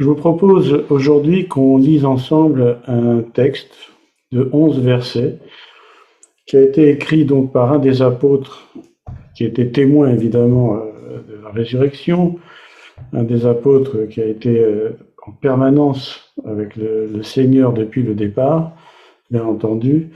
Je 0.00 0.06
vous 0.06 0.14
propose 0.14 0.86
aujourd'hui 0.88 1.46
qu'on 1.46 1.76
lise 1.76 2.06
ensemble 2.06 2.78
un 2.86 3.20
texte 3.20 3.74
de 4.32 4.48
11 4.50 4.80
versets 4.80 5.36
qui 6.46 6.56
a 6.56 6.62
été 6.62 6.88
écrit 6.88 7.26
donc 7.26 7.52
par 7.52 7.70
un 7.70 7.78
des 7.78 8.00
apôtres 8.00 8.66
qui 9.36 9.44
était 9.44 9.68
témoin 9.68 10.08
évidemment 10.08 10.76
euh, 10.76 11.18
de 11.28 11.42
la 11.44 11.50
résurrection, 11.50 12.38
un 13.12 13.24
des 13.24 13.44
apôtres 13.44 14.08
qui 14.08 14.22
a 14.22 14.24
été 14.24 14.58
euh, 14.58 14.96
en 15.26 15.32
permanence 15.32 16.32
avec 16.46 16.76
le, 16.76 17.22
Seigneur 17.22 17.74
depuis 17.74 18.02
le 18.02 18.14
départ, 18.14 18.72
bien 19.30 19.44
entendu. 19.44 20.12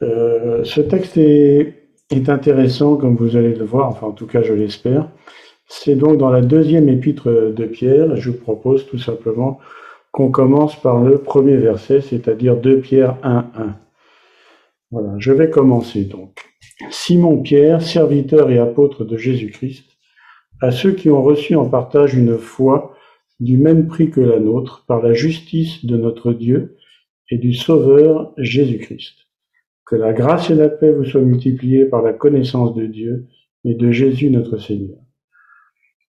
Euh, 0.00 0.64
ce 0.64 0.80
texte 0.80 1.18
est, 1.18 1.74
est 2.10 2.30
intéressant, 2.30 2.96
comme 2.96 3.16
vous 3.16 3.36
allez 3.36 3.52
le 3.52 3.66
voir, 3.66 3.90
enfin 3.90 4.06
en 4.06 4.12
tout 4.12 4.26
cas 4.26 4.40
je 4.40 4.54
l'espère. 4.54 5.10
C'est 5.68 5.96
donc 5.96 6.16
dans 6.16 6.30
la 6.30 6.40
deuxième 6.40 6.88
épître 6.88 7.28
de 7.28 7.64
Pierre. 7.66 8.16
Je 8.16 8.30
vous 8.30 8.38
propose 8.38 8.86
tout 8.86 8.98
simplement 8.98 9.60
qu'on 10.12 10.30
commence 10.30 10.80
par 10.80 11.04
le 11.04 11.18
premier 11.18 11.56
verset, 11.56 12.00
c'est-à-dire 12.00 12.56
2 12.56 12.80
Pierre 12.80 13.18
1, 13.22 13.50
1. 13.54 13.76
Voilà, 14.90 15.14
je 15.18 15.30
vais 15.30 15.50
commencer 15.50 16.04
donc. 16.04 16.40
Simon 16.90 17.42
Pierre, 17.42 17.82
serviteur 17.82 18.50
et 18.50 18.58
apôtre 18.58 19.04
de 19.04 19.18
Jésus-Christ, 19.18 19.84
à 20.62 20.70
ceux 20.70 20.92
qui 20.92 21.10
ont 21.10 21.22
reçu 21.22 21.54
en 21.54 21.68
partage 21.68 22.14
une 22.14 22.38
foi 22.38 22.94
du 23.38 23.58
même 23.58 23.86
prix 23.86 24.10
que 24.10 24.22
la 24.22 24.40
nôtre 24.40 24.84
par 24.88 25.02
la 25.02 25.12
justice 25.12 25.84
de 25.84 25.98
notre 25.98 26.32
Dieu 26.32 26.76
et 27.30 27.36
du 27.36 27.52
Sauveur 27.52 28.32
Jésus-Christ. 28.38 29.26
Que 29.86 29.96
la 29.96 30.14
grâce 30.14 30.48
et 30.50 30.54
la 30.54 30.70
paix 30.70 30.92
vous 30.92 31.04
soient 31.04 31.20
multipliées 31.20 31.84
par 31.84 32.02
la 32.02 32.14
connaissance 32.14 32.74
de 32.74 32.86
Dieu 32.86 33.26
et 33.64 33.74
de 33.74 33.90
Jésus 33.90 34.30
notre 34.30 34.56
Seigneur. 34.56 34.98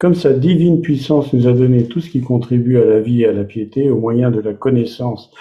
Comme 0.03 0.15
sa 0.15 0.33
divine 0.33 0.81
puissance 0.81 1.31
nous 1.31 1.47
a 1.47 1.53
donné 1.53 1.87
tout 1.87 2.01
ce 2.01 2.09
qui 2.09 2.19
contribue 2.19 2.77
à 2.77 2.83
la 2.83 2.99
vie 2.99 3.21
et 3.21 3.27
à 3.27 3.31
la 3.31 3.45
piété 3.45 3.89
au 3.89 3.97
moyen 3.97 4.31
de 4.31 4.41
la 4.41 4.53
connaissance 4.53 5.31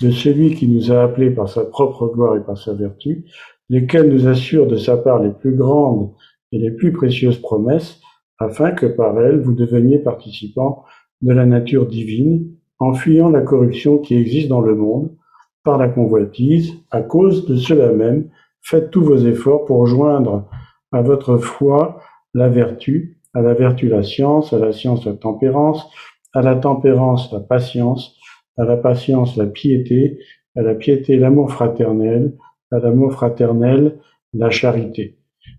de 0.00 0.10
celui 0.10 0.56
qui 0.56 0.66
nous 0.66 0.90
a 0.90 1.04
appelés 1.04 1.30
par 1.30 1.48
sa 1.48 1.64
propre 1.64 2.08
gloire 2.08 2.34
et 2.34 2.42
par 2.42 2.58
sa 2.58 2.74
vertu, 2.74 3.26
lesquels 3.68 4.12
nous 4.12 4.26
assurent 4.26 4.66
de 4.66 4.74
sa 4.74 4.96
part 4.96 5.22
les 5.22 5.30
plus 5.30 5.54
grandes 5.54 6.10
et 6.50 6.58
les 6.58 6.72
plus 6.72 6.90
précieuses 6.90 7.38
promesses, 7.38 8.00
afin 8.40 8.72
que 8.72 8.86
par 8.86 9.20
elles 9.20 9.40
vous 9.40 9.54
deveniez 9.54 10.00
participants 10.00 10.82
de 11.22 11.32
la 11.32 11.46
nature 11.46 11.86
divine, 11.86 12.56
en 12.80 12.94
fuyant 12.94 13.30
la 13.30 13.42
corruption 13.42 13.98
qui 13.98 14.16
existe 14.16 14.48
dans 14.48 14.62
le 14.62 14.74
monde, 14.74 15.14
par 15.62 15.78
la 15.78 15.88
convoitise, 15.88 16.74
à 16.90 17.02
cause 17.02 17.46
de 17.46 17.54
cela 17.54 17.92
même, 17.92 18.28
faites 18.62 18.90
tous 18.90 19.04
vos 19.04 19.18
efforts 19.18 19.64
pour 19.64 19.86
joindre 19.86 20.48
à 20.90 21.02
votre 21.02 21.36
foi 21.36 22.00
la 22.34 22.48
vertu, 22.48 23.17
à 23.34 23.42
la 23.42 23.54
vertu 23.54 23.88
la 23.88 24.02
science, 24.02 24.52
à 24.52 24.58
la 24.58 24.72
science 24.72 25.04
la 25.06 25.14
tempérance, 25.14 25.88
à 26.34 26.42
la 26.42 26.56
tempérance 26.56 27.32
la 27.32 27.40
patience, 27.40 28.16
à 28.56 28.64
la 28.64 28.76
patience 28.76 29.36
la 29.36 29.46
piété, 29.46 30.18
à 30.56 30.62
la 30.62 30.74
piété 30.74 31.16
l'amour 31.16 31.52
fraternel, 31.52 32.36
à 32.70 32.78
l'amour 32.78 33.12
fraternel 33.12 33.98
la 34.34 34.50
charité. 34.50 35.18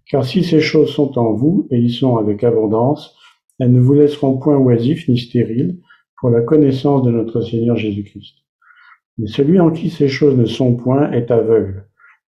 Car 0.09 0.25
si 0.25 0.43
ces 0.43 0.59
choses 0.59 0.89
sont 0.89 1.17
en 1.17 1.33
vous, 1.33 1.67
et 1.71 1.79
y 1.79 1.89
sont 1.89 2.17
avec 2.17 2.43
abondance, 2.43 3.15
elles 3.59 3.71
ne 3.71 3.79
vous 3.79 3.93
laisseront 3.93 4.37
point 4.37 4.57
oisifs 4.57 5.07
ni 5.07 5.17
stériles 5.17 5.79
pour 6.19 6.29
la 6.29 6.41
connaissance 6.41 7.03
de 7.03 7.11
notre 7.11 7.41
Seigneur 7.41 7.75
Jésus-Christ. 7.75 8.35
Mais 9.17 9.27
celui 9.27 9.59
en 9.59 9.71
qui 9.71 9.89
ces 9.89 10.07
choses 10.07 10.37
ne 10.37 10.45
sont 10.45 10.75
point 10.75 11.11
est 11.11 11.31
aveugle. 11.31 11.87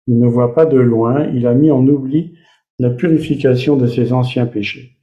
Il 0.06 0.18
ne 0.18 0.26
voit 0.26 0.54
pas 0.54 0.66
de 0.66 0.78
loin, 0.78 1.26
il 1.34 1.46
a 1.46 1.54
mis 1.54 1.70
en 1.70 1.86
oubli 1.86 2.34
la 2.78 2.90
purification 2.90 3.76
de 3.76 3.86
ses 3.86 4.12
anciens 4.12 4.46
péchés. 4.46 4.97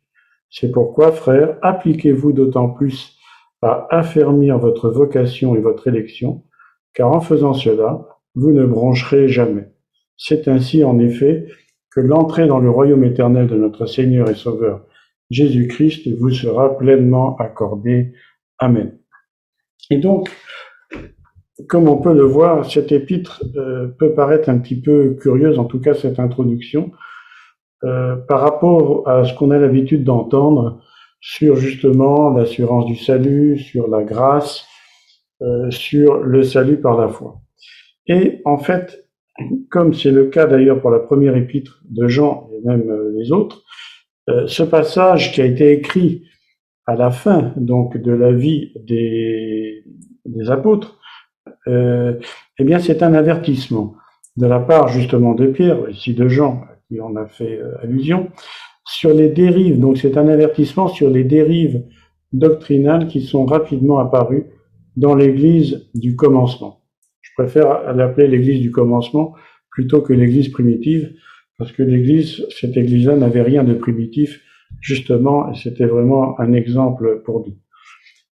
C'est 0.58 0.72
pourquoi, 0.72 1.12
frères, 1.12 1.58
appliquez-vous 1.62 2.32
d'autant 2.32 2.70
plus 2.70 3.18
à 3.62 3.88
affermir 3.90 4.58
votre 4.58 4.90
vocation 4.90 5.54
et 5.54 5.60
votre 5.60 5.90
élection, 5.90 6.46
car 6.94 7.12
en 7.12 7.20
faisant 7.20 7.54
cela, 7.54 8.08
vous 8.36 8.54
ne 8.54 8.66
broncherez 8.66 9.28
jamais. 9.28 9.68
C'est 10.16 10.48
ainsi, 10.48 10.86
en 10.86 10.98
effet, 10.98 11.48
que 11.92 12.00
l'entrée 12.00 12.48
dans 12.48 12.60
le 12.60 12.70
royaume 12.70 13.04
éternel 13.04 13.48
de 13.48 13.58
notre 13.58 13.86
Seigneur 13.86 14.30
et 14.30 14.36
Sauveur 14.36 14.86
Jésus-Christ 15.30 16.08
vous 16.18 16.30
sera 16.30 16.78
pleinement 16.78 17.36
accordée. 17.36 18.14
Amen. 18.58 18.98
Et 19.90 19.98
donc, 19.98 20.30
comme 21.68 21.90
on 21.90 21.98
peut 21.98 22.14
le 22.14 22.24
voir, 22.24 22.70
cette 22.72 22.94
épître 22.94 23.44
euh, 23.58 23.88
peut 23.88 24.14
paraître 24.14 24.48
un 24.48 24.60
petit 24.60 24.80
peu 24.80 25.18
curieuse, 25.20 25.60
en 25.60 25.66
tout 25.66 25.82
cas 25.82 25.96
cette 25.96 26.20
introduction, 26.20 26.92
euh, 27.86 28.16
par 28.16 28.42
rapport 28.42 29.08
à 29.08 29.26
ce 29.26 29.34
qu'on 29.36 29.52
a 29.52 29.60
l'habitude 29.60 30.04
d'entendre 30.04 30.82
sur 31.22 31.56
justement 31.56 32.32
l'assurance 32.32 32.88
du 32.88 32.96
salut, 32.96 33.60
sur 33.60 33.88
la 33.88 34.02
grâce, 34.02 34.66
euh, 35.44 35.70
sur 35.70 36.24
le 36.24 36.42
salut 36.42 36.78
par 36.78 37.00
la 37.00 37.10
foi. 37.10 37.42
Et 38.08 38.42
en 38.44 38.58
fait, 38.58 39.08
comme 39.70 39.94
c'est 39.94 40.10
le 40.10 40.26
cas 40.28 40.48
d'ailleurs 40.48 40.82
pour 40.82 40.90
la 40.90 40.98
première 40.98 41.36
épître 41.36 41.84
de 41.88 42.08
Jean 42.08 42.50
et 42.54 42.68
même 42.68 42.90
euh, 42.90 43.12
les 43.16 43.32
autres, 43.32 43.64
ce 44.48 44.64
passage 44.64 45.34
qui 45.34 45.42
a 45.44 45.46
été 45.46 45.72
écrit 45.72 46.24
à 46.88 46.96
la 46.96 47.12
fin 47.12 47.54
donc 47.58 47.96
de 47.96 48.12
la 48.12 48.32
vie 48.32 48.72
des, 48.88 49.84
des 50.26 50.50
apôtres, 50.50 50.98
eh 51.68 52.64
bien 52.64 52.80
c'est 52.80 53.04
un 53.04 53.14
avertissement 53.14 53.94
de 54.36 54.48
la 54.48 54.60
part 54.60 54.88
justement 54.88 55.36
de 55.36 55.46
Pierre, 55.46 55.88
ici 55.92 56.16
de 56.16 56.28
Jean, 56.28 56.64
qui 56.88 57.00
en 57.00 57.16
a 57.16 57.26
fait 57.26 57.60
euh, 57.60 57.82
allusion, 57.82 58.30
sur 58.86 59.14
les 59.14 59.30
dérives. 59.30 59.80
Donc 59.80 59.98
c'est 59.98 60.18
un 60.18 60.28
avertissement 60.28 60.88
sur 60.88 61.10
les 61.10 61.24
dérives 61.24 61.84
doctrinales 62.34 63.08
qui 63.08 63.22
sont 63.22 63.46
rapidement 63.46 64.00
apparues 64.00 64.46
dans 64.96 65.16
l'Église 65.16 65.90
du 65.94 66.16
commencement. 66.16 66.82
Je 67.22 67.32
préfère 67.38 67.94
l'appeler 67.94 68.28
l'Église 68.28 68.62
du 68.62 68.72
commencement 68.72 69.34
plutôt 69.72 70.02
que 70.02 70.14
l'Église 70.14 70.50
primitive, 70.50 71.14
parce 71.58 71.72
que 71.72 71.84
l'Église, 71.84 72.46
cette 72.50 72.78
Église-là 72.78 73.18
n'avait 73.18 73.42
rien 73.42 73.64
de 73.64 73.74
primitif, 73.74 74.42
justement, 74.80 75.52
et 75.52 75.56
c'était 75.56 75.86
vraiment 75.86 76.40
un 76.40 76.54
exemple 76.54 77.22
pour 77.26 77.46
nous. 77.46 77.56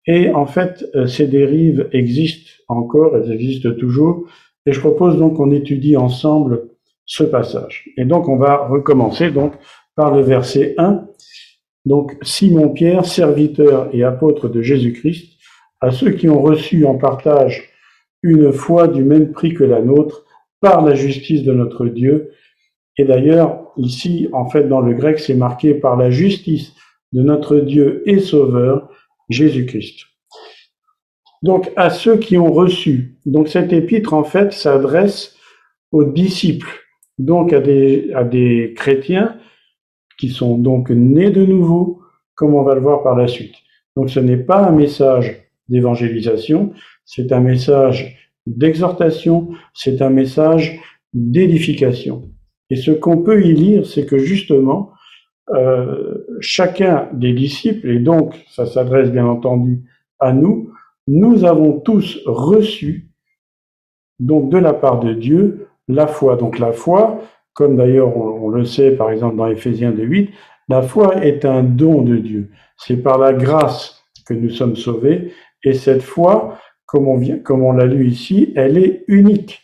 Et 0.06 0.30
en 0.30 0.46
fait, 0.46 0.84
euh, 0.94 1.06
ces 1.06 1.26
dérives 1.26 1.88
existent 1.92 2.50
encore, 2.68 3.16
elles 3.16 3.32
existent 3.32 3.72
toujours, 3.72 4.26
et 4.66 4.72
je 4.72 4.80
propose 4.80 5.18
donc 5.18 5.36
qu'on 5.36 5.50
étudie 5.50 5.96
ensemble 5.96 6.69
ce 7.10 7.24
passage. 7.24 7.90
Et 7.96 8.04
donc 8.04 8.28
on 8.28 8.36
va 8.36 8.68
recommencer 8.68 9.32
donc 9.32 9.54
par 9.96 10.14
le 10.14 10.22
verset 10.22 10.74
1. 10.78 11.06
Donc 11.84 12.16
Simon 12.22 12.68
Pierre, 12.68 13.04
serviteur 13.04 13.88
et 13.92 14.04
apôtre 14.04 14.48
de 14.48 14.62
Jésus-Christ, 14.62 15.36
à 15.80 15.90
ceux 15.90 16.12
qui 16.12 16.28
ont 16.28 16.40
reçu 16.40 16.86
en 16.86 16.96
partage 16.96 17.68
une 18.22 18.52
foi 18.52 18.86
du 18.86 19.02
même 19.02 19.32
prix 19.32 19.54
que 19.54 19.64
la 19.64 19.82
nôtre 19.82 20.24
par 20.60 20.82
la 20.82 20.94
justice 20.94 21.42
de 21.42 21.52
notre 21.52 21.86
Dieu. 21.86 22.30
Et 22.96 23.04
d'ailleurs, 23.04 23.72
ici, 23.76 24.28
en 24.32 24.48
fait, 24.48 24.68
dans 24.68 24.80
le 24.80 24.94
grec, 24.94 25.18
c'est 25.18 25.34
marqué 25.34 25.74
par 25.74 25.96
la 25.96 26.10
justice 26.10 26.74
de 27.12 27.22
notre 27.22 27.56
Dieu 27.56 28.02
et 28.06 28.20
Sauveur, 28.20 28.88
Jésus-Christ. 29.30 30.04
Donc, 31.42 31.72
à 31.76 31.88
ceux 31.88 32.18
qui 32.18 32.36
ont 32.36 32.52
reçu. 32.52 33.18
Donc, 33.24 33.48
cet 33.48 33.72
épître, 33.72 34.12
en 34.12 34.22
fait, 34.22 34.52
s'adresse 34.52 35.34
aux 35.92 36.04
disciples 36.04 36.89
donc 37.20 37.52
à 37.52 37.60
des, 37.60 38.10
à 38.14 38.24
des 38.24 38.72
chrétiens 38.74 39.36
qui 40.18 40.30
sont 40.30 40.56
donc 40.58 40.90
nés 40.90 41.30
de 41.30 41.44
nouveau, 41.44 42.00
comme 42.34 42.54
on 42.54 42.62
va 42.62 42.74
le 42.74 42.80
voir 42.80 43.02
par 43.02 43.16
la 43.16 43.28
suite. 43.28 43.54
Donc 43.96 44.10
ce 44.10 44.20
n'est 44.20 44.38
pas 44.38 44.66
un 44.66 44.72
message 44.72 45.50
d'évangélisation, 45.68 46.72
c'est 47.04 47.32
un 47.32 47.40
message 47.40 48.16
d'exhortation, 48.46 49.50
c'est 49.74 50.00
un 50.00 50.10
message 50.10 50.80
d'édification. 51.12 52.30
Et 52.70 52.76
ce 52.76 52.90
qu'on 52.90 53.18
peut 53.18 53.44
y 53.44 53.52
lire, 53.52 53.84
c'est 53.86 54.06
que 54.06 54.18
justement, 54.18 54.92
euh, 55.50 56.26
chacun 56.40 57.08
des 57.12 57.32
disciples, 57.32 57.90
et 57.90 57.98
donc 57.98 58.34
ça 58.48 58.64
s'adresse 58.64 59.10
bien 59.10 59.26
entendu 59.26 59.82
à 60.18 60.32
nous, 60.32 60.72
nous 61.06 61.44
avons 61.44 61.80
tous 61.80 62.20
reçu, 62.24 63.10
donc 64.20 64.50
de 64.50 64.58
la 64.58 64.72
part 64.72 65.00
de 65.00 65.12
Dieu, 65.12 65.69
la 65.94 66.06
foi. 66.06 66.36
Donc 66.36 66.58
la 66.58 66.72
foi, 66.72 67.20
comme 67.54 67.76
d'ailleurs 67.76 68.16
on, 68.16 68.48
le 68.48 68.64
sait 68.64 68.92
par 68.92 69.10
exemple 69.10 69.36
dans 69.36 69.46
Éphésiens 69.46 69.92
2.8, 69.92 70.30
la 70.68 70.82
foi 70.82 71.24
est 71.24 71.44
un 71.44 71.62
don 71.62 72.02
de 72.02 72.16
Dieu. 72.16 72.50
C'est 72.76 72.96
par 72.96 73.18
la 73.18 73.32
grâce 73.32 74.02
que 74.26 74.34
nous 74.34 74.50
sommes 74.50 74.76
sauvés 74.76 75.32
et 75.64 75.74
cette 75.74 76.02
foi, 76.02 76.58
comme 76.86 77.08
on, 77.08 77.18
vient, 77.18 77.38
comme 77.38 77.62
on 77.62 77.72
l'a 77.72 77.86
lu 77.86 78.06
ici, 78.06 78.52
elle 78.56 78.78
est 78.78 79.04
unique. 79.08 79.62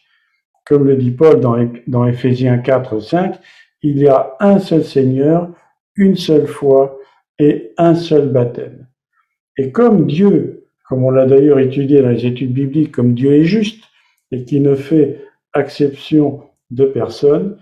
Comme 0.66 0.84
le 0.84 0.96
dit 0.96 1.12
Paul 1.12 1.40
dans, 1.40 1.56
dans 1.86 2.06
Éphésiens 2.06 2.58
4, 2.58 3.00
5, 3.00 3.36
il 3.82 3.98
y 3.98 4.08
a 4.08 4.34
un 4.40 4.58
seul 4.58 4.84
Seigneur, 4.84 5.48
une 5.94 6.16
seule 6.16 6.46
foi 6.46 6.98
et 7.38 7.72
un 7.78 7.94
seul 7.94 8.28
baptême. 8.28 8.86
Et 9.56 9.70
comme 9.70 10.06
Dieu, 10.06 10.66
comme 10.88 11.04
on 11.04 11.10
l'a 11.10 11.26
d'ailleurs 11.26 11.58
étudié 11.58 12.02
dans 12.02 12.10
les 12.10 12.26
études 12.26 12.52
bibliques, 12.52 12.92
comme 12.92 13.14
Dieu 13.14 13.32
est 13.32 13.44
juste 13.44 13.84
et 14.32 14.44
qui 14.44 14.60
ne 14.60 14.74
fait 14.74 15.20
acception 15.56 16.42
de 16.70 16.84
personnes, 16.84 17.58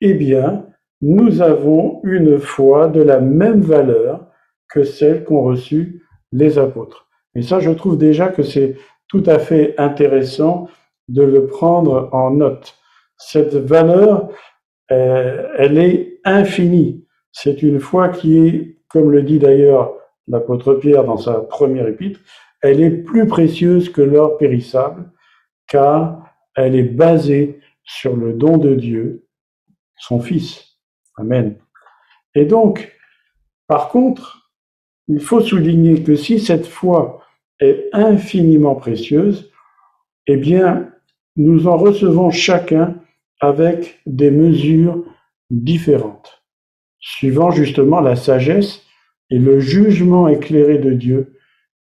eh 0.00 0.14
bien, 0.14 0.66
nous 1.00 1.42
avons 1.42 2.00
une 2.02 2.38
foi 2.38 2.88
de 2.88 3.02
la 3.02 3.20
même 3.20 3.60
valeur 3.60 4.26
que 4.68 4.84
celle 4.84 5.24
qu'ont 5.24 5.42
reçue 5.42 6.02
les 6.32 6.58
apôtres. 6.58 7.06
Et 7.34 7.42
ça, 7.42 7.60
je 7.60 7.70
trouve 7.70 7.98
déjà 7.98 8.28
que 8.28 8.42
c'est 8.42 8.76
tout 9.08 9.22
à 9.26 9.38
fait 9.38 9.74
intéressant 9.78 10.68
de 11.08 11.22
le 11.22 11.46
prendre 11.46 12.08
en 12.12 12.30
note. 12.30 12.74
Cette 13.16 13.54
valeur, 13.54 14.28
euh, 14.90 15.46
elle 15.58 15.78
est 15.78 16.20
infinie. 16.24 17.06
C'est 17.32 17.62
une 17.62 17.80
foi 17.80 18.08
qui 18.08 18.38
est, 18.38 18.78
comme 18.88 19.10
le 19.10 19.22
dit 19.22 19.38
d'ailleurs 19.38 19.94
l'apôtre 20.28 20.74
Pierre 20.74 21.04
dans 21.04 21.18
sa 21.18 21.34
première 21.34 21.86
épître, 21.86 22.20
elle 22.62 22.80
est 22.80 22.90
plus 22.90 23.26
précieuse 23.26 23.90
que 23.90 24.00
l'or 24.00 24.38
périssable, 24.38 25.10
car 25.68 26.23
elle 26.56 26.74
est 26.76 26.82
basée 26.82 27.60
sur 27.82 28.16
le 28.16 28.32
don 28.32 28.58
de 28.58 28.74
Dieu, 28.74 29.26
son 29.96 30.20
Fils. 30.20 30.78
Amen. 31.16 31.56
Et 32.34 32.44
donc, 32.44 32.92
par 33.66 33.88
contre, 33.88 34.50
il 35.08 35.20
faut 35.20 35.40
souligner 35.40 36.02
que 36.02 36.16
si 36.16 36.40
cette 36.40 36.66
foi 36.66 37.22
est 37.60 37.88
infiniment 37.92 38.74
précieuse, 38.74 39.50
eh 40.26 40.36
bien, 40.36 40.90
nous 41.36 41.66
en 41.66 41.76
recevons 41.76 42.30
chacun 42.30 42.96
avec 43.40 44.00
des 44.06 44.30
mesures 44.30 45.04
différentes, 45.50 46.44
suivant 46.98 47.50
justement 47.50 48.00
la 48.00 48.16
sagesse 48.16 48.82
et 49.30 49.38
le 49.38 49.60
jugement 49.60 50.28
éclairé 50.28 50.78
de 50.78 50.92
Dieu, 50.92 51.36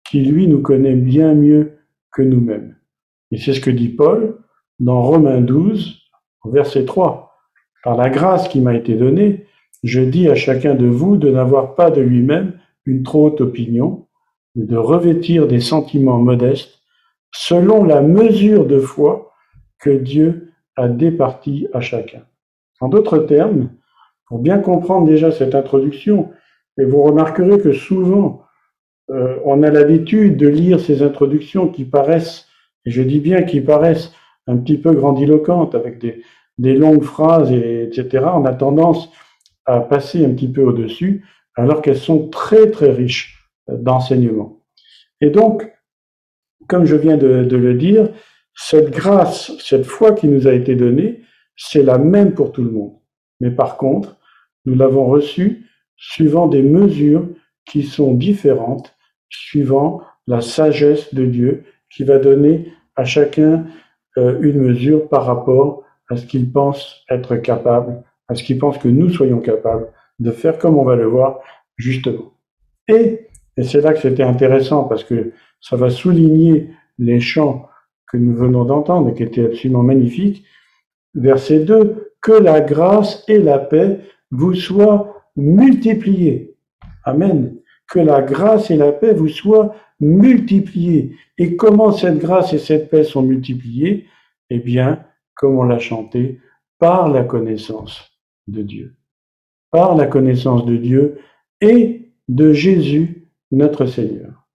qui 0.03 0.21
lui 0.21 0.47
nous 0.47 0.61
connaît 0.61 0.95
bien 0.95 1.33
mieux 1.33 1.77
que 2.11 2.21
nous-mêmes. 2.21 2.75
Et 3.31 3.37
c'est 3.37 3.53
ce 3.53 3.61
que 3.61 3.69
dit 3.69 3.89
Paul 3.89 4.40
dans 4.81 5.03
Romains 5.03 5.41
12, 5.41 6.01
verset 6.45 6.85
3. 6.85 7.37
Par 7.83 7.95
la 7.95 8.09
grâce 8.09 8.47
qui 8.47 8.61
m'a 8.61 8.73
été 8.73 8.95
donnée, 8.95 9.45
je 9.83 10.01
dis 10.01 10.27
à 10.27 10.33
chacun 10.33 10.73
de 10.73 10.87
vous 10.87 11.17
de 11.17 11.29
n'avoir 11.29 11.75
pas 11.75 11.91
de 11.91 12.01
lui-même 12.01 12.53
une 12.85 13.03
trop 13.03 13.27
haute 13.27 13.41
opinion, 13.41 14.07
mais 14.55 14.65
de 14.65 14.75
revêtir 14.75 15.47
des 15.47 15.59
sentiments 15.59 16.17
modestes 16.17 16.79
selon 17.31 17.83
la 17.83 18.01
mesure 18.01 18.65
de 18.65 18.79
foi 18.79 19.31
que 19.79 19.91
Dieu 19.91 20.51
a 20.75 20.87
départie 20.87 21.67
à 21.73 21.79
chacun. 21.79 22.23
En 22.79 22.89
d'autres 22.89 23.19
termes, 23.19 23.69
pour 24.25 24.39
bien 24.39 24.57
comprendre 24.57 25.07
déjà 25.07 25.31
cette 25.31 25.53
introduction, 25.53 26.31
et 26.79 26.85
vous 26.85 27.03
remarquerez 27.03 27.59
que 27.59 27.71
souvent, 27.71 28.45
euh, 29.11 29.37
on 29.45 29.61
a 29.61 29.69
l'habitude 29.69 30.37
de 30.37 30.47
lire 30.47 30.79
ces 30.79 31.03
introductions 31.03 31.67
qui 31.67 31.85
paraissent, 31.85 32.47
et 32.85 32.91
je 32.91 33.03
dis 33.03 33.19
bien 33.19 33.43
qui 33.43 33.61
paraissent 33.61 34.11
un 34.47 34.57
petit 34.57 34.77
peu 34.77 34.93
grandiloquentes, 34.93 35.75
avec 35.75 35.99
des, 35.99 36.23
des 36.57 36.75
longues 36.75 37.03
phrases, 37.03 37.51
et, 37.51 37.83
etc. 37.83 38.25
On 38.33 38.45
a 38.45 38.53
tendance 38.53 39.09
à 39.65 39.79
passer 39.79 40.25
un 40.25 40.29
petit 40.31 40.51
peu 40.51 40.63
au-dessus, 40.63 41.25
alors 41.55 41.81
qu'elles 41.81 41.97
sont 41.97 42.29
très 42.29 42.71
très 42.71 42.91
riches 42.91 43.49
d'enseignements. 43.67 44.61
Et 45.21 45.29
donc, 45.29 45.71
comme 46.67 46.85
je 46.85 46.95
viens 46.95 47.17
de, 47.17 47.55
le 47.55 47.73
dire, 47.73 48.09
cette 48.55 48.91
grâce, 48.91 49.51
cette 49.59 49.85
foi 49.85 50.13
qui 50.13 50.27
nous 50.27 50.47
a 50.47 50.53
été 50.53 50.75
donnée, 50.75 51.21
c'est 51.55 51.83
la 51.83 51.97
même 51.97 52.33
pour 52.33 52.51
tout 52.51 52.63
le 52.63 52.71
monde. 52.71 52.93
Mais 53.39 53.51
par 53.51 53.77
contre, 53.77 54.17
nous 54.65 54.75
l'avons 54.75 55.05
reçue 55.05 55.67
suivant 55.97 56.47
des 56.47 56.61
mesures 56.61 57.27
qui 57.65 57.83
sont 57.83 58.13
différentes, 58.13 58.95
suivant 59.29 60.01
la 60.27 60.41
sagesse 60.41 61.13
de 61.13 61.25
Dieu 61.25 61.63
qui 61.89 62.03
va 62.03 62.19
donner 62.19 62.71
à 62.95 63.03
chacun 63.03 63.53
euh, 63.53 63.63
une 64.17 64.59
mesure 64.59 65.07
par 65.07 65.25
rapport 65.25 65.83
à 66.09 66.17
ce 66.17 66.25
qu'il 66.25 66.51
pense 66.51 67.03
être 67.09 67.37
capable, 67.37 68.03
à 68.27 68.35
ce 68.35 68.43
qu'il 68.43 68.59
pense 68.59 68.77
que 68.77 68.87
nous 68.87 69.09
soyons 69.09 69.39
capables 69.39 69.87
de 70.19 70.31
faire 70.31 70.57
comme 70.57 70.77
on 70.77 70.83
va 70.83 70.95
le 70.95 71.05
voir 71.05 71.39
justement. 71.77 72.33
Et, 72.87 73.27
et 73.57 73.63
c'est 73.63 73.81
là 73.81 73.93
que 73.93 73.99
c'était 73.99 74.23
intéressant 74.23 74.83
parce 74.83 75.03
que 75.03 75.31
ça 75.61 75.75
va 75.75 75.89
souligner 75.89 76.69
les 76.99 77.19
chants 77.19 77.69
que 78.11 78.17
nous 78.17 78.35
venons 78.35 78.65
d'entendre 78.65 79.09
et 79.09 79.13
qui 79.13 79.23
étaient 79.23 79.45
absolument 79.45 79.83
magnifiques. 79.83 80.45
Verset 81.15 81.61
2, 81.61 82.13
que 82.21 82.31
la 82.31 82.61
grâce 82.61 83.23
et 83.27 83.39
la 83.39 83.59
paix 83.59 83.99
vous 84.31 84.53
soient 84.53 85.23
multipliées. 85.35 86.55
Amen. 87.03 87.57
Que 87.91 87.99
la 87.99 88.21
grâce 88.21 88.71
et 88.71 88.77
la 88.77 88.93
paix 88.93 89.13
vous 89.13 89.27
soient 89.27 89.75
multipliées. 89.99 91.17
Et 91.37 91.57
comment 91.57 91.91
cette 91.91 92.19
grâce 92.19 92.53
et 92.53 92.57
cette 92.57 92.89
paix 92.89 93.03
sont 93.03 93.21
multipliées? 93.21 94.07
Eh 94.49 94.59
bien, 94.59 95.03
comme 95.35 95.59
on 95.59 95.63
l'a 95.63 95.79
chanté, 95.79 96.39
par 96.79 97.09
la 97.09 97.23
connaissance 97.23 98.09
de 98.47 98.61
Dieu. 98.61 98.95
Par 99.71 99.95
la 99.95 100.07
connaissance 100.07 100.65
de 100.65 100.77
Dieu 100.77 101.19
et 101.59 102.13
de 102.29 102.53
Jésus, 102.53 103.27
notre 103.51 103.85
Seigneur. 103.85 104.47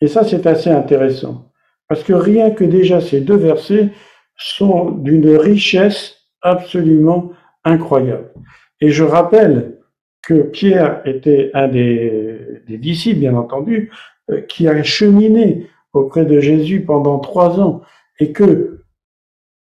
Et 0.00 0.08
ça, 0.08 0.24
c'est 0.24 0.46
assez 0.46 0.70
intéressant, 0.70 1.52
parce 1.88 2.02
que 2.02 2.14
rien 2.14 2.50
que 2.50 2.64
déjà 2.64 3.02
ces 3.02 3.20
deux 3.20 3.36
versets 3.36 3.90
sont 4.38 4.92
d'une 4.92 5.36
richesse 5.36 6.16
absolument 6.40 7.32
incroyable. 7.64 8.32
Et 8.80 8.90
je 8.90 9.04
rappelle 9.04 9.75
que 10.26 10.42
Pierre 10.42 11.02
était 11.04 11.52
un 11.54 11.68
des, 11.68 12.60
disciples, 12.66 13.20
bien 13.20 13.36
entendu, 13.36 13.92
euh, 14.30 14.40
qui 14.40 14.66
a 14.66 14.82
cheminé 14.82 15.68
auprès 15.92 16.24
de 16.24 16.40
Jésus 16.40 16.80
pendant 16.80 17.20
trois 17.20 17.60
ans, 17.60 17.82
et 18.18 18.32
que 18.32 18.82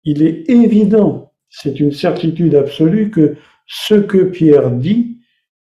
il 0.05 0.23
est 0.23 0.51
évident, 0.51 1.33
c'est 1.49 1.81
une 1.81 1.93
certitude 1.93 2.55
absolue, 2.55 3.11
que 3.11 3.37
ce 3.67 3.95
que 3.95 4.19
Pierre 4.19 4.71
dit, 4.71 5.19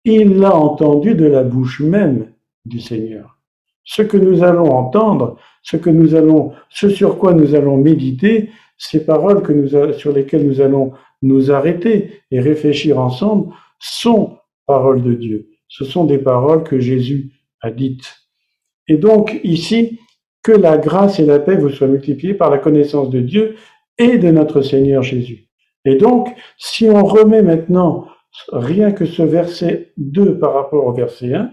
il 0.05 0.39
l'a 0.39 0.57
entendu 0.57 1.15
de 1.15 1.27
la 1.27 1.43
bouche 1.43 1.81
même 1.81 2.33
du 2.65 2.81
Seigneur. 2.81 3.39
Ce 3.85 4.01
que 4.01 4.17
nous 4.17 4.43
allons 4.43 4.71
entendre, 4.71 5.37
ce 5.63 5.77
que 5.77 5.91
nous 5.91 6.15
allons, 6.15 6.53
ce 6.71 6.89
sur 6.89 7.19
quoi 7.19 7.35
nous 7.35 7.55
allons 7.55 7.77
méditer, 7.77 8.51
ces 8.79 9.05
paroles 9.05 9.43
que 9.43 9.53
nous, 9.53 9.93
sur 9.93 10.13
lesquelles 10.13 10.47
nous 10.47 10.63
allons 10.63 10.93
nous 11.21 11.51
arrêter 11.51 12.23
et 12.31 12.41
réfléchir 12.41 12.99
ensemble, 12.99 13.53
sont 13.79 14.39
paroles 14.69 15.03
de 15.03 15.15
Dieu. 15.15 15.49
Ce 15.67 15.85
sont 15.85 16.05
des 16.05 16.19
paroles 16.19 16.63
que 16.63 16.79
Jésus 16.79 17.33
a 17.61 17.73
dites. 17.73 18.15
Et 18.87 18.97
donc 18.99 19.41
ici, 19.43 19.99
que 20.43 20.53
la 20.53 20.79
grâce 20.79 21.19
et 21.19 21.27
la 21.27 21.41
paix 21.41 21.57
vous 21.57 21.71
soient 21.71 21.89
multipliées 21.89 22.35
par 22.35 22.51
la 22.51 22.59
connaissance 22.59 23.11
de 23.11 23.21
Dieu 23.21 23.57
et 23.99 24.19
de 24.19 24.31
notre 24.31 24.63
Seigneur 24.63 25.03
Jésus. 25.03 25.49
Et 25.85 25.97
donc, 25.97 26.29
si 26.57 26.89
on 26.89 27.05
remet 27.05 27.43
maintenant 27.43 28.07
rien 28.53 28.93
que 28.93 29.07
ce 29.07 29.23
verset 29.23 29.93
2 29.97 30.39
par 30.39 30.55
rapport 30.55 30.87
au 30.87 30.93
verset 30.93 31.35
1, 31.35 31.51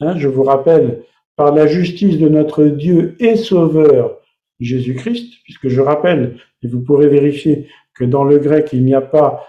hein, 0.00 0.18
je 0.18 0.28
vous 0.28 0.44
rappelle 0.44 1.02
par 1.36 1.54
la 1.54 1.66
justice 1.66 2.18
de 2.18 2.28
notre 2.28 2.64
Dieu 2.64 3.16
et 3.18 3.36
Sauveur 3.36 4.18
Jésus-Christ, 4.60 5.32
puisque 5.44 5.68
je 5.68 5.80
rappelle, 5.80 6.36
et 6.62 6.68
vous 6.68 6.80
pourrez 6.80 7.08
vérifier 7.08 7.68
que 7.94 8.04
dans 8.04 8.24
le 8.24 8.38
grec, 8.38 8.70
il 8.72 8.84
n'y 8.84 8.94
a 8.94 9.00
pas 9.00 9.46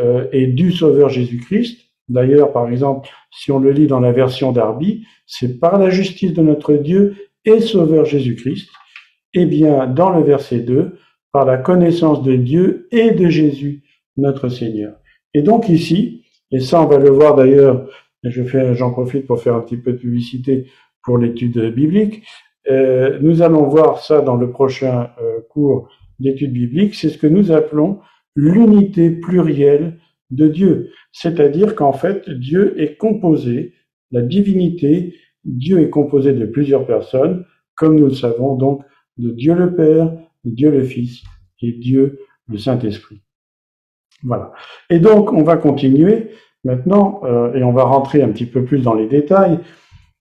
euh, 0.00 0.26
et 0.32 0.46
du 0.46 0.72
Sauveur 0.72 1.08
Jésus-Christ. 1.08 1.83
D'ailleurs, 2.08 2.52
par 2.52 2.68
exemple, 2.70 3.08
si 3.30 3.50
on 3.50 3.58
le 3.58 3.70
lit 3.70 3.86
dans 3.86 4.00
la 4.00 4.12
version 4.12 4.52
d'Arby, 4.52 5.06
c'est 5.26 5.58
par 5.58 5.78
la 5.78 5.90
justice 5.90 6.34
de 6.34 6.42
notre 6.42 6.74
Dieu 6.74 7.16
et 7.44 7.60
Sauveur 7.60 8.04
Jésus-Christ. 8.04 8.68
Eh 9.32 9.46
bien, 9.46 9.86
dans 9.86 10.10
le 10.10 10.22
verset 10.22 10.60
2, 10.60 10.96
par 11.32 11.44
la 11.44 11.56
connaissance 11.56 12.22
de 12.22 12.36
Dieu 12.36 12.86
et 12.92 13.10
de 13.10 13.28
Jésus, 13.28 13.82
notre 14.16 14.48
Seigneur. 14.48 14.94
Et 15.34 15.42
donc 15.42 15.68
ici, 15.68 16.24
et 16.52 16.60
ça 16.60 16.80
on 16.80 16.86
va 16.86 16.98
le 16.98 17.10
voir 17.10 17.34
d'ailleurs, 17.34 17.88
j'en 18.22 18.92
profite 18.92 19.26
pour 19.26 19.42
faire 19.42 19.56
un 19.56 19.60
petit 19.60 19.76
peu 19.76 19.92
de 19.92 19.98
publicité 19.98 20.66
pour 21.02 21.18
l'étude 21.18 21.74
biblique. 21.74 22.22
Euh, 22.70 23.18
nous 23.20 23.42
allons 23.42 23.64
voir 23.64 23.98
ça 23.98 24.20
dans 24.20 24.36
le 24.36 24.50
prochain 24.50 25.10
euh, 25.20 25.40
cours 25.50 25.88
d'étude 26.20 26.52
biblique. 26.52 26.94
C'est 26.94 27.08
ce 27.08 27.18
que 27.18 27.26
nous 27.26 27.50
appelons 27.50 27.98
l'unité 28.36 29.10
plurielle 29.10 29.98
de 30.34 30.48
Dieu. 30.48 30.90
C'est-à-dire 31.12 31.74
qu'en 31.74 31.92
fait, 31.92 32.28
Dieu 32.28 32.80
est 32.80 32.96
composé, 32.96 33.74
la 34.10 34.22
divinité, 34.22 35.14
Dieu 35.44 35.80
est 35.80 35.90
composé 35.90 36.32
de 36.32 36.46
plusieurs 36.46 36.86
personnes, 36.86 37.44
comme 37.74 37.96
nous 37.96 38.06
le 38.06 38.14
savons 38.14 38.56
donc, 38.56 38.82
de 39.18 39.30
Dieu 39.30 39.54
le 39.54 39.74
Père, 39.74 40.12
Dieu 40.44 40.70
le 40.70 40.82
Fils 40.82 41.22
et 41.60 41.72
Dieu 41.72 42.18
le 42.48 42.58
Saint-Esprit. 42.58 43.22
Voilà. 44.22 44.52
Et 44.90 44.98
donc, 44.98 45.32
on 45.32 45.42
va 45.42 45.56
continuer 45.56 46.30
maintenant, 46.64 47.20
euh, 47.24 47.52
et 47.54 47.62
on 47.62 47.72
va 47.72 47.84
rentrer 47.84 48.22
un 48.22 48.30
petit 48.30 48.46
peu 48.46 48.64
plus 48.64 48.80
dans 48.80 48.94
les 48.94 49.06
détails. 49.06 49.58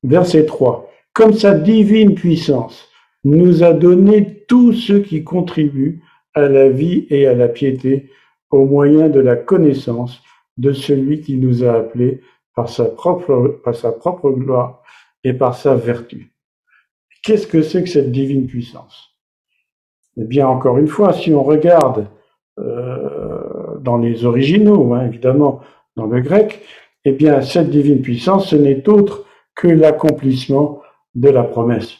Verset 0.03 0.45
3. 0.45 0.89
Comme 1.13 1.33
sa 1.33 1.53
divine 1.53 2.15
puissance 2.15 2.89
nous 3.23 3.63
a 3.63 3.73
donné 3.73 4.43
tout 4.47 4.73
ce 4.73 4.93
qui 4.93 5.23
contribue 5.23 6.01
à 6.33 6.47
la 6.47 6.69
vie 6.69 7.05
et 7.09 7.27
à 7.27 7.33
la 7.33 7.47
piété 7.47 8.09
au 8.53 8.65
moyen 8.65 9.09
de 9.09 9.19
la 9.19 9.35
connaissance 9.35 10.21
de 10.57 10.71
celui 10.71 11.21
qui 11.21 11.37
nous 11.37 11.63
a 11.63 11.73
appelés 11.73 12.21
par 12.55 12.69
sa 12.69 12.85
propre, 12.85 13.59
par 13.63 13.75
sa 13.75 13.91
propre 13.91 14.29
gloire 14.31 14.83
et 15.23 15.33
par 15.33 15.55
sa 15.55 15.75
vertu. 15.75 16.33
Qu'est-ce 17.23 17.47
que 17.47 17.61
c'est 17.61 17.83
que 17.83 17.89
cette 17.89 18.11
divine 18.11 18.47
puissance? 18.47 19.09
Eh 20.17 20.25
bien, 20.25 20.47
encore 20.47 20.77
une 20.77 20.87
fois, 20.87 21.13
si 21.13 21.33
on 21.33 21.43
regarde 21.43 22.07
euh, 22.59 23.79
dans 23.79 23.97
les 23.97 24.25
originaux, 24.25 24.93
hein, 24.93 25.07
évidemment, 25.07 25.61
dans 25.95 26.05
le 26.05 26.21
grec, 26.21 26.61
eh 27.05 27.11
bien, 27.11 27.41
cette 27.41 27.69
divine 27.69 28.01
puissance, 28.01 28.49
ce 28.49 28.55
n'est 28.55 28.87
autre 28.87 29.25
que 29.55 29.67
l'accomplissement 29.67 30.81
de 31.15 31.29
la 31.29 31.43
promesse. 31.43 31.95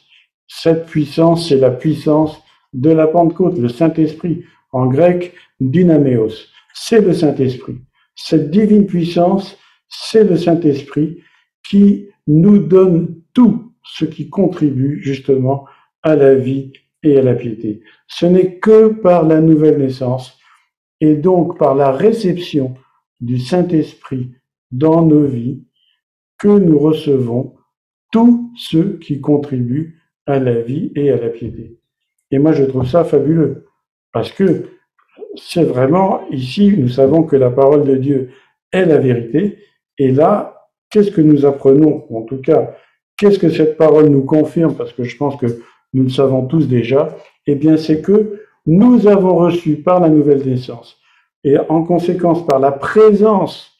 Cette 0.48 0.86
puissance, 0.86 1.50
c'est 1.50 1.58
la 1.58 1.72
puissance 1.72 2.42
de 2.74 2.92
la 2.92 3.08
Pentecôte, 3.08 3.58
le 3.58 3.70
Saint-Esprit. 3.70 4.44
En 4.74 4.88
grec, 4.88 5.34
dynaméos. 5.60 6.50
C'est 6.74 7.02
le 7.02 7.14
Saint-Esprit. 7.14 7.78
Cette 8.16 8.52
divine 8.52 8.86
puissance, 8.86 9.58
c'est 9.88 10.24
le 10.24 10.36
Saint-Esprit 10.36 11.20
qui 11.64 12.08
nous 12.28 12.60
donne 12.60 13.22
tout 13.34 13.72
ce 13.84 14.06
qui 14.06 14.30
contribue 14.30 15.02
justement 15.02 15.66
à 16.02 16.16
la 16.16 16.36
vie 16.36 16.74
et 17.04 17.18
à 17.18 17.22
la 17.22 17.36
piété. 17.36 17.82
Ce 18.08 18.26
n'est 18.26 18.60
que 18.60 18.88
par 18.88 19.24
la 19.24 19.42
nouvelle 19.42 19.78
naissance 19.78 20.38
et 21.00 21.16
donc 21.16 21.58
par 21.58 21.76
la 21.76 21.92
réception 21.92 22.76
du 23.20 23.40
Saint-Esprit 23.40 24.32
dans 24.72 25.06
nos 25.06 25.26
vies 25.26 25.64
que 26.38 26.48
nous 26.48 26.80
recevons 26.80 27.56
tout 28.12 28.52
ce 28.58 28.98
qui 28.98 29.22
contribue 29.22 30.00
à 30.26 30.40
la 30.40 30.62
vie 30.62 30.92
et 30.96 31.10
à 31.10 31.18
la 31.18 31.30
piété. 31.30 31.80
Et 32.32 32.40
moi, 32.40 32.54
je 32.54 32.64
trouve 32.64 32.88
ça 32.88 33.04
fabuleux, 33.04 33.63
parce 34.14 34.32
que 34.32 34.70
c'est 35.36 35.64
vraiment, 35.64 36.22
ici, 36.32 36.74
nous 36.78 36.88
savons 36.88 37.24
que 37.24 37.36
la 37.36 37.50
parole 37.50 37.84
de 37.86 37.96
Dieu 37.96 38.30
est 38.72 38.86
la 38.86 39.00
vérité, 39.00 39.58
et 39.98 40.12
là, 40.12 40.70
qu'est-ce 40.90 41.12
que 41.12 41.22
nous 41.22 41.46
apprenons? 41.46 42.06
En 42.10 42.22
tout 42.22 42.40
cas, 42.40 42.76
qu'est-ce 43.18 43.40
que 43.40 43.50
cette 43.50 43.78
parole 43.78 44.08
nous 44.10 44.24
confirme? 44.24 44.76
Parce 44.76 44.94
que 44.94 45.04
je 45.04 45.18
pense 45.18 45.36
que 45.38 45.48
nous 45.94 46.04
le 46.04 46.10
savons 46.10 46.46
tous 46.46 46.68
déjà. 46.68 47.18
Eh 47.46 47.56
bien, 47.56 47.78
c'est 47.78 48.02
que 48.02 48.40
nous 48.66 49.08
avons 49.08 49.36
reçu 49.36 49.76
par 49.78 50.00
la 50.00 50.10
nouvelle 50.10 50.46
naissance, 50.48 50.98
et 51.44 51.58
en 51.58 51.84
conséquence 51.84 52.46
par 52.46 52.60
la 52.60 52.72
présence 52.72 53.72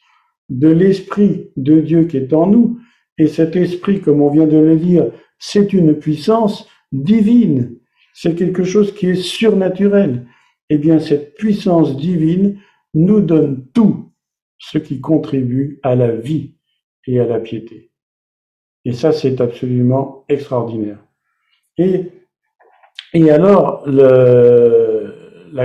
de 0.50 0.68
l'Esprit 0.68 1.50
de 1.56 1.80
Dieu 1.80 2.04
qui 2.04 2.18
est 2.18 2.32
en 2.32 2.46
nous, 2.46 2.78
et 3.16 3.28
cet 3.28 3.56
Esprit, 3.56 4.00
comme 4.00 4.20
on 4.20 4.30
vient 4.30 4.46
de 4.46 4.58
le 4.58 4.76
dire, 4.76 5.06
c'est 5.38 5.72
une 5.72 5.94
puissance 5.94 6.68
divine, 6.92 7.76
c'est 8.14 8.36
quelque 8.36 8.64
chose 8.64 8.94
qui 8.94 9.10
est 9.10 9.16
surnaturel. 9.16 10.26
Eh 10.70 10.78
bien, 10.78 10.98
cette 11.00 11.34
puissance 11.34 11.96
divine 11.96 12.58
nous 12.94 13.20
donne 13.20 13.66
tout 13.74 14.12
ce 14.56 14.78
qui 14.78 15.00
contribue 15.00 15.80
à 15.82 15.94
la 15.96 16.12
vie 16.12 16.54
et 17.06 17.20
à 17.20 17.26
la 17.26 17.40
piété. 17.40 17.90
Et 18.86 18.92
ça, 18.92 19.12
c'est 19.12 19.40
absolument 19.40 20.24
extraordinaire. 20.28 20.98
Et, 21.76 22.12
alors, 23.30 23.82
la, 23.86 25.64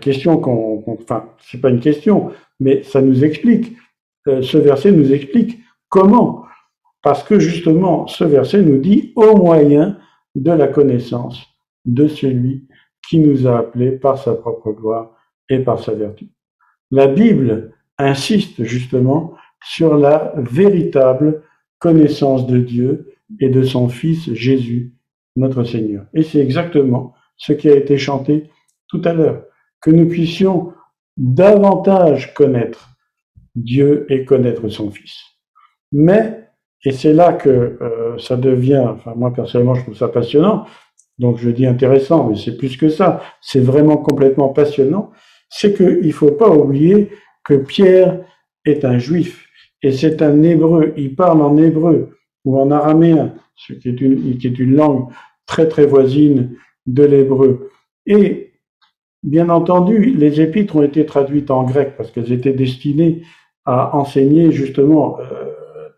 question 0.00 0.38
qu'on, 0.38 0.82
enfin, 0.86 1.28
c'est 1.40 1.60
pas 1.60 1.68
une 1.68 1.80
question, 1.80 2.30
mais 2.58 2.82
ça 2.82 3.02
nous 3.02 3.22
explique, 3.22 3.76
euh, 4.28 4.40
ce 4.40 4.56
verset 4.56 4.92
nous 4.92 5.12
explique 5.12 5.58
comment. 5.88 6.44
Parce 7.02 7.22
que 7.22 7.38
justement, 7.38 8.06
ce 8.06 8.24
verset 8.24 8.62
nous 8.62 8.78
dit 8.78 9.12
au 9.14 9.36
moyen 9.36 9.98
de 10.38 10.52
la 10.52 10.68
connaissance 10.68 11.44
de 11.84 12.06
celui 12.06 12.68
qui 13.08 13.18
nous 13.18 13.46
a 13.46 13.58
appelés 13.58 13.92
par 13.92 14.18
sa 14.18 14.34
propre 14.34 14.72
gloire 14.72 15.16
et 15.48 15.60
par 15.60 15.82
sa 15.82 15.92
vertu. 15.92 16.28
La 16.90 17.06
Bible 17.06 17.74
insiste 17.98 18.62
justement 18.64 19.34
sur 19.62 19.96
la 19.96 20.32
véritable 20.36 21.42
connaissance 21.78 22.46
de 22.46 22.58
Dieu 22.58 23.14
et 23.40 23.48
de 23.48 23.62
son 23.62 23.88
Fils 23.88 24.32
Jésus, 24.32 24.94
notre 25.36 25.64
Seigneur. 25.64 26.06
Et 26.14 26.22
c'est 26.22 26.40
exactement 26.40 27.14
ce 27.36 27.52
qui 27.52 27.68
a 27.68 27.76
été 27.76 27.98
chanté 27.98 28.50
tout 28.88 29.02
à 29.04 29.12
l'heure, 29.12 29.44
que 29.80 29.90
nous 29.90 30.08
puissions 30.08 30.72
davantage 31.16 32.32
connaître 32.34 32.90
Dieu 33.54 34.06
et 34.08 34.24
connaître 34.24 34.68
son 34.68 34.90
Fils. 34.90 35.18
Mais, 35.92 36.47
et 36.84 36.92
c'est 36.92 37.12
là 37.12 37.32
que 37.32 37.48
euh, 37.80 38.18
ça 38.18 38.36
devient, 38.36 38.84
enfin 38.86 39.14
moi 39.16 39.32
personnellement 39.32 39.74
je 39.74 39.82
trouve 39.82 39.96
ça 39.96 40.08
passionnant, 40.08 40.66
donc 41.18 41.38
je 41.38 41.50
dis 41.50 41.66
intéressant, 41.66 42.28
mais 42.28 42.36
c'est 42.36 42.56
plus 42.56 42.76
que 42.76 42.88
ça, 42.88 43.20
c'est 43.40 43.60
vraiment 43.60 43.96
complètement 43.96 44.48
passionnant, 44.50 45.10
c'est 45.48 45.74
qu'il 45.74 46.06
ne 46.06 46.12
faut 46.12 46.30
pas 46.30 46.50
oublier 46.50 47.10
que 47.44 47.54
Pierre 47.54 48.20
est 48.64 48.84
un 48.84 48.98
juif, 48.98 49.48
et 49.82 49.92
c'est 49.92 50.22
un 50.22 50.42
hébreu, 50.42 50.92
il 50.96 51.14
parle 51.14 51.42
en 51.42 51.56
hébreu 51.56 52.16
ou 52.44 52.58
en 52.58 52.70
araméen, 52.70 53.34
ce 53.56 53.72
qui 53.72 53.88
est 53.88 54.00
une, 54.00 54.38
qui 54.38 54.46
est 54.46 54.58
une 54.58 54.74
langue 54.74 55.08
très 55.46 55.68
très 55.68 55.86
voisine 55.86 56.56
de 56.86 57.04
l'hébreu. 57.04 57.70
Et 58.06 58.52
bien 59.22 59.48
entendu, 59.48 60.14
les 60.16 60.40
épîtres 60.40 60.76
ont 60.76 60.82
été 60.82 61.04
traduites 61.06 61.50
en 61.50 61.64
grec 61.64 61.94
parce 61.96 62.10
qu'elles 62.10 62.32
étaient 62.32 62.52
destinées 62.52 63.22
à 63.64 63.96
enseigner 63.96 64.50
justement 64.50 65.18
euh, 65.20 65.47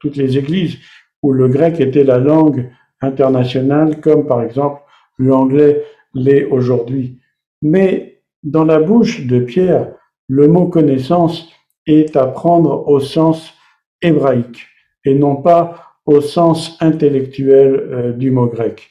toutes 0.01 0.17
les 0.17 0.39
églises 0.39 0.79
où 1.23 1.33
le 1.33 1.49
grec 1.49 1.81
était 1.81 2.05
la 2.05 2.19
langue 2.19 2.71
internationale, 3.01 4.01
comme 4.01 4.27
par 4.27 4.43
exemple 4.43 4.83
l'anglais 5.19 5.85
l'est 6.15 6.45
aujourd'hui. 6.45 7.19
Mais 7.63 8.23
dans 8.43 8.65
la 8.65 8.81
bouche 8.81 9.27
de 9.27 9.39
Pierre, 9.39 9.93
le 10.29 10.49
mot 10.49 10.67
connaissance 10.67 11.49
est 11.87 12.17
à 12.17 12.27
prendre 12.27 12.89
au 12.89 13.01
sens 13.01 13.55
hébraïque 14.03 14.67
et 15.05 15.15
non 15.15 15.37
pas 15.37 15.95
au 16.07 16.21
sens 16.21 16.77
intellectuel 16.81 17.75
euh, 17.75 18.13
du 18.13 18.31
mot 18.31 18.47
grec. 18.47 18.91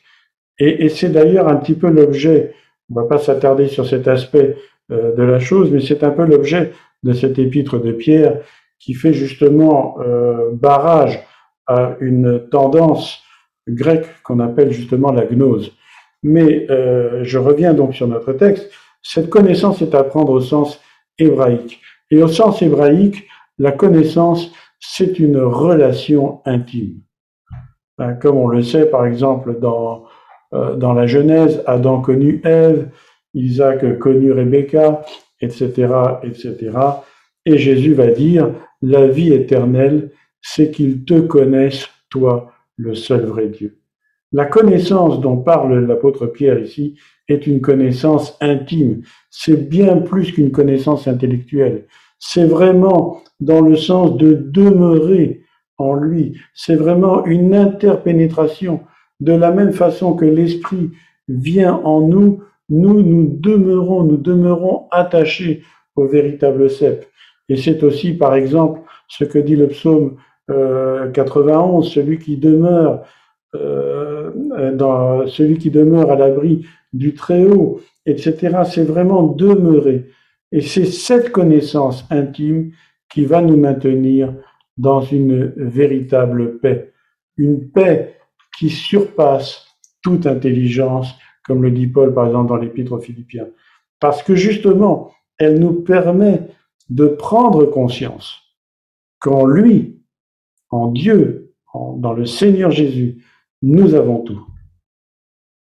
Et, 0.60 0.90
c'est 0.90 1.10
d'ailleurs 1.10 1.48
un 1.48 1.56
petit 1.56 1.74
peu 1.74 1.90
l'objet, 1.90 2.54
on 2.92 2.96
va 2.96 3.08
pas 3.08 3.18
s'attarder 3.18 3.68
sur 3.68 3.88
cet 3.88 4.10
aspect 4.10 4.58
euh, 4.92 5.16
de 5.16 5.24
la 5.24 5.40
chose, 5.40 5.72
mais 5.72 5.80
c'est 5.80 6.04
un 6.04 6.12
peu 6.12 6.26
l'objet 6.26 6.74
de 7.04 7.14
cet 7.14 7.40
épître 7.40 7.80
de 7.80 7.94
Pierre 7.94 8.42
qui 8.80 8.94
fait 8.94 9.14
justement 9.14 9.98
euh, 10.00 10.52
barrage 10.54 11.20
à 11.68 11.96
une 12.00 12.48
tendance 12.50 13.22
grecque 13.68 14.08
qu'on 14.24 14.40
appelle 14.40 14.72
justement 14.72 15.12
la 15.12 15.26
gnose. 15.26 15.72
Mais 16.24 16.66
euh, 16.70 17.24
je 17.24 17.38
reviens 17.38 17.74
donc 17.74 17.94
sur 17.94 18.08
notre 18.08 18.34
texte. 18.34 18.72
Cette 19.02 19.30
connaissance 19.30 19.82
est 19.82 19.96
à 19.96 20.04
prendre 20.04 20.32
au 20.32 20.42
sens 20.42 20.82
hébraïque. 21.18 21.80
Et 22.12 22.22
au 22.22 22.28
sens 22.28 22.62
hébraïque, 22.62 23.28
la 23.58 23.72
connaissance, 23.72 24.52
c'est 24.80 25.20
une 25.20 25.40
relation 25.40 26.42
intime. 26.46 27.02
Ben, 27.98 28.16
comme 28.16 28.38
on 28.38 28.48
le 28.48 28.64
sait, 28.64 28.86
par 28.86 29.06
exemple, 29.06 29.60
dans, 29.60 30.06
euh, 30.54 30.76
dans 30.76 30.94
la 30.94 31.06
Genèse, 31.06 31.62
Adam 31.68 32.02
connut 32.02 32.42
Ève, 32.46 32.90
Isaac 33.34 34.00
connut 34.00 34.32
Rebecca, 34.32 35.02
etc., 35.42 35.94
etc. 36.24 36.72
Et 37.46 37.58
Jésus 37.58 37.94
va 37.94 38.08
dire, 38.08 38.50
la 38.82 39.08
vie 39.08 39.34
éternelle, 39.34 40.12
c'est 40.42 40.72
qu'ils 40.72 41.04
te 41.04 41.20
connaissent, 41.20 41.88
toi, 42.10 42.52
le 42.78 42.96
seul 42.96 43.26
vrai 43.26 43.48
Dieu. 43.48 43.80
La 44.32 44.46
connaissance 44.46 45.20
dont 45.22 45.38
parle 45.38 45.86
l'apôtre 45.86 46.28
Pierre 46.28 46.60
ici 46.60 46.96
est 47.28 47.48
une 47.48 47.62
connaissance 47.62 48.38
intime. 48.42 49.02
C'est 49.32 49.70
bien 49.70 49.98
plus 49.98 50.32
qu'une 50.32 50.52
connaissance 50.52 51.08
intellectuelle. 51.08 51.86
C'est 52.20 52.46
vraiment 52.46 53.24
dans 53.40 53.62
le 53.62 53.76
sens 53.76 54.18
de 54.18 54.34
demeurer 54.34 55.42
en 55.78 55.96
lui. 55.96 56.38
C'est 56.54 56.76
vraiment 56.76 57.26
une 57.26 57.56
interpénétration. 57.56 58.82
De 59.20 59.34
la 59.34 59.52
même 59.52 59.74
façon 59.74 60.14
que 60.14 60.26
l'Esprit 60.26 60.92
vient 61.28 61.76
en 61.84 62.02
nous, 62.02 62.44
nous, 62.70 63.02
nous 63.02 63.36
demeurons, 63.40 64.04
nous 64.04 64.18
demeurons 64.18 64.88
attachés 64.92 65.64
au 65.96 66.08
véritable 66.08 66.70
cep. 66.70 67.06
Et 67.50 67.58
c'est 67.58 67.84
aussi, 67.84 68.14
par 68.14 68.36
exemple, 68.36 68.82
ce 69.08 69.24
que 69.24 69.40
dit 69.40 69.56
le 69.56 69.68
psaume 69.68 70.18
91, 70.48 71.86
euh, 71.86 71.90
celui 71.90 72.20
qui 72.20 72.38
demeure 72.38 73.04
euh, 73.56 74.32
dans 74.76 75.28
celui 75.28 75.58
qui 75.58 75.72
demeure 75.72 76.12
à 76.12 76.16
l'abri 76.16 76.66
du 76.94 77.14
Très-Haut, 77.14 77.82
etc. 78.06 78.60
C'est 78.66 78.84
vraiment 78.84 79.24
demeurer. 79.24 80.06
Et 80.52 80.62
c'est 80.62 80.86
cette 80.86 81.32
connaissance 81.32 82.06
intime 82.12 82.72
qui 83.12 83.26
va 83.26 83.42
nous 83.42 83.58
maintenir 83.58 84.34
dans 84.78 85.02
une 85.02 85.54
véritable 85.58 86.60
paix. 86.60 86.94
Une 87.38 87.70
paix 87.70 88.16
qui 88.58 88.70
surpasse 88.70 89.66
toute 90.04 90.26
intelligence, 90.26 91.14
comme 91.46 91.64
le 91.64 91.72
dit 91.72 91.88
Paul 91.88 92.14
par 92.14 92.28
exemple 92.28 92.50
dans 92.50 92.58
l'Épître 92.58 92.94
aux 92.94 93.00
Philippiens. 93.00 93.48
Parce 94.00 94.24
que 94.24 94.36
justement, 94.36 95.12
elle 95.38 95.60
nous 95.60 95.82
permet 95.82 96.42
de 96.90 97.08
prendre 97.08 97.66
conscience 97.66 98.42
qu'en 99.20 99.46
lui, 99.46 100.02
en 100.70 100.88
Dieu, 100.88 101.54
dans 101.74 102.14
le 102.14 102.26
Seigneur 102.26 102.72
Jésus, 102.72 103.24
nous 103.62 103.94
avons 103.96 104.20
tout. 104.20 104.46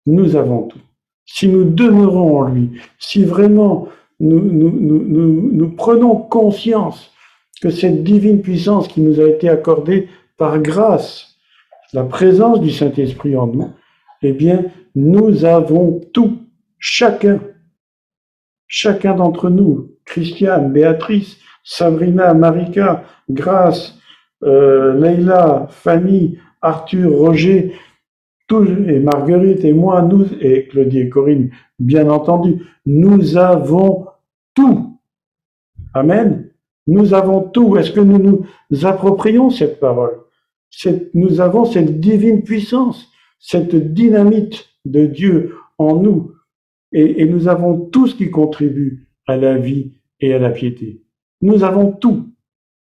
Nous 0.06 0.36
avons 0.36 0.64
tout. 0.64 0.80
Si 1.26 1.48
nous 1.48 1.64
demeurons 1.64 2.40
en 2.40 2.48
lui, 2.50 2.72
si 2.98 3.24
vraiment 3.24 3.88
nous, 4.20 5.70
prenons 5.78 6.16
conscience 6.16 7.12
que 7.62 7.70
cette 7.70 8.04
divine 8.04 8.42
puissance 8.42 8.88
qui 8.88 9.02
nous 9.02 9.20
a 9.20 9.28
été 9.28 9.50
accordée 9.50 10.10
par 10.38 10.60
grâce, 10.60 11.38
la 11.94 12.04
présence 12.04 12.60
du 12.62 12.72
Saint-Esprit 12.72 13.36
en 13.36 13.48
nous, 13.48 13.70
eh 14.22 14.34
bien, 14.34 14.66
nous 14.96 15.46
avons 15.46 16.02
tout, 16.14 16.40
chacun, 16.78 17.40
chacun 18.68 19.16
d'entre 19.16 19.50
nous, 19.50 19.92
Christiane, 20.10 20.74
Béatrice, 20.74 21.38
Sabrina, 21.64 22.34
Marika, 22.34 23.04
Grace, 23.30 23.98
euh, 24.44 24.94
Leïla, 25.00 25.68
Fanny, 25.70 26.38
Arthur, 26.62 27.12
Roger, 27.12 27.74
et 28.88 29.00
Marguerite 29.00 29.64
et 29.64 29.74
moi, 29.74 30.02
nous, 30.02 30.26
et 30.42 30.68
Claudie 30.68 31.02
et 31.02 31.10
Corinne, 31.10 31.52
bien 31.78 32.10
entendu, 32.10 32.64
nous 32.86 33.38
avons 33.38 34.08
tout. 34.56 35.00
Amen. 35.94 36.50
Nous 36.88 37.14
avons 37.14 37.42
tout. 37.42 37.78
Est-ce 37.78 37.92
que 37.92 38.00
nous 38.00 38.18
nous 38.18 38.86
approprions 38.86 39.52
cette 39.52 39.80
parole? 39.80 40.20
Nous 41.14 41.42
avons 41.42 41.66
cette 41.66 42.00
divine 42.00 42.44
puissance, 42.44 43.08
cette 43.40 43.76
dynamite 43.94 44.66
de 44.86 45.06
Dieu 45.06 45.56
en 45.78 45.96
nous. 45.96 46.34
Et 46.92 47.26
nous 47.26 47.48
avons 47.48 47.80
tout 47.80 48.08
ce 48.08 48.16
qui 48.16 48.32
contribue 48.32 49.08
à 49.28 49.38
la 49.38 49.58
vie 49.58 49.99
et 50.22 50.34
à 50.34 50.40
la 50.40 50.50
piété. 50.50 51.02
Nous 51.42 51.64
avons 51.64 51.92
tout. 51.92 52.30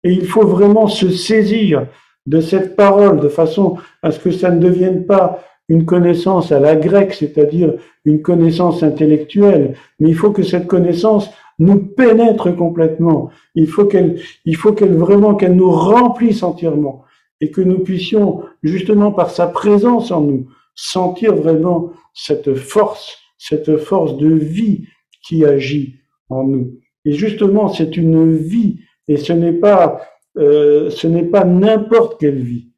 Et 0.04 0.12
il 0.12 0.26
faut 0.26 0.46
vraiment 0.46 0.86
se 0.86 1.10
saisir 1.10 1.86
de 2.26 2.40
cette 2.40 2.76
parole 2.76 3.20
de 3.20 3.28
façon 3.28 3.78
à 4.02 4.10
ce 4.10 4.20
que 4.20 4.30
ça 4.30 4.50
ne 4.50 4.60
devienne 4.60 5.06
pas 5.06 5.42
une 5.68 5.84
connaissance 5.84 6.50
à 6.52 6.60
la 6.60 6.76
grecque, 6.76 7.14
c'est-à-dire 7.14 7.74
une 8.04 8.22
connaissance 8.22 8.82
intellectuelle, 8.82 9.74
mais 9.98 10.08
il 10.08 10.14
faut 10.14 10.30
que 10.30 10.42
cette 10.42 10.66
connaissance 10.66 11.30
nous 11.58 11.78
pénètre 11.78 12.54
complètement. 12.54 13.30
Il 13.54 13.66
faut 13.66 13.84
qu'elle, 13.84 14.20
il 14.44 14.56
faut 14.56 14.72
qu'elle 14.72 14.94
vraiment 14.94 15.34
qu'elle 15.34 15.56
nous 15.56 15.70
remplisse 15.70 16.42
entièrement 16.42 17.04
et 17.40 17.50
que 17.50 17.60
nous 17.60 17.80
puissions 17.80 18.42
justement 18.62 19.12
par 19.12 19.30
sa 19.30 19.46
présence 19.46 20.10
en 20.10 20.22
nous 20.22 20.48
sentir 20.74 21.34
vraiment 21.34 21.90
cette 22.14 22.54
force, 22.54 23.18
cette 23.36 23.76
force 23.78 24.16
de 24.16 24.28
vie 24.28 24.86
qui 25.22 25.44
agit 25.44 25.96
en 26.30 26.44
nous. 26.44 26.78
Et 27.04 27.12
justement, 27.12 27.68
c'est 27.68 27.96
une 27.96 28.36
vie 28.36 28.80
et 29.08 29.16
ce 29.16 29.32
n'est 29.32 29.52
pas, 29.52 30.02
euh, 30.36 30.90
ce 30.90 31.06
n'est 31.06 31.24
pas 31.24 31.44
n'importe 31.44 32.20
quelle 32.20 32.40
vie. 32.40 32.68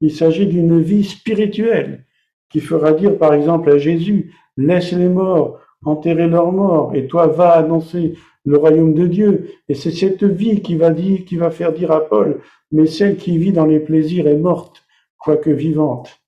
Il 0.00 0.12
s'agit 0.12 0.46
d'une 0.46 0.80
vie 0.80 1.04
spirituelle 1.04 2.06
qui 2.50 2.60
fera 2.60 2.92
dire, 2.92 3.18
par 3.18 3.34
exemple, 3.34 3.70
à 3.70 3.78
Jésus, 3.78 4.32
laisse 4.56 4.92
les 4.92 5.08
morts 5.08 5.60
enterrer 5.84 6.28
leurs 6.28 6.52
morts, 6.52 6.94
et 6.94 7.06
toi 7.06 7.26
va 7.26 7.52
annoncer 7.52 8.14
le 8.44 8.56
royaume 8.56 8.94
de 8.94 9.06
Dieu. 9.06 9.50
Et 9.68 9.74
c'est 9.74 9.90
cette 9.90 10.24
vie 10.24 10.60
qui 10.60 10.76
va 10.76 10.90
dire, 10.90 11.24
qui 11.24 11.36
va 11.36 11.50
faire 11.50 11.72
dire 11.72 11.90
à 11.90 12.00
Paul, 12.00 12.40
mais 12.72 12.86
celle 12.86 13.16
qui 13.16 13.38
vit 13.38 13.52
dans 13.52 13.66
les 13.66 13.80
plaisirs 13.80 14.26
est 14.26 14.36
morte, 14.36 14.82
quoique 15.18 15.50
vivante. 15.50 16.20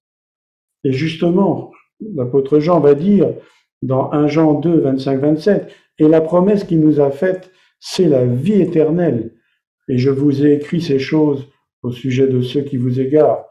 Et 0.84 0.92
justement, 0.92 1.70
l'apôtre 2.14 2.58
Jean 2.58 2.80
va 2.80 2.94
dire 2.94 3.28
dans 3.82 4.12
1 4.12 4.26
Jean 4.28 4.54
2, 4.54 4.80
25, 4.80 5.20
27, 5.20 5.72
et 5.98 6.08
la 6.08 6.20
promesse 6.20 6.64
qu'il 6.64 6.80
nous 6.80 7.00
a 7.00 7.10
faite, 7.10 7.50
c'est 7.80 8.08
la 8.08 8.24
vie 8.24 8.60
éternelle. 8.60 9.34
Et 9.88 9.98
je 9.98 10.10
vous 10.10 10.44
ai 10.44 10.54
écrit 10.54 10.80
ces 10.80 10.98
choses 10.98 11.48
au 11.82 11.90
sujet 11.90 12.26
de 12.26 12.40
ceux 12.40 12.62
qui 12.62 12.76
vous 12.76 13.00
égarent. 13.00 13.44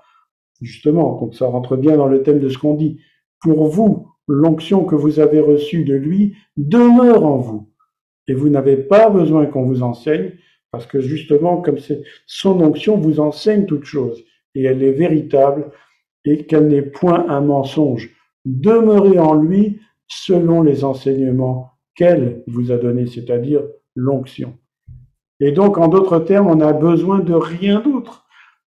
Justement, 0.62 1.20
donc 1.20 1.36
ça 1.36 1.48
rentre 1.48 1.76
bien 1.76 1.98
dans 1.98 2.08
le 2.08 2.24
thème 2.24 2.40
de 2.40 2.50
ce 2.50 2.58
qu'on 2.58 2.76
dit. 2.76 3.00
Pour 3.42 3.68
vous, 3.68 4.08
l'onction 4.28 4.86
que 4.86 4.96
vous 4.96 5.20
avez 5.20 5.40
reçue 5.40 5.84
de 5.84 5.96
lui 5.96 6.36
demeure 6.58 7.26
en 7.26 7.38
vous. 7.38 7.70
Et 8.28 8.34
vous 8.34 8.50
n'avez 8.50 8.78
pas 8.78 9.10
besoin 9.10 9.46
qu'on 9.46 9.66
vous 9.66 9.84
enseigne, 9.84 10.34
parce 10.72 10.86
que 10.86 11.02
justement, 11.02 11.58
comme 11.58 11.80
c'est 11.80 12.04
son 12.28 12.62
onction 12.62 12.98
vous 12.98 13.20
enseigne 13.20 13.66
toute 13.66 13.84
chose, 13.84 14.24
et 14.56 14.64
elle 14.64 14.84
est 14.84 14.92
véritable, 14.92 15.72
et 16.24 16.46
qu'elle 16.46 16.68
n'est 16.68 16.82
point 16.82 17.28
un 17.28 17.42
mensonge. 17.42 18.12
Demeurez 18.46 19.20
en 19.20 19.34
lui 19.34 19.80
selon 20.08 20.62
les 20.62 20.84
enseignements 20.84 21.71
qu'elle 21.96 22.44
vous 22.48 22.72
a 22.72 22.78
donnés, 22.78 23.08
c'est-à-dire 23.08 23.64
l'onction. 23.96 24.58
Et 25.40 25.52
donc, 25.52 25.78
en 25.78 25.88
d'autres 25.88 26.20
termes, 26.20 26.48
on 26.48 26.56
n'a 26.56 26.74
besoin 26.74 27.20
de 27.20 27.34
rien 27.34 27.82
d'autre. 27.82 28.26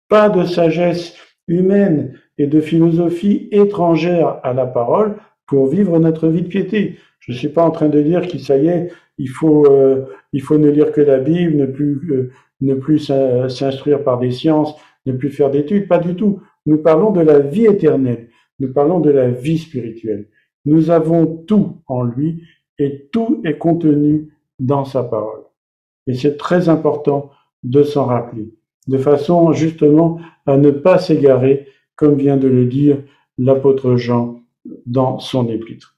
Pas 0.09 0.29
de 0.29 0.45
sagesse 0.45 1.15
humaine 1.47 2.19
et 2.37 2.47
de 2.47 2.59
philosophie 2.59 3.47
étrangère 3.51 4.39
à 4.43 4.53
la 4.53 4.65
parole 4.65 5.17
pour 5.47 5.67
vivre 5.67 5.99
notre 5.99 6.27
vie 6.27 6.41
de 6.41 6.47
piété. 6.47 6.97
Je 7.19 7.31
ne 7.31 7.37
suis 7.37 7.49
pas 7.49 7.63
en 7.63 7.71
train 7.71 7.89
de 7.89 8.01
dire 8.01 8.27
qu'il 8.27 8.41
ça 8.41 8.57
est, 8.57 8.91
il 9.17 9.29
faut, 9.29 9.65
euh, 9.67 10.05
il 10.33 10.41
faut 10.41 10.57
ne 10.57 10.69
lire 10.69 10.91
que 10.91 11.01
la 11.01 11.19
Bible, 11.19 11.55
ne 11.55 11.65
plus, 11.65 12.01
euh, 12.11 12.31
ne 12.61 12.73
plus 12.73 12.99
s'instruire 13.49 14.03
par 14.03 14.19
des 14.19 14.31
sciences, 14.31 14.75
ne 15.05 15.13
plus 15.13 15.29
faire 15.29 15.51
d'études, 15.51 15.87
pas 15.87 15.99
du 15.99 16.15
tout. 16.15 16.41
Nous 16.65 16.77
parlons 16.77 17.11
de 17.11 17.21
la 17.21 17.39
vie 17.39 17.65
éternelle, 17.65 18.29
nous 18.59 18.73
parlons 18.73 18.99
de 18.99 19.11
la 19.11 19.29
vie 19.29 19.57
spirituelle. 19.57 20.29
Nous 20.65 20.89
avons 20.89 21.27
tout 21.27 21.81
en 21.87 22.03
lui 22.03 22.43
et 22.79 23.09
tout 23.11 23.41
est 23.45 23.57
contenu 23.57 24.33
dans 24.59 24.85
sa 24.85 25.03
parole. 25.03 25.43
Et 26.07 26.13
c'est 26.13 26.37
très 26.37 26.69
important 26.69 27.31
de 27.63 27.83
s'en 27.83 28.05
rappeler, 28.05 28.53
de 28.87 28.97
façon 28.97 29.53
justement 29.53 30.19
à 30.45 30.57
ne 30.57 30.71
pas 30.71 30.97
s'égarer, 30.97 31.67
comme 31.95 32.15
vient 32.15 32.37
de 32.37 32.47
le 32.47 32.65
dire 32.65 32.97
l'apôtre 33.37 33.95
Jean 33.95 34.39
dans 34.85 35.19
son 35.19 35.47
épître. 35.47 35.95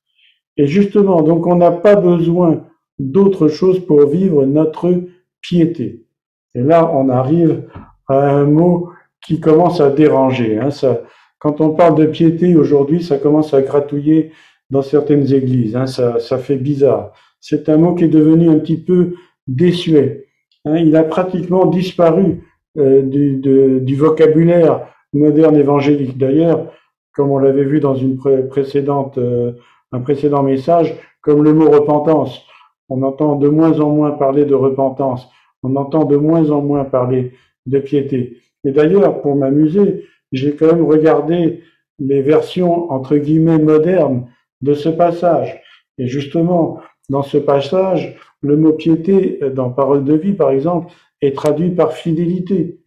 Et 0.57 0.67
justement, 0.67 1.21
donc 1.21 1.47
on 1.47 1.55
n'a 1.55 1.71
pas 1.71 1.95
besoin 1.95 2.63
d'autre 2.99 3.47
chose 3.47 3.85
pour 3.85 4.07
vivre 4.07 4.45
notre 4.45 4.93
piété. 5.41 6.05
Et 6.53 6.61
là, 6.61 6.89
on 6.93 7.09
arrive 7.09 7.67
à 8.07 8.29
un 8.29 8.45
mot 8.45 8.89
qui 9.25 9.39
commence 9.39 9.81
à 9.81 9.89
déranger. 9.89 10.57
Hein. 10.57 10.71
Ça, 10.71 11.01
quand 11.39 11.59
on 11.61 11.71
parle 11.71 11.95
de 11.95 12.05
piété 12.05 12.55
aujourd'hui, 12.55 13.03
ça 13.03 13.17
commence 13.17 13.53
à 13.53 13.61
gratouiller 13.61 14.31
dans 14.69 14.81
certaines 14.81 15.31
églises. 15.33 15.75
Hein. 15.75 15.87
Ça, 15.87 16.19
ça 16.19 16.37
fait 16.37 16.57
bizarre. 16.57 17.13
C'est 17.39 17.69
un 17.69 17.77
mot 17.77 17.93
qui 17.93 18.05
est 18.05 18.09
devenu 18.09 18.49
un 18.49 18.59
petit 18.59 18.77
peu 18.77 19.13
désuet. 19.47 20.25
Hein, 20.65 20.77
il 20.77 20.95
a 20.95 21.03
pratiquement 21.03 21.65
disparu 21.67 22.43
euh, 22.77 23.01
du, 23.01 23.37
du, 23.37 23.95
vocabulaire 23.95 24.87
moderne 25.13 25.55
évangélique. 25.55 26.17
D'ailleurs, 26.17 26.71
comme 27.13 27.31
on 27.31 27.37
l'avait 27.37 27.63
vu 27.63 27.79
dans 27.79 27.95
une 27.95 28.17
précédente, 28.49 29.17
euh, 29.17 29.53
un 29.91 29.99
précédent 29.99 30.43
message, 30.43 30.95
comme 31.21 31.43
le 31.43 31.53
mot 31.53 31.69
repentance. 31.69 32.41
On 32.89 33.01
entend 33.03 33.35
de 33.35 33.47
moins 33.47 33.79
en 33.79 33.89
moins 33.89 34.11
parler 34.11 34.45
de 34.45 34.53
repentance. 34.53 35.27
On 35.63 35.75
entend 35.75 36.05
de 36.05 36.17
moins 36.17 36.51
en 36.51 36.61
moins 36.61 36.83
parler 36.83 37.31
de 37.65 37.79
piété. 37.79 38.37
Et 38.63 38.71
d'ailleurs, 38.71 39.21
pour 39.21 39.35
m'amuser, 39.35 40.05
j'ai 40.31 40.55
quand 40.55 40.67
même 40.67 40.85
regardé 40.85 41.61
les 41.99 42.21
versions 42.21 42.91
entre 42.91 43.15
guillemets 43.17 43.57
modernes 43.57 44.27
de 44.61 44.73
ce 44.73 44.89
passage. 44.89 45.61
Et 45.97 46.07
justement, 46.07 46.79
dans 47.09 47.23
ce 47.23 47.37
passage, 47.37 48.17
le 48.41 48.57
mot 48.57 48.73
piété 48.73 49.39
euh, 49.41 49.49
dans 49.49 49.69
Parole 49.69 50.03
de 50.03 50.13
vie, 50.13 50.33
par 50.33 50.51
exemple, 50.51 50.91
est 51.21 51.35
traduit 51.35 51.71
par 51.71 51.93
fidélité. 51.93 52.79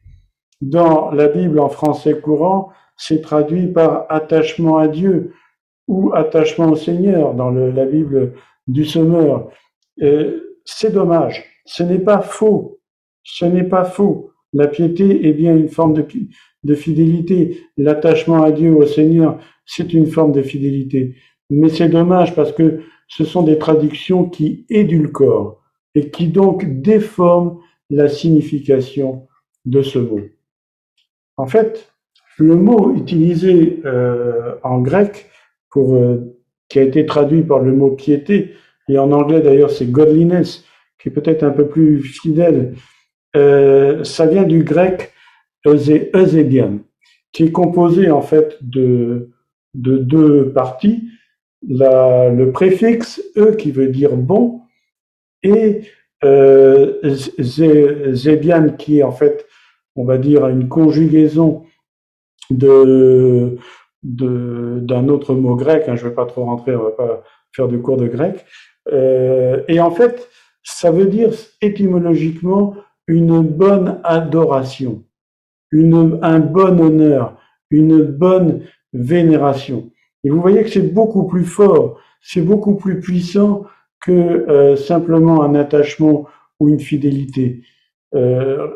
Dans 0.60 1.10
la 1.10 1.28
Bible 1.28 1.60
en 1.60 1.68
français 1.68 2.20
courant, 2.20 2.70
c'est 2.96 3.20
traduit 3.20 3.68
par 3.68 4.06
attachement 4.08 4.78
à 4.78 4.88
Dieu 4.88 5.32
ou 5.86 6.12
attachement 6.14 6.70
au 6.70 6.76
Seigneur 6.76 7.34
dans 7.34 7.50
la 7.50 7.86
Bible 7.86 8.34
du 8.66 8.84
Semeur. 8.84 9.50
C'est 10.64 10.92
dommage. 10.92 11.44
Ce 11.64 11.82
n'est 11.84 12.00
pas 12.00 12.20
faux. 12.20 12.80
Ce 13.22 13.44
n'est 13.44 13.64
pas 13.64 13.84
faux. 13.84 14.32
La 14.52 14.66
piété 14.66 15.28
est 15.28 15.32
bien 15.32 15.56
une 15.56 15.68
forme 15.68 15.94
de, 15.94 16.04
de 16.64 16.74
fidélité. 16.74 17.60
L'attachement 17.76 18.42
à 18.42 18.50
Dieu, 18.50 18.74
au 18.74 18.84
Seigneur, 18.84 19.38
c'est 19.64 19.94
une 19.94 20.06
forme 20.06 20.32
de 20.32 20.42
fidélité. 20.42 21.14
Mais 21.50 21.68
c'est 21.68 21.88
dommage 21.88 22.34
parce 22.34 22.52
que 22.52 22.80
ce 23.08 23.24
sont 23.24 23.42
des 23.42 23.58
traductions 23.58 24.28
qui 24.28 24.66
édulcorent 24.68 25.62
et 25.94 26.10
qui 26.10 26.28
donc 26.28 26.80
déforment 26.82 27.58
la 27.90 28.08
signification 28.08 29.26
de 29.64 29.82
ce 29.82 29.98
mot. 29.98 30.20
En 31.36 31.46
fait, 31.46 31.92
le 32.38 32.56
mot 32.56 32.94
utilisé 32.94 33.80
euh, 33.84 34.54
en 34.62 34.80
grec, 34.80 35.26
pour, 35.70 35.94
euh, 35.94 36.36
qui 36.68 36.78
a 36.78 36.82
été 36.82 37.06
traduit 37.06 37.42
par 37.42 37.60
le 37.60 37.72
mot 37.72 37.90
piété, 37.90 38.54
et 38.88 38.98
en 38.98 39.12
anglais 39.12 39.40
d'ailleurs 39.40 39.70
c'est 39.70 39.90
godliness, 39.90 40.64
qui 40.98 41.08
est 41.08 41.12
peut-être 41.12 41.42
un 41.42 41.50
peu 41.50 41.66
plus 41.66 42.02
fidèle, 42.02 42.74
euh, 43.36 44.04
ça 44.04 44.26
vient 44.26 44.44
du 44.44 44.62
grec 44.64 45.12
eusébian, 45.66 46.78
qui 47.32 47.44
est 47.44 47.52
composé 47.52 48.10
en 48.10 48.22
fait 48.22 48.56
de, 48.60 49.30
de 49.74 49.98
deux 49.98 50.52
parties 50.52 51.08
le 51.66 52.50
préfixe 52.50 53.22
e 53.36 53.52
qui 53.56 53.72
veut 53.72 53.88
dire 53.88 54.16
bon 54.16 54.62
et 55.42 55.82
euh, 56.24 57.16
zébian 57.38 58.70
qui 58.76 58.98
est 58.98 59.02
en 59.02 59.12
fait, 59.12 59.46
on 59.96 60.04
va 60.04 60.18
dire, 60.18 60.48
une 60.48 60.68
conjugaison 60.68 61.64
de 62.50 63.56
d'un 64.04 65.08
autre 65.08 65.34
mot 65.34 65.56
grec. 65.56 65.84
Hein, 65.88 65.96
je 65.96 66.04
ne 66.04 66.10
vais 66.10 66.14
pas 66.14 66.24
trop 66.24 66.44
rentrer, 66.44 66.74
on 66.76 66.84
va 66.84 66.90
pas 66.92 67.24
faire 67.52 67.68
de 67.68 67.76
cours 67.76 67.96
de 67.96 68.06
grec. 68.06 68.46
Euh, 68.92 69.62
et 69.68 69.80
en 69.80 69.90
fait, 69.90 70.28
ça 70.62 70.90
veut 70.90 71.06
dire 71.06 71.30
étymologiquement 71.60 72.76
une 73.06 73.40
bonne 73.40 74.00
adoration, 74.04 75.02
une, 75.72 76.18
un 76.22 76.38
bon 76.38 76.80
honneur, 76.80 77.36
une 77.70 78.02
bonne 78.02 78.62
vénération. 78.92 79.90
Et 80.24 80.30
vous 80.30 80.40
voyez 80.40 80.62
que 80.62 80.70
c'est 80.70 80.92
beaucoup 80.92 81.26
plus 81.26 81.44
fort, 81.44 82.00
c'est 82.20 82.42
beaucoup 82.42 82.76
plus 82.76 83.00
puissant 83.00 83.64
que 84.00 84.12
euh, 84.12 84.76
simplement 84.76 85.42
un 85.42 85.54
attachement 85.54 86.26
ou 86.60 86.68
une 86.68 86.80
fidélité. 86.80 87.62
Euh, 88.14 88.66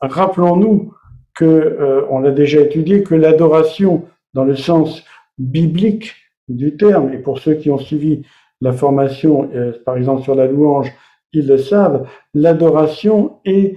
Rappelons-nous 0.00 0.94
que, 1.34 1.44
euh, 1.44 2.06
on 2.10 2.20
l'a 2.20 2.30
déjà 2.30 2.60
étudié, 2.60 3.02
que 3.02 3.14
l'adoration, 3.14 4.04
dans 4.34 4.44
le 4.44 4.56
sens 4.56 5.04
biblique 5.38 6.14
du 6.48 6.76
terme, 6.76 7.12
et 7.12 7.18
pour 7.18 7.40
ceux 7.40 7.54
qui 7.54 7.70
ont 7.70 7.78
suivi 7.78 8.22
la 8.60 8.72
formation, 8.72 9.50
euh, 9.54 9.72
par 9.84 9.96
exemple 9.96 10.22
sur 10.22 10.34
la 10.34 10.46
louange, 10.46 10.92
ils 11.32 11.46
le 11.46 11.58
savent, 11.58 12.08
l'adoration 12.32 13.40
est, 13.44 13.76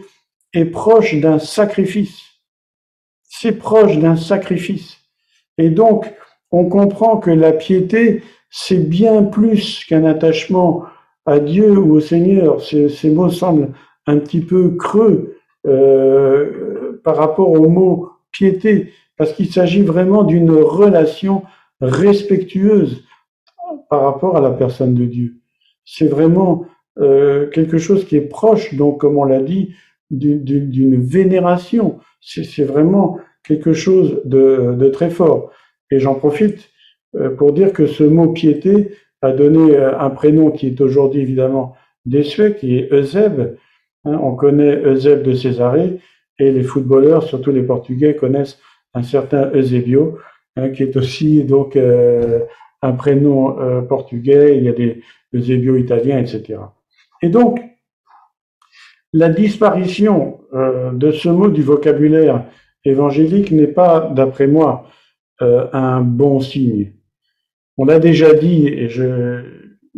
est 0.53 0.65
proche 0.65 1.15
d'un 1.15 1.39
sacrifice. 1.39 2.21
C'est 3.23 3.53
proche 3.53 3.97
d'un 3.97 4.15
sacrifice. 4.15 4.97
Et 5.57 5.69
donc, 5.69 6.13
on 6.51 6.65
comprend 6.65 7.17
que 7.17 7.31
la 7.31 7.53
piété, 7.53 8.23
c'est 8.49 8.89
bien 8.89 9.23
plus 9.23 9.85
qu'un 9.85 10.03
attachement 10.03 10.83
à 11.25 11.39
Dieu 11.39 11.77
ou 11.77 11.95
au 11.95 11.99
Seigneur. 11.99 12.61
Ces, 12.61 13.09
mots 13.09 13.29
semblent 13.29 13.69
un 14.05 14.17
petit 14.17 14.41
peu 14.41 14.71
creux 14.71 15.37
euh, 15.65 16.99
par 17.03 17.15
rapport 17.15 17.51
au 17.51 17.67
mot 17.67 18.09
piété, 18.31 18.91
parce 19.17 19.33
qu'il 19.33 19.51
s'agit 19.51 19.81
vraiment 19.81 20.23
d'une 20.23 20.51
relation 20.51 21.43
respectueuse 21.79 23.03
par 23.89 24.03
rapport 24.03 24.37
à 24.37 24.41
la 24.41 24.51
personne 24.51 24.93
de 24.93 25.05
Dieu. 25.05 25.35
C'est 25.85 26.07
vraiment 26.07 26.65
euh, 26.99 27.47
quelque 27.49 27.77
chose 27.77 28.05
qui 28.05 28.17
est 28.17 28.21
proche, 28.21 28.73
donc 28.75 28.99
comme 28.99 29.17
on 29.17 29.23
l'a 29.23 29.41
dit, 29.41 29.73
d'une 30.09 31.01
vénération. 31.01 31.99
C'est 32.19 32.65
vraiment 32.65 33.17
quelque 33.43 33.73
chose 33.73 34.21
de, 34.25 34.75
de 34.77 34.89
très 34.89 35.09
fort. 35.09 35.51
Et 35.91 35.99
j'en 35.99 36.15
profite 36.15 36.69
euh, 37.15 37.29
pour 37.35 37.51
dire 37.51 37.73
que 37.73 37.85
ce 37.85 38.03
mot 38.03 38.29
piété 38.29 38.95
a 39.21 39.31
donné 39.31 39.75
euh, 39.75 39.97
un 39.99 40.09
prénom 40.09 40.49
qui 40.49 40.67
est 40.67 40.81
aujourd'hui 40.81 41.21
évidemment 41.21 41.75
désuet, 42.05 42.55
qui 42.55 42.77
est 42.77 42.91
Euseb. 42.91 43.57
Hein, 44.05 44.19
on 44.23 44.35
connaît 44.35 44.81
Euseb 44.85 45.21
de 45.21 45.33
Césarée 45.33 45.99
et 46.39 46.51
les 46.51 46.63
footballeurs, 46.63 47.23
surtout 47.23 47.51
les 47.51 47.63
Portugais, 47.63 48.15
connaissent 48.15 48.59
un 48.93 49.03
certain 49.03 49.51
Eusebio, 49.53 50.17
hein, 50.55 50.69
qui 50.69 50.83
est 50.83 50.95
aussi 50.95 51.43
donc 51.43 51.75
euh, 51.75 52.39
un 52.81 52.93
prénom 52.93 53.83
portugais. 53.87 54.57
Il 54.57 54.63
y 54.63 54.69
a 54.69 54.71
des 54.71 55.03
Eusebio 55.33 55.75
italiens, 55.75 56.17
etc. 56.17 56.59
Et 57.21 57.29
donc, 57.29 57.61
la 59.13 59.29
disparition 59.29 60.39
de 60.51 61.11
ce 61.11 61.29
mot 61.29 61.49
du 61.49 61.61
vocabulaire 61.61 62.43
évangélique 62.83 63.51
n'est 63.51 63.67
pas, 63.67 64.11
d'après 64.15 64.47
moi, 64.47 64.87
un 65.41 66.01
bon 66.01 66.39
signe. 66.39 66.93
On 67.77 67.85
l'a 67.85 67.99
déjà 67.99 68.33
dit 68.33 68.67
et 68.67 68.89
je, 68.89 69.41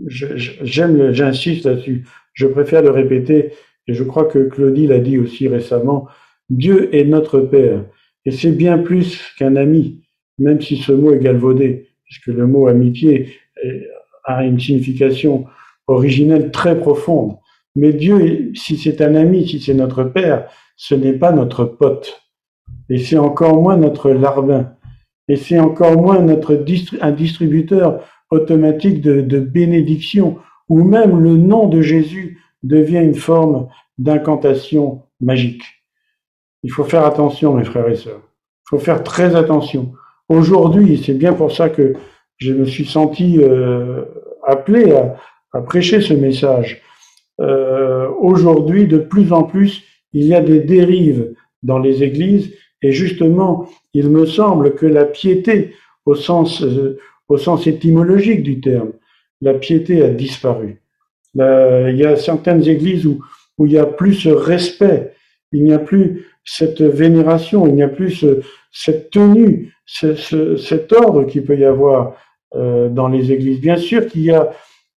j'aime, 0.08 1.12
j'insiste 1.12 1.65
là-dessus. 1.65 2.06
Je 2.34 2.47
préfère 2.47 2.82
le 2.82 2.91
répéter 2.91 3.51
et 3.88 3.93
je 3.93 4.03
crois 4.03 4.25
que 4.25 4.39
Claudie 4.39 4.88
l'a 4.88 4.99
dit 4.99 5.17
aussi 5.17 5.47
récemment. 5.47 6.08
Dieu 6.49 6.93
est 6.95 7.03
notre 7.03 7.39
Père 7.39 7.86
et 8.25 8.32
c'est 8.32 8.51
bien 8.51 8.77
plus 8.77 9.21
qu'un 9.38 9.56
ami, 9.56 10.01
même 10.38 10.62
si 10.62 10.77
ce 10.77 10.91
mot 10.91 11.13
est 11.13 11.19
galvaudé, 11.19 11.89
puisque 12.06 12.27
le 12.27 12.47
mot 12.47 12.67
amitié 12.67 13.38
a 14.23 14.45
une 14.45 14.60
signification 14.60 15.45
originelle 15.88 16.51
très 16.51 16.77
profonde. 16.77 17.38
Mais 17.75 17.91
Dieu, 17.91 18.51
si 18.53 18.77
c'est 18.77 19.01
un 19.01 19.15
ami, 19.15 19.47
si 19.47 19.60
c'est 19.60 19.73
notre 19.73 20.03
Père, 20.03 20.47
ce 20.75 20.95
n'est 20.95 21.13
pas 21.13 21.32
notre 21.32 21.65
pote. 21.65 22.21
Et 22.89 22.99
c'est 22.99 23.17
encore 23.17 23.62
moins 23.62 23.77
notre 23.77 24.12
larbin. 24.12 24.75
Et 25.27 25.36
c'est 25.36 25.59
encore 25.59 26.01
moins 26.01 26.19
notre 26.19 26.63
un 27.01 27.12
distributeur 27.12 28.03
automatique 28.29 29.01
de, 29.01 29.21
de 29.21 29.39
bénédiction, 29.39 30.38
où 30.69 30.83
même 30.83 31.19
le 31.19 31.38
nom 31.38 31.67
de 31.67 31.81
Jésus 31.81 32.39
devient 32.63 33.03
une 33.03 33.15
forme 33.15 33.67
d'incantation 33.97 35.03
magique. 35.21 35.63
Il 36.63 36.71
faut 36.71 36.83
faire 36.83 37.05
attention, 37.05 37.53
mes 37.53 37.63
frères 37.63 37.88
et 37.89 37.95
sœurs. 37.95 38.21
Il 38.65 38.69
faut 38.69 38.79
faire 38.79 39.03
très 39.03 39.36
attention. 39.36 39.93
Aujourd'hui, 40.29 41.01
c'est 41.03 41.13
bien 41.13 41.33
pour 41.33 41.51
ça 41.51 41.69
que 41.69 41.93
je 42.38 42.53
me 42.53 42.65
suis 42.65 42.86
senti 42.86 43.38
euh, 43.39 44.03
appelé 44.45 44.91
à, 44.93 45.17
à, 45.53 45.62
prêcher 45.62 46.01
ce 46.01 46.13
message. 46.13 46.81
Euh, 47.41 48.09
Aujourd'hui, 48.19 48.88
de 48.88 48.99
plus 48.99 49.33
en 49.33 49.43
plus, 49.43 49.83
il 50.13 50.25
y 50.27 50.33
a 50.33 50.41
des 50.41 50.62
dérives 50.62 51.33
dans 51.62 51.79
les 51.79 52.03
églises 52.03 52.53
et 52.84 52.91
justement, 52.91 53.67
il 53.93 54.10
me 54.10 54.26
semble 54.26 54.76
que 54.76 54.86
la 54.86 55.06
piété, 55.06 55.74
au 56.06 56.15
sens, 56.15 56.62
euh, 56.62 57.00
étymologique 57.65 58.43
du 58.43 58.62
terme, 58.62 58.91
la 59.41 59.56
piété 59.56 60.04
a 60.04 60.10
disparu. 60.10 60.82
il 61.36 61.96
y 61.96 62.06
a 62.06 62.15
certaines 62.15 62.67
églises 62.67 63.08
où, 63.08 63.24
il 63.60 63.72
n'y 63.72 63.78
a 63.78 63.88
plus 63.88 64.13
ce 64.13 64.30
respect, 64.30 65.13
il 65.52 65.63
n'y 65.63 65.74
a 65.74 65.80
plus 65.80 66.28
cette 66.46 66.82
vénération, 66.82 67.65
il 67.65 67.74
n'y 67.74 67.82
a 67.82 67.88
plus 67.88 68.24
cette 68.72 69.10
tenue, 69.10 69.74
ce, 69.86 70.58
cet 70.58 70.93
ordre 70.93 71.24
qu'il 71.24 71.43
peut 71.43 71.58
y 71.58 71.65
avoir 71.65 72.15
euh, 72.56 72.88
dans 72.88 73.08
les 73.08 73.32
églises. 73.32 73.60
Bien 73.60 73.78
sûr 73.78 74.06
qu'il 74.06 74.22
y 74.22 74.32
a, 74.32 74.52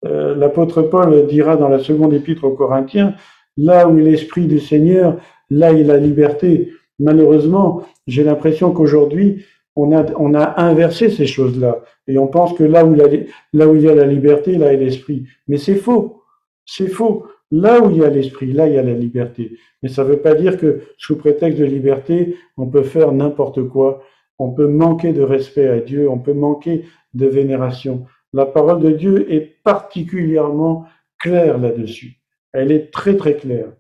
euh, 0.05 0.35
l'apôtre 0.35 0.83
Paul 0.83 1.27
dira 1.27 1.57
dans 1.57 1.68
la 1.68 1.79
seconde 1.79 2.12
épître 2.12 2.44
aux 2.44 2.55
Corinthiens, 2.55 3.14
là 3.57 3.88
où 3.88 3.99
est 3.99 4.03
l'Esprit 4.03 4.46
du 4.46 4.61
Seigneur, 4.61 5.16
là 5.49 5.72
est 5.72 5.83
la 5.83 5.96
liberté. 5.96 6.72
Malheureusement, 6.98 7.82
j'ai 8.06 8.24
l'impression 8.24 8.72
qu'aujourd'hui, 8.72 9.44
on 9.76 9.92
a, 9.92 10.61
inversé 10.61 11.11
ces 11.11 11.26
choses-là. 11.26 11.82
Et 12.09 12.16
on 12.16 12.28
pense 12.28 12.54
que 12.54 12.64
là 12.64 12.85
où, 12.85 12.94
là 12.94 13.68
où 13.68 13.74
il 13.76 13.82
y 13.82 13.88
a 13.88 13.94
la 13.94 14.06
liberté, 14.06 14.56
là 14.56 14.72
est 14.72 14.78
l'esprit. 14.78 15.26
Mais 15.48 15.59
c'est 15.59 15.74
faux. 15.74 16.22
C'est 16.64 16.88
faux. 16.88 17.26
Là 17.50 17.80
où 17.80 17.90
il 17.90 17.98
y 17.98 18.04
a 18.04 18.09
l'esprit, 18.09 18.52
là 18.52 18.66
il 18.66 18.74
y 18.74 18.78
a 18.78 18.82
la 18.82 18.94
liberté. 18.94 19.52
Mais 19.82 19.88
ça 19.88 20.02
ne 20.02 20.09
veut 20.09 20.18
pas 20.18 20.35
dire 20.35 20.56
que 20.56 20.80
sous 20.96 21.16
prétexte 21.16 21.59
de 21.59 21.64
liberté, 21.64 22.37
on 22.56 22.66
peut 22.66 22.82
faire 22.82 23.12
n'importe 23.12 23.68
quoi. 23.68 24.02
On 24.38 24.50
peut 24.50 24.66
manquer 24.66 25.12
de 25.12 25.22
respect 25.22 25.68
à 25.68 25.78
Dieu, 25.78 26.09
on 26.11 26.18
peut 26.18 26.35
manquer 26.35 26.85
de 27.14 27.26
vénération. 27.26 28.06
La 28.32 28.46
parole 28.46 28.80
de 28.80 28.90
Dieu 28.90 29.32
est 29.32 29.62
particulièrement 29.62 30.87
claire 31.18 31.59
là-dessus. 31.59 32.20
Elle 32.52 32.72
est 32.72 32.90
très 32.90 33.16
très 33.16 33.37
claire. 33.37 33.72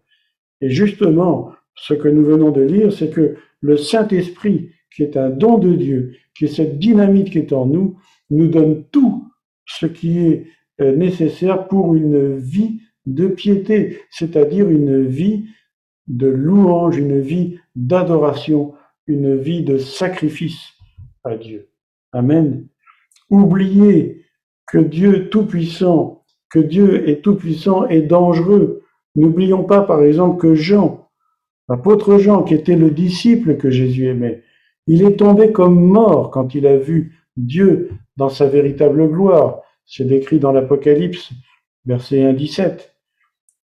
Et 0.60 0.70
justement, 0.70 1.52
ce 1.76 1.94
que 1.94 2.08
nous 2.08 2.24
venons 2.24 2.50
de 2.50 2.62
lire, 2.62 2.92
c'est 2.92 3.10
que 3.10 3.36
le 3.60 3.76
Saint-Esprit, 3.76 4.70
qui 4.94 5.02
est 5.02 5.16
un 5.16 5.30
don 5.30 5.58
de 5.58 5.74
Dieu, 5.74 6.14
qui 6.36 6.46
est 6.46 6.48
cette 6.48 6.78
dynamite 6.78 7.30
qui 7.30 7.38
est 7.38 7.52
en 7.52 7.66
nous, 7.66 7.98
nous 8.30 8.48
donne 8.48 8.84
tout 8.90 9.28
ce 9.66 9.86
qui 9.86 10.18
est 10.18 10.46
euh, 10.80 10.94
nécessaire 10.94 11.68
pour 11.68 11.94
une 11.94 12.36
vie 12.36 12.80
de 13.06 13.28
piété, 13.28 14.00
c'est-à-dire 14.10 14.68
une 14.68 15.06
vie 15.06 15.46
de 16.08 16.26
louange, 16.26 16.96
une 16.96 17.20
vie 17.20 17.58
d'adoration, 17.74 18.74
une 19.06 19.36
vie 19.36 19.62
de 19.62 19.78
sacrifice 19.78 20.72
à 21.24 21.36
Dieu. 21.36 21.68
Amen. 22.12 22.66
Oubliez 23.30 24.24
que 24.66 24.78
Dieu 24.78 25.28
tout-puissant, 25.28 26.24
que 26.50 26.58
Dieu 26.58 27.08
est 27.08 27.22
tout-puissant 27.22 27.86
et 27.88 28.02
dangereux. 28.02 28.82
N'oublions 29.14 29.64
pas 29.64 29.82
par 29.82 30.02
exemple 30.02 30.40
que 30.40 30.54
Jean, 30.54 31.05
L'apôtre 31.68 32.18
Jean, 32.18 32.42
qui 32.42 32.54
était 32.54 32.76
le 32.76 32.90
disciple 32.90 33.56
que 33.56 33.70
Jésus 33.70 34.08
aimait, 34.08 34.42
il 34.86 35.02
est 35.02 35.16
tombé 35.16 35.50
comme 35.52 35.80
mort 35.80 36.30
quand 36.30 36.54
il 36.54 36.66
a 36.66 36.76
vu 36.76 37.16
Dieu 37.36 37.90
dans 38.16 38.28
sa 38.28 38.46
véritable 38.46 39.08
gloire. 39.08 39.62
C'est 39.84 40.04
décrit 40.04 40.38
dans 40.38 40.52
l'Apocalypse, 40.52 41.30
verset 41.84 42.22
1, 42.22 42.34
17. 42.34 42.94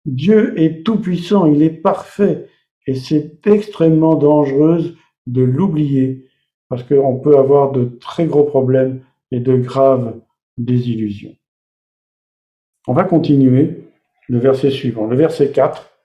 Dieu 0.04 0.58
est 0.60 0.84
tout-puissant, 0.84 1.46
il 1.46 1.62
est 1.62 1.70
parfait, 1.70 2.48
et 2.86 2.94
c'est 2.94 3.46
extrêmement 3.46 4.14
dangereux 4.14 4.94
de 5.26 5.42
l'oublier, 5.42 6.26
parce 6.68 6.82
qu'on 6.84 7.18
peut 7.18 7.36
avoir 7.36 7.72
de 7.72 7.84
très 8.00 8.26
gros 8.26 8.44
problèmes 8.44 9.02
et 9.30 9.40
de 9.40 9.56
graves 9.56 10.20
désillusions. 10.58 11.34
On 12.86 12.92
va 12.92 13.04
continuer 13.04 13.88
le 14.28 14.38
verset 14.38 14.70
suivant, 14.70 15.06
le 15.06 15.16
verset 15.16 15.50
4 15.50 15.95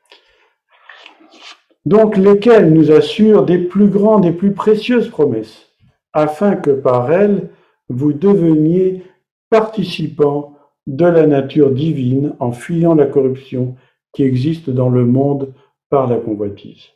donc 1.85 2.17
lesquelles 2.17 2.73
nous 2.73 2.91
assurent 2.91 3.45
des 3.45 3.57
plus 3.57 3.87
grandes 3.87 4.25
et 4.25 4.31
plus 4.31 4.53
précieuses 4.53 5.09
promesses, 5.09 5.69
afin 6.13 6.55
que 6.55 6.71
par 6.71 7.11
elles 7.11 7.49
vous 7.89 8.13
deveniez 8.13 9.03
participants 9.49 10.55
de 10.87 11.05
la 11.05 11.27
nature 11.27 11.71
divine 11.71 12.35
en 12.39 12.51
fuyant 12.51 12.95
la 12.95 13.05
corruption 13.05 13.75
qui 14.13 14.23
existe 14.23 14.69
dans 14.69 14.89
le 14.89 15.05
monde 15.05 15.53
par 15.89 16.07
la 16.07 16.17
convoitise. 16.17 16.89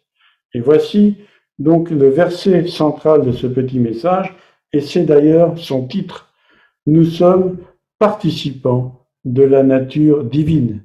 Et 0.53 0.59
voici 0.59 1.17
donc 1.59 1.89
le 1.89 2.09
verset 2.09 2.67
central 2.67 3.25
de 3.25 3.31
ce 3.31 3.47
petit 3.47 3.79
message, 3.79 4.35
et 4.73 4.81
c'est 4.81 5.05
d'ailleurs 5.05 5.57
son 5.57 5.87
titre. 5.87 6.33
Nous 6.85 7.05
sommes 7.05 7.57
participants 7.99 9.07
de 9.23 9.43
la 9.43 9.63
nature 9.63 10.23
divine. 10.23 10.83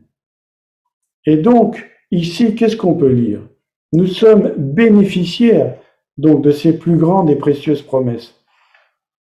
Et 1.26 1.36
donc, 1.36 1.90
ici, 2.10 2.54
qu'est-ce 2.54 2.76
qu'on 2.76 2.94
peut 2.94 3.12
lire? 3.12 3.40
Nous 3.92 4.06
sommes 4.06 4.52
bénéficiaires 4.56 5.76
donc 6.18 6.42
de 6.42 6.50
ces 6.50 6.78
plus 6.78 6.96
grandes 6.96 7.30
et 7.30 7.36
précieuses 7.36 7.82
promesses. 7.82 8.34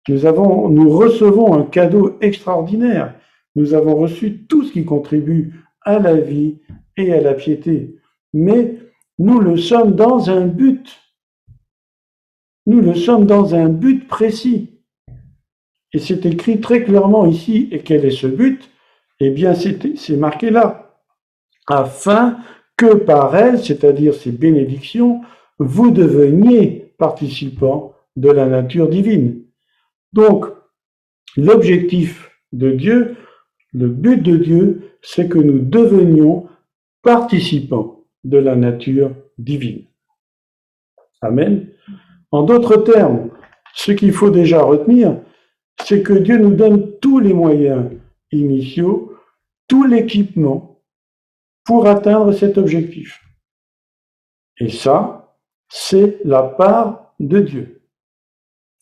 Nous, 0.07 0.25
avons, 0.25 0.69
nous 0.69 0.89
recevons 0.89 1.53
un 1.53 1.63
cadeau 1.63 2.17
extraordinaire. 2.21 3.15
Nous 3.55 3.73
avons 3.73 3.95
reçu 3.95 4.45
tout 4.45 4.63
ce 4.63 4.71
qui 4.71 4.85
contribue 4.85 5.53
à 5.81 5.99
la 5.99 6.15
vie 6.15 6.59
et 6.97 7.13
à 7.13 7.21
la 7.21 7.33
piété. 7.33 7.95
Mais 8.33 8.77
nous 9.19 9.39
le 9.39 9.57
sommes 9.57 9.95
dans 9.95 10.29
un 10.29 10.47
but. 10.47 10.97
Nous 12.65 12.81
le 12.81 12.95
sommes 12.95 13.25
dans 13.25 13.55
un 13.55 13.69
but 13.69 14.07
précis. 14.07 14.81
Et 15.93 15.99
c'est 15.99 16.25
écrit 16.25 16.61
très 16.61 16.83
clairement 16.83 17.25
ici. 17.25 17.67
Et 17.71 17.79
quel 17.79 18.05
est 18.05 18.11
ce 18.11 18.27
but? 18.27 18.69
Eh 19.19 19.29
bien, 19.29 19.53
c'est 19.53 20.17
marqué 20.17 20.49
là. 20.49 20.99
Afin 21.67 22.37
que 22.81 22.95
par 22.95 23.35
elles, 23.35 23.59
c'est-à-dire 23.59 24.15
ces 24.15 24.31
bénédictions, 24.31 25.21
vous 25.59 25.91
deveniez 25.91 26.95
participants 26.97 27.93
de 28.15 28.31
la 28.31 28.47
nature 28.47 28.89
divine. 28.89 29.43
Donc, 30.13 30.47
l'objectif 31.37 32.31
de 32.53 32.71
Dieu, 32.71 33.17
le 33.71 33.87
but 33.87 34.17
de 34.17 34.35
Dieu, 34.35 34.81
c'est 35.03 35.29
que 35.29 35.37
nous 35.37 35.59
devenions 35.59 36.47
participants 37.03 38.03
de 38.23 38.39
la 38.39 38.55
nature 38.55 39.11
divine. 39.37 39.83
Amen. 41.21 41.67
En 42.31 42.41
d'autres 42.41 42.77
termes, 42.77 43.29
ce 43.75 43.91
qu'il 43.91 44.11
faut 44.11 44.31
déjà 44.31 44.63
retenir, 44.63 45.17
c'est 45.83 46.01
que 46.01 46.13
Dieu 46.13 46.39
nous 46.39 46.55
donne 46.55 46.97
tous 46.99 47.19
les 47.19 47.33
moyens 47.33 47.91
initiaux, 48.31 49.13
tout 49.67 49.83
l'équipement 49.83 50.70
pour 51.65 51.87
atteindre 51.87 52.31
cet 52.31 52.57
objectif. 52.57 53.21
Et 54.59 54.69
ça, 54.69 55.37
c'est 55.69 56.19
la 56.25 56.43
part 56.43 57.13
de 57.19 57.39
Dieu. 57.39 57.81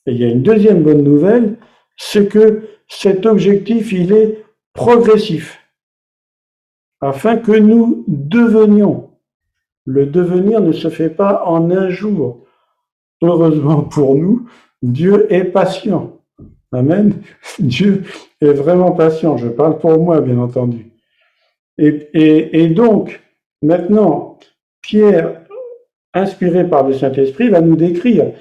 Et 0.06 0.12
il 0.12 0.18
y 0.18 0.26
a 0.26 0.30
une 0.30 0.44
deuxième 0.44 0.84
bonne 0.84 1.04
nouvelle, 1.04 1.58
c'est 1.98 2.28
que 2.28 2.68
cet 2.88 3.26
objectif, 3.26 3.92
il 3.92 4.12
est 4.12 4.44
progressif, 4.74 5.60
afin 7.02 7.38
que 7.38 7.52
nous 7.52 8.04
devenions. 8.08 9.12
Le 9.86 10.06
devenir 10.06 10.62
ne 10.62 10.72
se 10.72 10.90
fait 10.90 11.10
pas 11.10 11.44
en 11.46 11.72
un 11.72 11.90
jour. 11.90 12.46
Heureusement 13.22 13.84
pour 13.84 14.16
nous, 14.16 14.48
Dieu 14.82 15.32
est 15.34 15.46
patient. 15.46 16.20
Amen. 16.72 17.22
Dieu 17.60 18.04
est 18.42 18.54
vraiment 18.54 18.92
patient. 18.92 19.38
Je 19.38 19.48
parle 19.48 19.80
pour 19.80 20.00
moi, 20.00 20.22
bien 20.22 20.40
entendu. 20.40 20.92
Et, 21.82 22.68
donc, 22.68 23.22
maintenant, 23.62 24.38
Pierre, 24.82 25.42
inspiré 26.14 26.68
par 26.68 26.86
le 26.88 26.94
Saint-Esprit, 26.94 27.50
va 27.50 27.62
nous 27.62 27.78
décrire. 27.78 28.34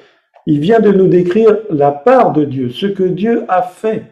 Il 0.46 0.60
vient 0.60 0.80
de 0.80 0.90
nous 0.90 1.06
décrire 1.06 1.56
la 1.70 1.92
part 1.92 2.32
de 2.32 2.44
Dieu, 2.44 2.70
ce 2.70 2.86
que 2.86 3.04
Dieu 3.04 3.44
a 3.48 3.62
fait. 3.62 4.02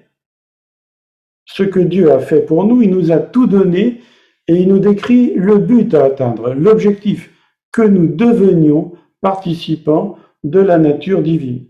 Ce 1.44 1.62
que 1.62 1.80
Dieu 1.80 2.12
a 2.12 2.20
fait 2.20 2.42
pour 2.42 2.64
nous, 2.64 2.82
il 2.82 2.90
nous 2.90 3.10
a 3.10 3.18
tout 3.18 3.46
donné 3.46 4.00
et 4.48 4.54
il 4.54 4.68
nous 4.68 4.78
décrit 4.78 5.34
le 5.34 5.58
but 5.58 5.94
à 5.94 6.04
atteindre, 6.04 6.54
l'objectif, 6.54 7.32
que 7.72 7.82
nous 7.82 8.06
devenions 8.06 8.92
participants 9.20 10.18
de 10.44 10.60
la 10.60 10.78
nature 10.78 11.22
divine. 11.22 11.66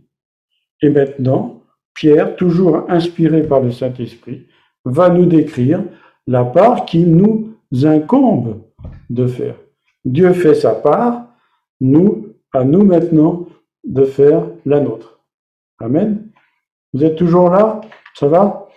Et 0.83 0.91
maintenant, 0.91 1.63
Pierre, 1.95 2.37
toujours 2.37 2.85
inspiré 2.91 3.43
par 3.43 3.61
le 3.61 3.71
Saint-Esprit, 3.71 4.47
va 4.85 5.09
nous 5.09 5.27
décrire 5.27 5.83
la 6.27 6.45
part 6.45 6.85
qui 6.85 7.01
nous 7.05 7.57
incombe 7.85 8.63
de 9.11 9.27
faire. 9.27 9.57
Dieu 10.05 10.33
fait 10.33 10.55
sa 10.55 10.75
part, 10.75 11.27
nous, 11.81 12.35
à 12.53 12.65
nous 12.65 12.85
maintenant 12.85 13.47
de 13.85 14.05
faire 14.05 14.47
la 14.65 14.81
nôtre. 14.81 15.21
Amen. 15.79 16.31
Vous 16.93 17.05
êtes 17.05 17.17
toujours 17.17 17.51
là? 17.51 17.81
Ça 18.15 18.29
va? 18.29 18.69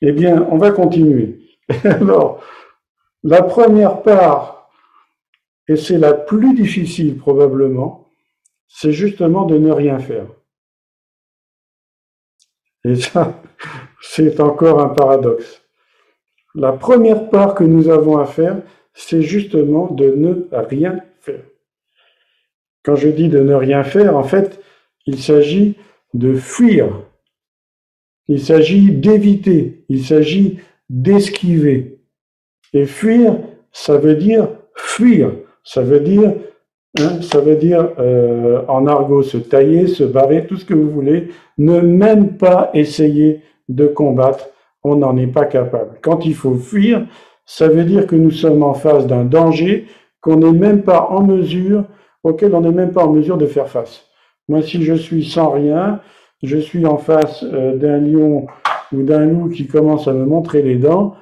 Eh 0.00 0.12
bien, 0.12 0.46
on 0.50 0.58
va 0.58 0.72
continuer. 0.72 1.40
Alors, 1.84 2.42
la 3.22 3.42
première 3.42 4.02
part, 4.02 4.70
et 5.68 5.76
c'est 5.76 5.98
la 5.98 6.12
plus 6.12 6.54
difficile 6.54 7.16
probablement, 7.16 8.08
c'est 8.66 8.92
justement 8.92 9.44
de 9.44 9.58
ne 9.58 9.70
rien 9.70 9.98
faire. 9.98 10.26
Et 12.84 12.96
ça, 12.96 13.40
c'est 14.00 14.40
encore 14.40 14.80
un 14.80 14.88
paradoxe. 14.88 15.61
La 16.54 16.72
première 16.72 17.30
part 17.30 17.54
que 17.54 17.64
nous 17.64 17.88
avons 17.88 18.18
à 18.18 18.26
faire, 18.26 18.56
c'est 18.94 19.22
justement 19.22 19.90
de 19.90 20.10
ne 20.10 20.48
rien 20.52 21.00
faire. 21.20 21.42
Quand 22.84 22.96
je 22.96 23.08
dis 23.08 23.28
de 23.28 23.40
ne 23.40 23.54
rien 23.54 23.84
faire, 23.84 24.16
en 24.16 24.24
fait, 24.24 24.60
il 25.06 25.18
s'agit 25.22 25.76
de 26.14 26.34
fuir. 26.34 26.88
Il 28.28 28.40
s'agit 28.40 28.92
d'éviter. 28.92 29.84
Il 29.88 30.04
s'agit 30.04 30.58
d'esquiver. 30.90 32.00
Et 32.72 32.86
fuir, 32.86 33.38
ça 33.72 33.96
veut 33.96 34.16
dire 34.16 34.48
fuir. 34.74 35.32
Ça 35.64 35.82
veut 35.82 36.00
dire 36.00 36.34
Hein, 36.98 37.22
ça 37.22 37.40
veut 37.40 37.56
dire 37.56 37.88
euh, 37.98 38.62
en 38.68 38.86
argot 38.86 39.22
se 39.22 39.38
tailler, 39.38 39.86
se 39.86 40.04
barrer, 40.04 40.46
tout 40.46 40.56
ce 40.56 40.64
que 40.66 40.74
vous 40.74 40.90
voulez. 40.90 41.28
Ne 41.56 41.80
même 41.80 42.36
pas 42.36 42.70
essayer 42.74 43.40
de 43.68 43.86
combattre, 43.86 44.50
on 44.84 44.96
n'en 44.96 45.16
est 45.16 45.26
pas 45.26 45.44
capable. 45.44 45.98
Quand 46.02 46.24
il 46.24 46.34
faut 46.34 46.54
fuir, 46.54 47.06
ça 47.46 47.68
veut 47.68 47.84
dire 47.84 48.06
que 48.06 48.16
nous 48.16 48.30
sommes 48.30 48.62
en 48.62 48.74
face 48.74 49.06
d'un 49.06 49.24
danger 49.24 49.86
qu'on 50.20 50.36
n'est 50.36 50.52
même 50.52 50.82
pas 50.82 51.08
en 51.10 51.22
mesure, 51.22 51.84
auquel 52.22 52.54
on 52.54 52.60
n'est 52.60 52.70
même 52.70 52.92
pas 52.92 53.04
en 53.04 53.12
mesure 53.12 53.36
de 53.36 53.46
faire 53.46 53.68
face. 53.68 54.06
Moi, 54.48 54.62
si 54.62 54.82
je 54.82 54.94
suis 54.94 55.24
sans 55.24 55.50
rien, 55.50 56.00
je 56.42 56.56
suis 56.56 56.86
en 56.86 56.98
face 56.98 57.44
euh, 57.44 57.76
d'un 57.76 57.98
lion 57.98 58.46
ou 58.92 59.02
d'un 59.02 59.26
loup 59.26 59.48
qui 59.48 59.66
commence 59.66 60.08
à 60.08 60.12
me 60.12 60.24
montrer 60.24 60.62
les 60.62 60.76
dents, 60.76 61.14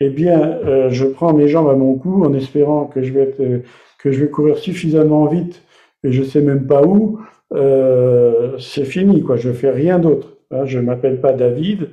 eh 0.00 0.10
bien, 0.10 0.40
euh, 0.40 0.90
je 0.90 1.04
prends 1.06 1.32
mes 1.32 1.48
jambes 1.48 1.68
à 1.68 1.74
mon 1.74 1.94
cou 1.94 2.24
en 2.24 2.32
espérant 2.32 2.84
que 2.84 3.02
je 3.02 3.12
vais 3.12 3.22
être 3.22 3.62
que 3.98 4.12
je 4.12 4.20
vais 4.20 4.30
courir 4.30 4.56
suffisamment 4.58 5.26
vite 5.26 5.62
et 6.04 6.12
je 6.12 6.22
sais 6.22 6.40
même 6.40 6.66
pas 6.66 6.82
où, 6.82 7.18
euh, 7.54 8.56
c'est 8.58 8.84
fini, 8.84 9.22
quoi. 9.22 9.36
Je 9.36 9.52
fais 9.52 9.70
rien 9.70 9.98
d'autre. 9.98 10.36
Hein. 10.50 10.64
Je 10.64 10.78
m'appelle 10.78 11.20
pas 11.20 11.32
David, 11.32 11.90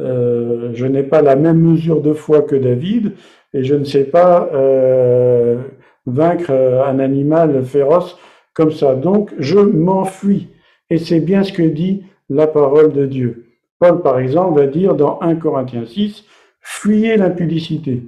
euh, 0.00 0.70
je 0.74 0.86
n'ai 0.86 1.02
pas 1.02 1.22
la 1.22 1.36
même 1.36 1.60
mesure 1.60 2.00
de 2.00 2.12
foi 2.12 2.42
que 2.42 2.56
David 2.56 3.12
et 3.52 3.64
je 3.64 3.74
ne 3.74 3.84
sais 3.84 4.04
pas 4.04 4.48
euh, 4.54 5.58
vaincre 6.06 6.50
un 6.50 6.98
animal 6.98 7.64
féroce 7.64 8.18
comme 8.54 8.72
ça. 8.72 8.94
Donc, 8.94 9.30
je 9.38 9.58
m'enfuis. 9.58 10.48
Et 10.90 10.98
c'est 10.98 11.20
bien 11.20 11.44
ce 11.44 11.52
que 11.52 11.62
dit 11.62 12.04
la 12.28 12.46
parole 12.46 12.92
de 12.92 13.06
Dieu. 13.06 13.46
Paul, 13.78 14.02
par 14.02 14.18
exemple, 14.18 14.60
va 14.60 14.66
dire 14.66 14.94
dans 14.94 15.20
1 15.20 15.36
Corinthiens 15.36 15.86
6, 15.86 16.24
fuyez 16.60 17.16
l'impudicité. 17.16 18.02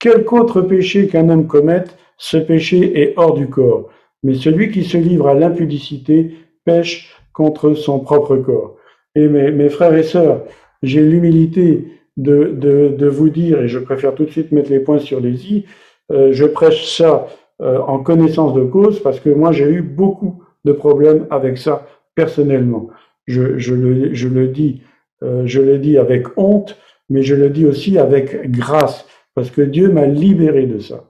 Quelque 0.00 0.32
autre 0.32 0.60
péché 0.60 1.08
qu'un 1.08 1.28
homme 1.28 1.46
commette, 1.46 1.96
ce 2.16 2.36
péché 2.36 3.00
est 3.00 3.14
hors 3.16 3.34
du 3.34 3.48
corps, 3.48 3.88
mais 4.22 4.34
celui 4.34 4.70
qui 4.70 4.84
se 4.84 4.96
livre 4.96 5.28
à 5.28 5.34
l'impudicité 5.34 6.34
pêche 6.64 7.14
contre 7.32 7.74
son 7.74 8.00
propre 8.00 8.36
corps. 8.36 8.76
Et 9.14 9.28
mes, 9.28 9.68
frères 9.68 9.94
et 9.94 10.02
sœurs, 10.02 10.42
j'ai 10.82 11.02
l'humilité 11.02 11.86
de, 12.16 12.54
de, 12.96 13.06
vous 13.06 13.28
dire, 13.28 13.62
et 13.62 13.68
je 13.68 13.78
préfère 13.78 14.14
tout 14.14 14.24
de 14.24 14.30
suite 14.30 14.52
mettre 14.52 14.70
les 14.70 14.80
points 14.80 14.98
sur 14.98 15.20
les 15.20 15.52
i, 15.52 15.66
euh, 16.10 16.30
je 16.32 16.44
prêche 16.44 16.86
ça 16.86 17.28
euh, 17.60 17.78
en 17.78 17.98
connaissance 17.98 18.54
de 18.54 18.64
cause 18.64 19.00
parce 19.00 19.20
que 19.20 19.30
moi 19.30 19.52
j'ai 19.52 19.68
eu 19.68 19.82
beaucoup 19.82 20.42
de 20.64 20.72
problèmes 20.72 21.26
avec 21.30 21.58
ça 21.58 21.86
personnellement. 22.14 22.88
Je, 23.26 23.58
je, 23.58 23.74
le, 23.74 24.14
je 24.14 24.28
le, 24.28 24.48
dis, 24.48 24.82
euh, 25.22 25.42
je 25.46 25.60
le 25.60 25.78
dis 25.78 25.98
avec 25.98 26.26
honte, 26.36 26.76
mais 27.08 27.22
je 27.22 27.34
le 27.34 27.50
dis 27.50 27.66
aussi 27.66 27.98
avec 27.98 28.50
grâce 28.50 29.06
parce 29.34 29.50
que 29.50 29.62
Dieu 29.62 29.90
m'a 29.90 30.06
libéré 30.06 30.66
de 30.66 30.78
ça. 30.78 31.04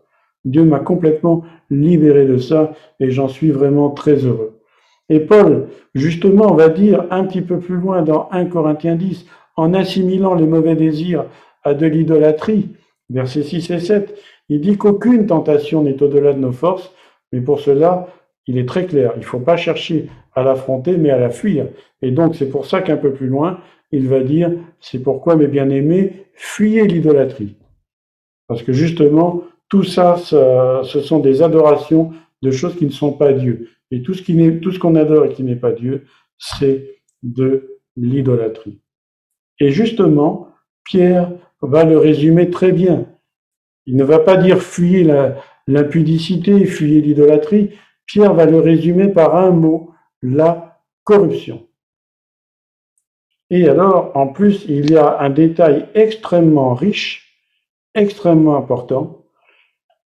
Dieu 0.45 0.65
m'a 0.65 0.81
complètement 0.81 1.45
libéré 1.71 2.27
de 2.27 2.39
ça 2.39 2.73
et 3.01 3.11
j'en 3.11 3.29
suis 3.29 3.51
vraiment 3.51 3.91
très 3.91 4.17
heureux. 4.17 4.59
Et 5.09 5.21
Paul, 5.21 5.69
justement, 5.95 6.55
va 6.55 6.69
dire 6.69 7.07
un 7.11 7.25
petit 7.25 7.41
peu 7.41 7.59
plus 7.59 7.77
loin 7.77 8.03
dans 8.03 8.29
1 8.31 8.47
Corinthiens 8.47 8.97
10, 8.97 9.27
en 9.59 9.75
assimilant 9.75 10.35
les 10.35 10.47
mauvais 10.47 10.77
désirs 10.77 11.27
à 11.65 11.75
de 11.75 11.85
l'idolâtrie, 11.85 12.69
versets 13.11 13.43
6 13.43 13.71
et 13.71 13.81
7, 13.81 14.17
il 14.49 14.61
dit 14.61 14.79
qu'aucune 14.79 15.27
tentation 15.27 15.83
n'est 15.83 16.01
au-delà 16.01 16.33
de 16.33 16.39
nos 16.39 16.53
forces, 16.53 16.93
mais 17.33 17.41
pour 17.41 17.59
cela, 17.59 18.07
il 18.47 18.57
est 18.57 18.69
très 18.69 18.87
clair, 18.87 19.13
il 19.17 19.21
ne 19.21 19.25
faut 19.25 19.41
pas 19.41 19.57
chercher 19.57 20.09
à 20.35 20.45
l'affronter, 20.45 20.97
mais 20.97 21.11
à 21.11 21.19
la 21.19 21.31
fuir. 21.31 21.67
Et 22.03 22.13
donc, 22.13 22.37
c'est 22.37 22.49
pour 22.49 22.67
ça 22.67 22.83
qu'un 22.83 22.97
peu 22.97 23.13
plus 23.13 23.27
loin, 23.27 23.59
il 23.91 24.07
va 24.09 24.21
dire, 24.21 24.53
c'est 24.79 25.01
pourquoi, 25.01 25.35
mes 25.35 25.49
bien-aimés, 25.49 26.27
fuyez 26.35 26.87
l'idolâtrie. 26.87 27.57
Parce 28.47 28.63
que 28.63 28.73
justement, 28.73 29.43
tout 29.69 29.83
ça, 29.83 30.17
ce 30.19 31.01
sont 31.01 31.19
des 31.19 31.43
adorations 31.43 32.13
de 32.43 32.53
choses 32.53 32.77
qui 32.77 32.87
ne 32.87 32.93
sont 32.93 33.13
pas 33.13 33.33
Dieu. 33.33 33.71
Et 33.91 34.03
tout 34.03 34.15
ce 34.15 34.79
qu'on 34.79 34.95
adore 34.95 35.25
et 35.25 35.31
qui 35.31 35.43
n'est 35.43 35.57
pas 35.57 35.73
Dieu, 35.73 36.05
c'est 36.39 37.01
de 37.25 37.81
l'idolâtrie. 37.97 38.79
Et 39.61 39.71
justement, 39.71 40.49
Pierre 40.85 41.33
va 41.61 41.85
le 41.85 41.99
résumer 41.99 42.51
très 42.51 42.73
bien. 42.73 43.07
Il 43.87 43.97
ne 43.97 44.05
va 44.05 44.19
pas 44.19 44.37
dire 44.37 44.63
fuyez 44.63 45.05
l'impudicité, 45.67 46.65
fuyez 46.65 47.01
l'idolâtrie. 47.01 47.71
Pierre 48.07 48.35
va 48.35 48.47
le 48.47 48.61
résumer 48.61 49.09
par 49.09 49.37
un 49.37 49.51
mot, 49.51 49.93
la 50.23 50.83
corruption. 51.05 51.67
Et 53.51 53.69
alors, 53.69 54.13
en 54.15 54.29
plus, 54.29 54.65
il 54.69 54.91
y 54.91 54.97
a 54.97 55.21
un 55.21 55.31
détail 55.31 55.89
extrêmement 55.95 56.75
riche, 56.75 57.35
extrêmement 57.95 58.57
important, 58.57 59.25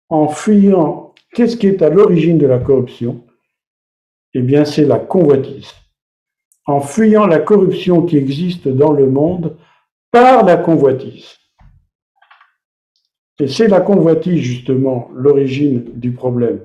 en 0.10 0.28
fuyant 0.28 1.14
qu'est-ce 1.34 1.58
qui 1.58 1.68
est 1.68 1.82
à 1.82 1.90
l'origine 1.90 2.38
de 2.38 2.46
la 2.46 2.60
corruption? 2.60 3.24
Eh 4.34 4.42
bien, 4.42 4.64
c'est 4.64 4.86
la 4.86 5.00
convoitise. 5.00 5.74
En 6.72 6.82
fuyant 6.82 7.28
la 7.28 7.40
corruption 7.40 8.04
qui 8.04 8.18
existe 8.18 8.68
dans 8.68 8.92
le 8.92 9.08
monde 9.08 9.58
par 10.12 10.44
la 10.44 10.58
convoitise. 10.58 11.38
Et 13.40 13.48
c'est 13.48 13.68
la 13.68 13.82
convoitise 13.82 14.40
justement 14.40 15.10
l'origine 15.16 15.86
du 15.96 16.12
problème. 16.12 16.60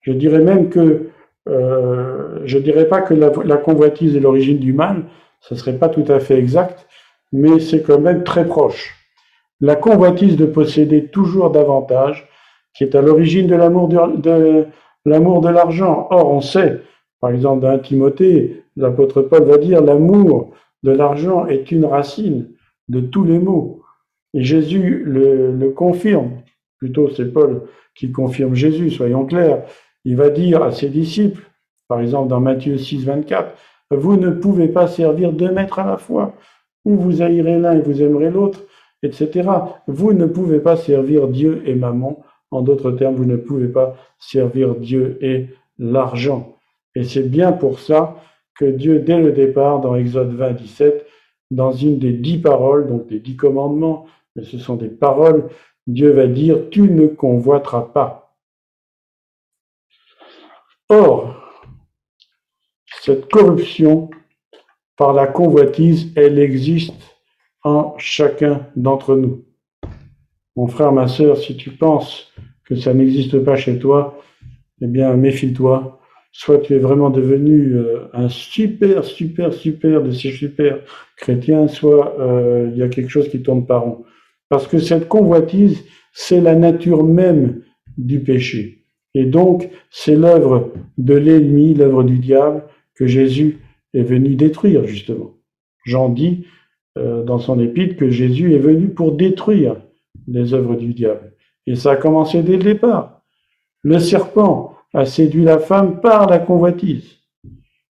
Je 0.00 0.12
dirais 0.12 0.40
même 0.40 0.70
que 0.70 1.10
euh, 1.48 2.40
je 2.44 2.58
dirais 2.58 2.88
pas 2.88 3.00
que 3.00 3.14
la, 3.14 3.56
convoitise 3.56 4.16
est 4.16 4.20
l'origine 4.20 4.58
du 4.58 4.72
mal, 4.72 5.04
ce 5.40 5.54
serait 5.54 5.78
pas 5.78 5.88
tout 5.88 6.04
à 6.08 6.18
fait 6.18 6.36
exact, 6.38 6.86
mais 7.32 7.60
c'est 7.60 7.82
quand 7.82 8.00
même 8.00 8.24
très 8.24 8.46
proche. 8.46 8.94
La 9.60 9.76
convoitise 9.76 10.36
de 10.36 10.46
posséder 10.46 11.06
toujours 11.06 11.50
davantage, 11.50 12.28
qui 12.74 12.84
est 12.84 12.94
à 12.94 13.00
l'origine 13.00 13.46
de, 13.46 13.54
l'amour 13.54 15.40
de 15.40 15.48
l'argent. 15.48 16.08
Or, 16.10 16.30
on 16.30 16.40
sait, 16.40 16.82
par 17.20 17.30
exemple, 17.30 17.62
dans 17.62 17.78
Timothée, 17.78 18.64
l'apôtre 18.76 19.22
Paul 19.22 19.44
va 19.44 19.58
dire 19.58 19.82
l'amour 19.82 20.52
de 20.82 20.90
l'argent 20.90 21.46
est 21.46 21.70
une 21.72 21.84
racine 21.84 22.50
de 22.88 23.00
tous 23.00 23.24
les 23.24 23.38
maux. 23.38 23.82
Et 24.34 24.42
Jésus 24.42 25.02
le, 25.04 25.70
confirme, 25.70 26.42
plutôt 26.78 27.08
c'est 27.10 27.32
Paul 27.32 27.62
qui 27.94 28.12
confirme 28.12 28.54
Jésus, 28.54 28.90
soyons 28.90 29.24
clairs. 29.24 29.64
Il 30.04 30.16
va 30.16 30.28
dire 30.28 30.62
à 30.62 30.72
ses 30.72 30.90
disciples, 30.90 31.42
par 31.88 32.00
exemple 32.00 32.28
dans 32.28 32.40
Matthieu 32.40 32.76
6, 32.76 33.04
24, 33.04 33.54
vous 33.90 34.16
ne 34.16 34.30
pouvez 34.30 34.68
pas 34.68 34.86
servir 34.86 35.32
deux 35.32 35.50
maîtres 35.50 35.78
à 35.78 35.86
la 35.86 35.96
fois, 35.96 36.34
ou 36.84 36.96
vous 36.96 37.22
haïrez 37.22 37.58
l'un 37.58 37.78
et 37.78 37.80
vous 37.80 38.02
aimerez 38.02 38.30
l'autre, 38.30 38.60
etc. 39.02 39.48
Vous 39.86 40.12
ne 40.12 40.26
pouvez 40.26 40.60
pas 40.60 40.76
servir 40.76 41.28
Dieu 41.28 41.62
et 41.66 41.74
maman. 41.74 42.22
En 42.50 42.62
d'autres 42.62 42.92
termes, 42.92 43.14
vous 43.14 43.24
ne 43.24 43.36
pouvez 43.36 43.68
pas 43.68 43.96
servir 44.18 44.76
Dieu 44.76 45.18
et 45.20 45.48
l'argent. 45.78 46.55
Et 46.96 47.04
c'est 47.04 47.28
bien 47.28 47.52
pour 47.52 47.78
ça 47.78 48.16
que 48.58 48.64
Dieu, 48.64 49.00
dès 49.00 49.20
le 49.20 49.32
départ, 49.32 49.80
dans 49.82 49.96
Exode 49.96 50.34
20, 50.34 50.52
17, 50.52 51.06
dans 51.50 51.70
une 51.70 51.98
des 51.98 52.14
dix 52.14 52.38
paroles, 52.38 52.88
donc 52.88 53.06
des 53.06 53.20
dix 53.20 53.36
commandements, 53.36 54.06
mais 54.34 54.44
ce 54.44 54.58
sont 54.58 54.76
des 54.76 54.88
paroles, 54.88 55.50
Dieu 55.86 56.10
va 56.10 56.26
dire, 56.26 56.70
tu 56.70 56.80
ne 56.80 57.06
convoiteras 57.06 57.82
pas. 57.82 58.34
Or, 60.88 61.34
cette 63.02 63.30
corruption 63.30 64.08
par 64.96 65.12
la 65.12 65.26
convoitise, 65.26 66.12
elle 66.16 66.38
existe 66.38 67.18
en 67.62 67.94
chacun 67.98 68.68
d'entre 68.74 69.16
nous. 69.16 69.44
Mon 70.56 70.66
frère, 70.66 70.92
ma 70.92 71.08
sœur, 71.08 71.36
si 71.36 71.58
tu 71.58 71.72
penses 71.72 72.32
que 72.64 72.74
ça 72.74 72.94
n'existe 72.94 73.38
pas 73.40 73.56
chez 73.56 73.78
toi, 73.78 74.18
eh 74.80 74.86
bien, 74.86 75.12
méfie-toi. 75.12 76.00
Soit 76.38 76.58
tu 76.58 76.74
es 76.74 76.78
vraiment 76.78 77.08
devenu 77.08 77.76
euh, 77.76 78.08
un 78.12 78.28
super, 78.28 79.04
super, 79.04 79.54
super 79.54 80.02
de 80.02 80.10
ces 80.10 80.32
super 80.32 80.80
chrétiens, 81.16 81.66
soit 81.66 82.14
euh, 82.20 82.68
il 82.70 82.76
y 82.76 82.82
a 82.82 82.88
quelque 82.88 83.08
chose 83.08 83.30
qui 83.30 83.40
tourne 83.40 83.64
par 83.64 83.84
rond. 83.84 84.04
Parce 84.50 84.68
que 84.68 84.78
cette 84.78 85.08
convoitise, 85.08 85.82
c'est 86.12 86.42
la 86.42 86.54
nature 86.54 87.04
même 87.04 87.62
du 87.96 88.20
péché. 88.20 88.84
Et 89.14 89.24
donc, 89.24 89.70
c'est 89.88 90.14
l'œuvre 90.14 90.74
de 90.98 91.14
l'ennemi, 91.14 91.72
l'œuvre 91.72 92.02
du 92.02 92.18
diable, 92.18 92.64
que 92.94 93.06
Jésus 93.06 93.60
est 93.94 94.02
venu 94.02 94.34
détruire, 94.34 94.86
justement. 94.86 95.38
Jean 95.86 96.10
dit 96.10 96.44
euh, 96.98 97.24
dans 97.24 97.38
son 97.38 97.58
épître 97.58 97.96
que 97.96 98.10
Jésus 98.10 98.54
est 98.54 98.58
venu 98.58 98.88
pour 98.88 99.12
détruire 99.12 99.76
les 100.28 100.52
œuvres 100.52 100.76
du 100.76 100.92
diable. 100.92 101.32
Et 101.66 101.76
ça 101.76 101.92
a 101.92 101.96
commencé 101.96 102.42
dès 102.42 102.58
le 102.58 102.62
départ. 102.62 103.22
Le 103.80 103.98
serpent 103.98 104.75
a 104.94 105.04
séduit 105.04 105.44
la 105.44 105.58
femme 105.58 106.00
par 106.00 106.28
la 106.28 106.38
convoitise. 106.38 107.16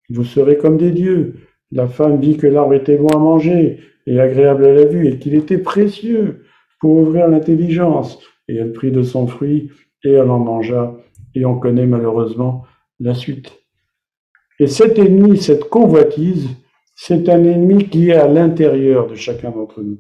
Vous 0.10 0.24
serez 0.24 0.58
comme 0.58 0.78
des 0.78 0.92
dieux. 0.92 1.36
La 1.72 1.88
femme 1.88 2.20
dit 2.20 2.38
que 2.38 2.48
l'arbre 2.48 2.74
était 2.74 2.98
bon 2.98 3.08
à 3.08 3.18
manger 3.18 3.80
et 4.06 4.20
agréable 4.20 4.66
à 4.66 4.74
la 4.74 4.86
vue 4.86 5.08
et 5.08 5.18
qu'il 5.18 5.36
était 5.36 5.58
précieux 5.58 6.44
pour 6.80 6.98
ouvrir 6.98 7.28
l'intelligence. 7.28 8.20
Et 8.48 8.56
elle 8.56 8.74
prit 8.74 8.92
de 8.92 9.04
son 9.04 9.28
fruit 9.28 9.72
et 10.04 10.12
elle 10.12 10.30
en 10.30 10.40
mangea. 10.40 10.98
Et 11.34 11.46
on 11.46 11.58
connaît 11.58 11.86
malheureusement 11.86 12.66
la 13.00 13.14
suite. 13.14 13.54
Et 14.60 14.68
cet 14.68 15.00
ennemi, 15.00 15.38
cette 15.38 15.70
convoitise, 15.70 16.50
c'est 16.94 17.30
un 17.30 17.44
ennemi 17.44 17.90
qui 17.90 18.10
est 18.10 18.16
à 18.16 18.28
l'intérieur 18.28 19.08
de 19.08 19.16
chacun 19.16 19.50
d'entre 19.52 19.82
nous. 19.82 20.00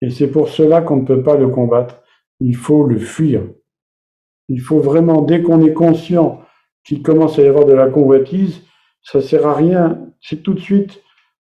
Et 0.00 0.10
c'est 0.10 0.28
pour 0.28 0.48
cela 0.48 0.80
qu'on 0.80 0.96
ne 0.96 1.06
peut 1.06 1.22
pas 1.22 1.36
le 1.36 1.48
combattre. 1.48 2.02
Il 2.40 2.56
faut 2.56 2.84
le 2.84 2.98
fuir. 2.98 3.42
Il 4.48 4.60
faut 4.60 4.80
vraiment, 4.80 5.22
dès 5.22 5.42
qu'on 5.42 5.64
est 5.64 5.72
conscient 5.72 6.40
qu'il 6.84 7.02
commence 7.02 7.38
à 7.38 7.42
y 7.42 7.46
avoir 7.46 7.64
de 7.64 7.72
la 7.72 7.88
convoitise, 7.88 8.62
ça 9.02 9.20
sert 9.20 9.46
à 9.46 9.54
rien. 9.54 10.00
C'est 10.20 10.42
tout 10.42 10.54
de 10.54 10.60
suite, 10.60 11.02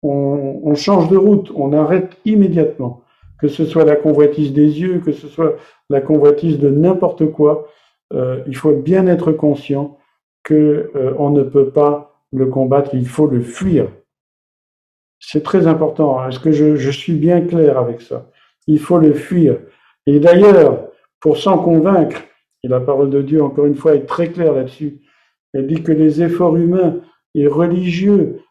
on, 0.04 0.74
change 0.76 1.10
de 1.10 1.18
route, 1.18 1.52
on 1.56 1.74
arrête 1.74 2.18
immédiatement. 2.26 3.04
Que 3.40 3.48
ce 3.48 3.66
soit 3.66 3.86
la 3.86 3.96
convoitise 3.96 4.54
des 4.54 4.82
yeux, 4.82 5.00
que 5.00 5.12
ce 5.12 5.28
soit 5.28 5.56
la 5.90 6.02
convoitise 6.02 6.60
de 6.60 6.70
n'importe 6.70 7.32
quoi, 7.32 7.68
euh, 8.14 8.44
il 8.48 8.56
faut 8.56 8.74
bien 8.74 9.08
être 9.08 9.32
conscient 9.32 9.98
que 10.44 10.92
euh, 10.96 11.14
on 11.18 11.30
ne 11.30 11.44
peut 11.44 11.70
pas 11.70 12.24
le 12.32 12.48
combattre, 12.48 12.92
il 12.94 13.08
faut 13.08 13.28
le 13.28 13.42
fuir. 13.42 13.88
C'est 15.20 15.44
très 15.44 15.68
important. 15.68 16.28
Est-ce 16.28 16.40
que 16.40 16.52
je, 16.52 16.92
suis 16.92 17.14
bien 17.14 17.42
clair 17.42 17.78
avec 17.78 18.02
ça? 18.02 18.30
Il 18.68 18.80
faut 18.80 18.98
le 18.98 19.14
fuir. 19.14 19.58
Et 20.06 20.20
d'ailleurs, 20.20 20.88
pour 21.20 21.38
s'en 21.38 21.58
convaincre, 21.58 22.22
et 22.64 22.68
la 22.68 22.80
parole 22.80 23.10
de 23.10 23.22
Dieu, 23.22 23.42
encore 23.44 23.66
une 23.66 23.76
fois, 23.76 23.96
est 23.96 24.06
très 24.06 24.32
claire 24.32 24.54
là-dessus, 24.54 25.02
elle 25.54 25.68
dit 25.68 25.82
que 25.82 25.92
les 25.92 26.22
efforts 26.22 26.58
humains 26.58 27.02
et 27.34 27.48
religieux 27.48 28.42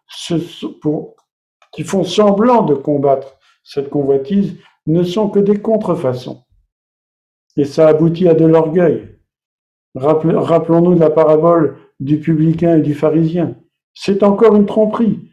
qui 1.72 1.84
font 1.84 2.04
semblant 2.04 2.64
de 2.64 2.74
combattre 2.74 3.38
cette 3.62 3.90
convoitise 3.90 4.56
ne 4.86 5.02
sont 5.02 5.28
que 5.28 5.40
des 5.40 5.58
contrefaçons. 5.58 6.42
Et 7.56 7.64
ça 7.64 7.88
aboutit 7.88 8.28
à 8.28 8.34
de 8.34 8.46
l'orgueil. 8.46 9.18
Rappelons-nous 9.94 10.98
la 10.98 11.10
parabole 11.10 11.76
du 12.00 12.18
publicain 12.18 12.78
et 12.78 12.82
du 12.82 12.94
pharisien. 12.94 13.56
C'est 13.92 14.22
encore 14.22 14.56
une 14.56 14.66
tromperie. 14.66 15.28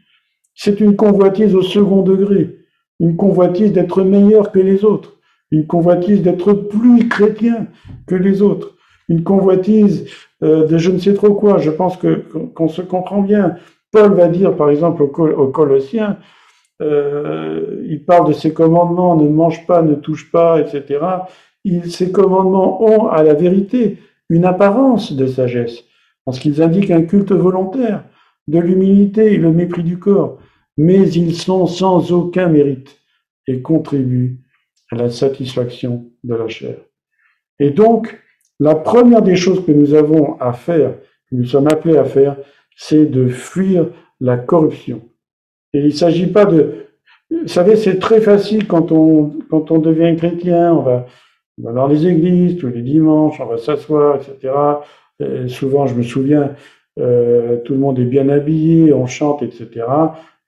C'est 0.54 0.80
une 0.80 0.96
convoitise 0.96 1.54
au 1.54 1.62
second 1.62 2.02
degré, 2.02 2.58
une 2.98 3.16
convoitise 3.16 3.72
d'être 3.72 4.02
meilleur 4.02 4.52
que 4.52 4.58
les 4.58 4.84
autres, 4.84 5.15
une 5.50 5.66
convoitise 5.66 6.22
d'être 6.22 6.52
plus 6.52 7.08
chrétien 7.08 7.68
que 8.06 8.14
les 8.14 8.42
autres, 8.42 8.76
une 9.08 9.22
convoitise 9.22 10.06
euh, 10.42 10.66
de 10.66 10.78
je 10.78 10.90
ne 10.90 10.98
sais 10.98 11.14
trop 11.14 11.34
quoi. 11.34 11.58
Je 11.58 11.70
pense 11.70 11.96
que 11.96 12.24
qu'on 12.54 12.68
se 12.68 12.82
comprend 12.82 13.22
bien. 13.22 13.56
Paul 13.92 14.14
va 14.14 14.28
dire, 14.28 14.56
par 14.56 14.70
exemple, 14.70 15.02
aux, 15.02 15.48
Colossiens, 15.48 16.18
euh, 16.82 17.82
il 17.88 18.04
parle 18.04 18.28
de 18.28 18.32
ces 18.32 18.52
commandements, 18.52 19.16
ne 19.16 19.28
mange 19.28 19.64
pas, 19.66 19.82
ne 19.82 19.94
touche 19.94 20.30
pas, 20.30 20.60
etc. 20.60 21.00
ces 21.88 22.12
commandements 22.12 22.82
ont, 22.82 23.08
à 23.08 23.22
la 23.22 23.34
vérité, 23.34 23.98
une 24.28 24.44
apparence 24.44 25.12
de 25.12 25.26
sagesse, 25.26 25.84
parce 26.24 26.38
qu'ils 26.38 26.60
indiquent 26.60 26.90
un 26.90 27.02
culte 27.02 27.32
volontaire 27.32 28.04
de 28.48 28.58
l'humilité 28.58 29.32
et 29.32 29.38
le 29.38 29.52
mépris 29.52 29.82
du 29.82 29.98
corps, 29.98 30.38
mais 30.76 31.08
ils 31.10 31.34
sont 31.34 31.66
sans 31.66 32.12
aucun 32.12 32.48
mérite 32.48 32.98
et 33.46 33.62
contribuent 33.62 34.40
à 34.90 34.96
la 34.96 35.10
satisfaction 35.10 36.06
de 36.24 36.34
la 36.34 36.48
chair. 36.48 36.76
Et 37.58 37.70
donc, 37.70 38.18
la 38.60 38.74
première 38.74 39.22
des 39.22 39.36
choses 39.36 39.64
que 39.64 39.72
nous 39.72 39.94
avons 39.94 40.38
à 40.40 40.52
faire, 40.52 40.94
que 41.30 41.36
nous 41.36 41.44
sommes 41.44 41.68
appelés 41.68 41.96
à 41.96 42.04
faire, 42.04 42.36
c'est 42.76 43.06
de 43.06 43.28
fuir 43.28 43.88
la 44.20 44.36
corruption. 44.36 45.02
Et 45.72 45.80
il 45.80 45.86
ne 45.86 45.90
s'agit 45.90 46.26
pas 46.26 46.46
de... 46.46 46.86
Vous 47.30 47.48
savez, 47.48 47.76
c'est 47.76 47.98
très 47.98 48.20
facile 48.20 48.66
quand 48.66 48.92
on, 48.92 49.32
quand 49.50 49.70
on 49.70 49.78
devient 49.78 50.14
chrétien, 50.16 50.72
on 50.72 50.82
va, 50.82 51.06
dans 51.58 51.86
les 51.86 52.06
églises 52.06 52.58
tous 52.58 52.68
les 52.68 52.82
dimanches, 52.82 53.40
on 53.40 53.46
va 53.46 53.58
s'asseoir, 53.58 54.16
etc. 54.16 54.52
Et 55.20 55.48
souvent, 55.48 55.86
je 55.86 55.94
me 55.94 56.02
souviens, 56.02 56.54
euh, 56.98 57.58
tout 57.64 57.72
le 57.72 57.78
monde 57.78 57.98
est 57.98 58.04
bien 58.04 58.28
habillé, 58.28 58.92
on 58.92 59.06
chante, 59.06 59.42
etc. 59.42 59.86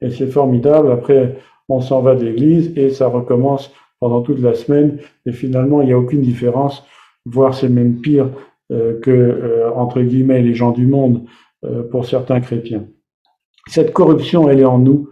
Et 0.00 0.10
c'est 0.10 0.28
formidable. 0.28 0.92
Après, 0.92 1.36
on 1.68 1.80
s'en 1.80 2.00
va 2.00 2.14
de 2.14 2.24
l'église 2.24 2.72
et 2.76 2.90
ça 2.90 3.08
recommence 3.08 3.72
pendant 4.00 4.22
toute 4.22 4.40
la 4.40 4.54
semaine. 4.54 4.98
Et 5.26 5.32
finalement, 5.32 5.80
il 5.80 5.86
n'y 5.86 5.92
a 5.92 5.98
aucune 5.98 6.22
différence, 6.22 6.84
voire 7.24 7.54
c'est 7.54 7.68
même 7.68 8.00
pire 8.00 8.30
euh, 8.70 8.98
que, 9.00 9.10
euh, 9.10 9.70
entre 9.74 10.00
guillemets, 10.00 10.42
les 10.42 10.54
gens 10.54 10.72
du 10.72 10.86
monde 10.86 11.24
pour 11.90 12.06
certains 12.06 12.38
chrétiens. 12.38 12.86
Cette 13.66 13.92
corruption, 13.92 14.48
elle 14.48 14.60
est 14.60 14.64
en 14.64 14.78
nous 14.78 15.10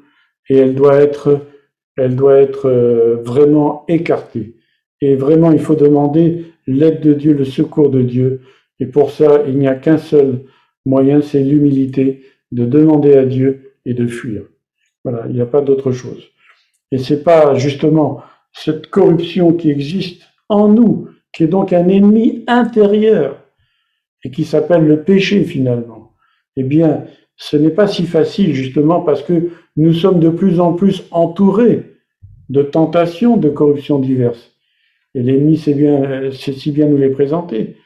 et 0.49 0.57
elle 0.57 0.77
doit 0.77 0.95
être, 0.95 1.41
elle 1.97 2.15
doit 2.15 2.37
être 2.37 2.71
vraiment 3.25 3.85
écartée. 3.89 4.55
Et 5.01 5.17
vraiment, 5.17 5.51
il 5.51 5.59
faut 5.59 5.75
demander 5.75 6.45
l'aide 6.67 7.01
de 7.01 7.15
Dieu, 7.15 7.33
le 7.33 7.45
secours 7.45 7.91
de 7.91 8.03
Dieu. 8.03 8.43
Et 8.81 8.87
pour 8.87 9.11
ça, 9.11 9.43
il 9.47 9.59
n'y 9.59 9.69
a 9.69 9.75
qu'un 9.75 9.99
seul 9.99 10.45
moyen, 10.85 11.21
c'est 11.21 11.43
l'humilité, 11.43 12.23
de 12.53 12.65
demander 12.65 13.15
à 13.15 13.25
Dieu 13.25 13.73
et 13.85 13.95
de 13.95 14.07
fuir. 14.07 14.43
Voilà, 15.05 15.25
il 15.29 15.35
n'y 15.35 15.41
a 15.41 15.47
pas 15.47 15.61
d'autre 15.61 15.93
chose. 15.93 16.29
Et 16.93 16.99
c'est 16.99 17.23
pas 17.23 17.55
justement 17.55 18.23
cette 18.57 18.87
corruption 18.89 19.53
qui 19.53 19.71
existe 19.71 20.23
en 20.49 20.69
nous, 20.69 21.09
qui 21.33 21.45
est 21.45 21.49
donc 21.49 21.73
un 21.73 21.89
ennemi 21.89 22.45
intérieur 22.47 23.43
et 24.25 24.31
qui 24.31 24.45
s'appelle 24.45 24.87
le 24.87 25.03
péché 25.03 25.45
finalement. 25.45 26.15
Eh 26.57 26.63
bien, 26.63 27.05
ce 27.37 27.57
n'est 27.59 27.71
pas 27.71 27.87
si 27.87 28.07
facile 28.07 28.55
justement 28.55 29.01
parce 29.01 29.23
que 29.23 29.51
nous 29.77 29.93
sommes 29.93 30.21
de 30.21 30.31
plus 30.31 30.59
en 30.59 30.73
plus 30.73 31.05
entourés 31.11 31.83
de 32.49 32.63
tentations 32.63 33.37
de 33.37 33.51
corruption 33.51 33.99
diverses. 33.99 34.53
Et 35.15 35.23
l'ennemi 35.23 35.59
sait 35.59 35.75
bien, 35.75 36.31
sait 36.33 36.53
si 36.53 36.73
bien 36.73 36.87
nous 36.87 36.97
les 36.97 37.11
présenter. 37.11 37.77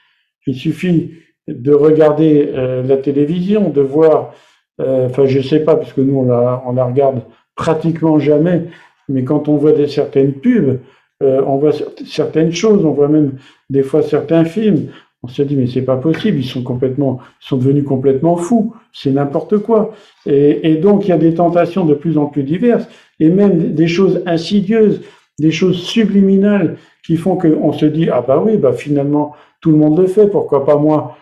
Il 0.46 0.54
suffit 0.54 1.12
de 1.48 1.72
regarder 1.72 2.48
euh, 2.54 2.82
la 2.84 2.96
télévision, 2.96 3.70
de 3.70 3.80
voir, 3.80 4.34
euh, 4.80 5.06
enfin 5.06 5.26
je 5.26 5.40
sais 5.40 5.60
pas, 5.60 5.74
parce 5.74 5.92
que 5.92 6.00
nous 6.00 6.16
on 6.16 6.26
la, 6.26 6.62
on 6.64 6.72
la 6.72 6.84
regarde 6.84 7.22
pratiquement 7.56 8.20
jamais, 8.20 8.66
mais 9.11 9.24
quand 9.24 9.48
on 9.48 9.56
voit 9.56 9.72
certaines 9.88 10.32
pubs, 10.32 10.78
euh, 11.22 11.42
on 11.46 11.58
voit 11.58 11.72
certaines 12.06 12.52
choses, 12.52 12.84
on 12.84 12.92
voit 12.92 13.08
même 13.08 13.32
des 13.68 13.82
fois 13.82 14.02
certains 14.02 14.44
films, 14.44 14.88
on 15.22 15.28
se 15.28 15.42
dit 15.42 15.56
mais 15.56 15.66
c'est 15.66 15.82
pas 15.82 15.96
possible, 15.96 16.38
ils 16.38 16.46
sont 16.46 16.62
complètement, 16.62 17.18
ils 17.42 17.48
sont 17.48 17.58
devenus 17.58 17.84
complètement 17.84 18.36
fous, 18.36 18.74
c'est 18.92 19.11
n'importe 19.11 19.58
quoi. 19.58 19.92
Et, 20.24 20.76
donc 20.76 21.06
il 21.06 21.11
y 21.11 21.12
a 21.12 21.18
des 21.18 21.34
tentations 21.34 21.84
de 21.84 21.94
plus 21.94 22.16
en 22.16 22.26
plus 22.26 22.42
diverses 22.42 22.86
et 23.18 23.28
même 23.28 23.74
des 23.74 23.88
choses 23.88 24.22
insidieuses, 24.24 25.02
des 25.38 25.50
choses 25.50 25.82
subliminales 25.82 26.78
qui 27.04 27.16
font 27.16 27.36
qu'on 27.36 27.72
se 27.72 27.86
dit 27.86 28.08
ah 28.11 28.24
bah 28.26 28.42
oui 28.44 28.56
bah 28.56 28.72
finalement 28.72 29.34
tout 29.61 29.70
le 29.70 29.76
monde 29.76 29.98
le 29.98 30.06
fait, 30.06 30.28
pourquoi 30.28 30.64
pas 30.64 30.76
moi? 30.76 31.18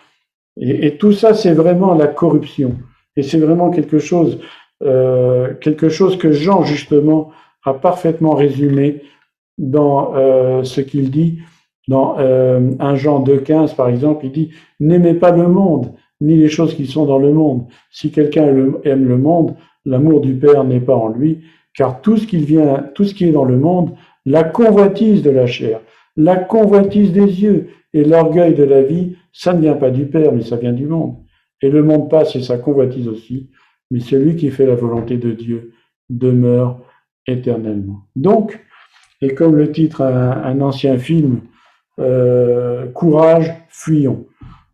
Et, 0.61 0.86
et 0.86 0.97
tout 0.97 1.12
ça 1.12 1.34
c'est 1.34 1.53
vraiment 1.53 1.95
la 1.95 2.07
corruption. 2.07 2.76
Et 3.16 3.22
c'est 3.22 3.39
vraiment 3.39 3.70
quelque 3.70 3.99
chose 3.99 4.39
euh, 4.84 5.55
quelque 5.61 5.89
chose 5.89 6.16
que 6.18 6.30
Jean 6.30 6.62
justement 6.62 7.32
a 7.64 7.74
parfaitement 7.74 8.34
résumé 8.34 9.02
dans 9.59 10.14
euh, 10.16 10.62
ce 10.62 10.80
qu'il 10.80 11.11
dit 11.11 11.40
dans 11.88 12.18
euh, 12.18 12.70
1 12.78 12.96
Jean 12.96 13.24
2,15 13.24 13.74
par 13.74 13.88
exemple, 13.88 14.26
il 14.26 14.32
dit 14.32 14.50
N'aimez 14.78 15.14
pas 15.14 15.32
le 15.32 15.48
monde, 15.48 15.94
ni 16.20 16.36
les 16.36 16.48
choses 16.48 16.74
qui 16.74 16.86
sont 16.86 17.06
dans 17.06 17.18
le 17.18 17.32
monde. 17.32 17.66
Si 17.90 18.11
quelqu'un 18.12 18.46
aime 18.84 19.09
le 19.09 19.16
monde, 19.16 19.56
l'amour 19.84 20.20
du 20.20 20.34
Père 20.34 20.64
n'est 20.64 20.80
pas 20.80 20.94
en 20.94 21.09
lui, 21.09 21.40
car 21.74 22.00
tout 22.00 22.16
ce 22.16 22.26
qui 22.26 22.38
vient, 22.38 22.90
tout 22.94 23.04
ce 23.04 23.14
qui 23.14 23.24
est 23.24 23.32
dans 23.32 23.44
le 23.44 23.59
monde, 23.59 23.94
la 24.26 24.44
convoitise 24.44 25.22
de 25.22 25.30
la 25.30 25.46
chair, 25.46 25.80
la 26.16 26.36
convoitise 26.36 27.12
des 27.12 27.42
yeux 27.42 27.68
et 27.94 28.04
l'orgueil 28.04 28.54
de 28.54 28.64
la 28.64 28.82
vie, 28.82 29.16
ça 29.32 29.54
ne 29.54 29.61
vient 29.61 29.74
pas 29.74 29.90
du 29.90 30.06
Père, 30.06 30.32
mais 30.32 30.42
ça 30.42 30.56
vient 30.56 30.72
du 30.72 30.86
monde. 30.86 31.16
Et 31.62 31.70
le 31.70 31.82
monde 31.82 32.11
passe 32.11 32.36
et 32.36 32.42
sa 32.42 32.59
convoitise 32.59 33.09
aussi, 33.09 33.50
mais 33.90 34.00
celui 34.00 34.36
qui 34.36 34.50
fait 34.50 34.66
la 34.66 34.74
volonté 34.74 35.16
de 35.16 35.32
Dieu 35.32 35.72
demeure 36.11 36.80
éternellement. 37.29 38.01
Donc, 38.16 38.59
et 39.22 39.35
comme 39.35 39.55
le 39.57 39.70
titre 39.70 40.03
un 40.03 40.61
ancien 40.61 40.99
film, 40.99 41.41
euh, 41.99 42.87
courage, 42.87 43.53
fuyons. 43.68 44.26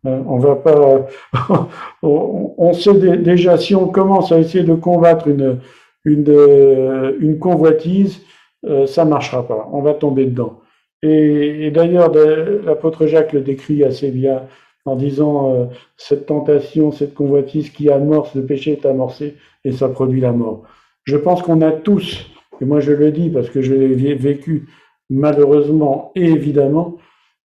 Euh, 0.05 0.21
on 0.27 0.37
va 0.37 0.55
pas, 0.55 1.07
on, 2.03 2.73
sait 2.73 3.17
déjà 3.17 3.57
si 3.57 3.73
on 3.73 3.87
commence 3.87 4.31
à 4.31 4.37
essayer 4.37 4.63
de 4.63 4.75
combattre 4.75 5.27
une 5.27 5.59
une, 6.07 7.15
une 7.19 7.39
convoitise, 7.39 8.21
euh, 8.67 8.85
ça 8.85 9.05
marchera 9.05 9.47
pas. 9.47 9.67
On 9.73 9.81
va 9.81 9.95
tomber 9.95 10.25
dedans. 10.25 10.59
Et, 11.01 11.71
d'ailleurs, 11.71 12.13
l'apôtre 12.13 13.07
Jacques 13.07 13.33
le 13.33 13.41
décrit 13.41 13.83
assez 13.83 14.11
bien 14.11 14.43
en 14.85 14.95
disant 14.95 15.69
cette 15.97 16.27
tentation, 16.27 16.91
cette 16.91 17.15
convoitise 17.15 17.71
qui 17.71 17.89
amorce 17.89 18.35
le 18.35 18.45
péché 18.45 18.73
est 18.73 18.85
amorcé 18.85 19.35
et 19.63 19.71
ça 19.71 19.89
produit 19.89 20.21
la 20.21 20.31
mort. 20.31 20.63
Je 21.03 21.17
pense 21.17 21.41
qu'on 21.41 21.61
a 21.61 21.71
tous, 21.71 22.27
et 22.61 22.65
moi 22.65 22.79
je 22.79 22.91
le 22.91 23.11
dis 23.11 23.29
parce 23.29 23.49
que 23.49 23.61
je 23.61 23.73
l'ai 23.73 24.15
vécu 24.15 24.67
malheureusement 25.09 26.11
et 26.15 26.25
évidemment, 26.25 26.97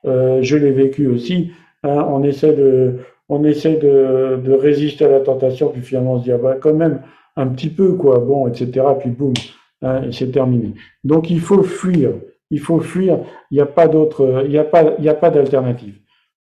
euh, 0.06 0.40
je 0.42 0.58
l'ai 0.58 0.72
vécu 0.72 1.08
aussi. 1.08 1.52
Hein, 1.84 2.06
on 2.10 2.24
essaie 2.24 2.54
de, 2.54 2.98
on 3.28 3.44
essaie 3.44 3.76
de, 3.76 4.40
de, 4.44 4.54
résister 4.54 5.06
à 5.06 5.10
la 5.10 5.20
tentation, 5.20 5.70
puis 5.70 5.82
finalement 5.82 6.14
on 6.14 6.20
se 6.20 6.24
dit 6.24 6.32
ah 6.32 6.38
bah 6.38 6.58
quand 6.60 6.74
même 6.74 7.02
un 7.36 7.48
petit 7.48 7.70
peu 7.70 7.94
quoi, 7.94 8.20
bon, 8.20 8.48
etc. 8.48 8.86
Puis 9.00 9.10
boum, 9.10 9.34
hein, 9.82 10.04
c'est 10.12 10.32
terminé. 10.32 10.74
Donc 11.04 11.30
il 11.30 11.40
faut 11.40 11.64
fuir, 11.64 12.12
il 12.52 12.60
faut 12.60 12.80
fuir. 12.80 13.20
Il 13.52 13.56
n'y 13.56 13.62
a 13.62 13.66
pas 13.66 13.88
d'autre, 13.88 14.44
il 14.46 14.52
n'y 14.52 14.58
a 14.58 14.64
pas, 14.64 14.96
il 14.98 15.02
n'y 15.02 15.10
a 15.10 15.14
pas 15.14 15.30
d'alternative. 15.30 15.96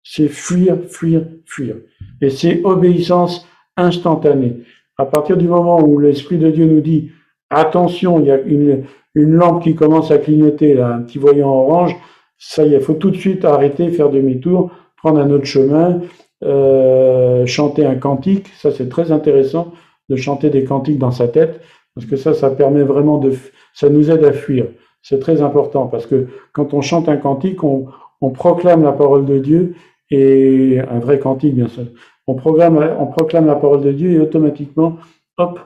C'est 0.02 0.28
fuir, 0.28 0.78
fuir, 0.88 1.24
fuir. 1.46 1.76
Et 2.20 2.30
c'est 2.30 2.62
obéissance 2.64 3.46
instantanée. 3.76 4.58
À 4.98 5.06
partir 5.06 5.36
du 5.36 5.48
moment 5.48 5.80
où 5.80 5.98
l'Esprit 5.98 6.38
de 6.38 6.50
Dieu 6.50 6.66
nous 6.66 6.80
dit 6.80 7.12
attention, 7.54 8.20
il 8.20 8.26
y 8.26 8.30
a 8.30 8.38
une, 8.40 8.84
lampe 9.14 9.62
qui 9.62 9.74
commence 9.74 10.10
à 10.10 10.18
clignoter, 10.18 10.74
là, 10.74 10.94
un 10.94 11.02
petit 11.02 11.18
voyant 11.18 11.48
orange, 11.48 11.96
ça 12.38 12.64
y 12.64 12.74
est, 12.74 12.78
il 12.78 12.82
faut 12.82 12.94
tout 12.94 13.10
de 13.10 13.16
suite 13.16 13.44
arrêter, 13.44 13.90
faire 13.90 14.10
demi-tour, 14.10 14.70
prendre 14.96 15.20
un 15.20 15.30
autre 15.30 15.44
chemin, 15.44 16.00
euh, 16.44 17.46
chanter 17.46 17.86
un 17.86 17.94
cantique. 17.94 18.48
Ça, 18.56 18.70
c'est 18.72 18.88
très 18.88 19.12
intéressant 19.12 19.72
de 20.08 20.16
chanter 20.16 20.50
des 20.50 20.64
cantiques 20.64 20.98
dans 20.98 21.10
sa 21.10 21.28
tête, 21.28 21.60
parce 21.94 22.06
que 22.06 22.16
ça, 22.16 22.34
ça 22.34 22.50
permet 22.50 22.82
vraiment 22.82 23.18
de, 23.18 23.32
ça 23.74 23.88
nous 23.88 24.10
aide 24.10 24.24
à 24.24 24.32
fuir. 24.32 24.66
C'est 25.02 25.20
très 25.20 25.42
important, 25.42 25.86
parce 25.86 26.06
que 26.06 26.28
quand 26.52 26.74
on 26.74 26.80
chante 26.80 27.08
un 27.08 27.16
cantique, 27.16 27.62
on, 27.64 27.86
on 28.20 28.30
proclame 28.30 28.82
la 28.82 28.92
parole 28.92 29.26
de 29.26 29.38
Dieu, 29.38 29.74
et 30.10 30.80
un 30.80 30.98
vrai 31.00 31.18
cantique, 31.18 31.54
bien 31.54 31.68
sûr. 31.68 31.84
On, 32.26 32.34
programme, 32.34 32.78
on 32.98 33.06
proclame 33.06 33.46
la 33.46 33.56
parole 33.56 33.82
de 33.82 33.92
Dieu, 33.92 34.12
et 34.12 34.20
automatiquement, 34.20 34.98
hop, 35.38 35.58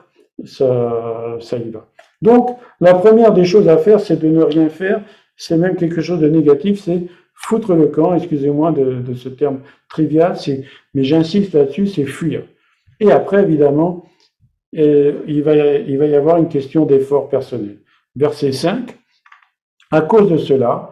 ça, 0.45 1.57
y 1.57 1.69
va. 1.69 1.87
Donc, 2.21 2.57
la 2.79 2.93
première 2.93 3.33
des 3.33 3.45
choses 3.45 3.67
à 3.67 3.77
faire, 3.77 3.99
c'est 3.99 4.17
de 4.17 4.27
ne 4.27 4.43
rien 4.43 4.69
faire, 4.69 5.01
c'est 5.35 5.57
même 5.57 5.75
quelque 5.75 6.01
chose 6.01 6.19
de 6.19 6.29
négatif, 6.29 6.81
c'est 6.81 7.03
foutre 7.33 7.73
le 7.73 7.87
camp, 7.87 8.15
excusez-moi 8.15 8.71
de, 8.71 9.13
ce 9.13 9.29
terme 9.29 9.59
trivial, 9.89 10.35
mais 10.93 11.03
j'insiste 11.03 11.53
là-dessus, 11.53 11.87
c'est 11.87 12.05
fuir. 12.05 12.43
Et 12.99 13.11
après, 13.11 13.43
évidemment, 13.43 14.05
euh, 14.75 15.21
il, 15.27 15.43
va, 15.43 15.55
il 15.55 15.97
va 15.97 16.05
y 16.05 16.15
avoir 16.15 16.37
une 16.37 16.49
question 16.49 16.85
d'effort 16.85 17.29
personnel. 17.29 17.77
Verset 18.15 18.51
5, 18.51 18.97
à 19.91 20.01
cause 20.01 20.29
de 20.29 20.37
cela, 20.37 20.91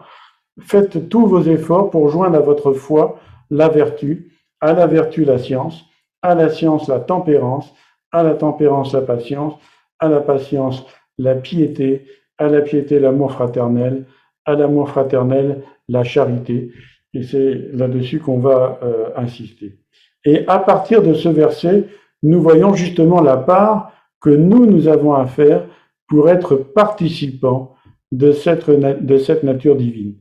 faites 0.59 1.09
tous 1.09 1.25
vos 1.25 1.41
efforts 1.41 1.89
pour 1.89 2.09
joindre 2.09 2.37
à 2.37 2.41
votre 2.41 2.73
foi 2.73 3.19
la 3.49 3.67
vertu, 3.69 4.31
à 4.61 4.73
la 4.73 4.87
vertu 4.87 5.25
la 5.25 5.37
science, 5.37 5.83
à 6.21 6.35
la 6.35 6.49
science 6.49 6.87
la 6.87 6.99
tempérance, 6.99 7.73
à 8.15 8.23
la 8.23 8.33
tempérance 8.33 8.93
la 8.93 9.01
patience, 9.01 9.55
à 9.99 10.07
la 10.07 10.21
patience 10.21 10.85
la 11.17 11.35
piété, 11.35 12.05
à 12.37 12.47
la 12.47 12.61
piété 12.61 12.99
l'amour 12.99 13.33
fraternel, 13.33 14.05
à 14.45 14.53
l'amour 14.53 14.89
fraternel, 14.89 15.63
la 15.89 16.03
charité. 16.03 16.71
Et 17.13 17.23
c'est 17.23 17.53
là-dessus 17.73 18.19
qu'on 18.19 18.39
va 18.39 18.79
euh, 18.83 19.09
insister. 19.17 19.79
Et 20.23 20.47
à 20.47 20.59
partir 20.59 21.03
de 21.03 21.13
ce 21.13 21.29
verset, 21.29 21.87
nous 22.23 22.41
voyons 22.41 22.73
justement 22.73 23.21
la 23.21 23.37
part 23.37 23.91
que 24.21 24.29
nous, 24.29 24.65
nous 24.65 24.87
avons 24.87 25.13
à 25.13 25.25
faire 25.25 25.65
pour 26.07 26.29
être 26.29 26.55
participants 26.55 27.75
de 28.11 28.31
cette, 28.31 28.69
de 28.69 29.17
cette 29.17 29.43
nature 29.43 29.75
divine. 29.75 30.15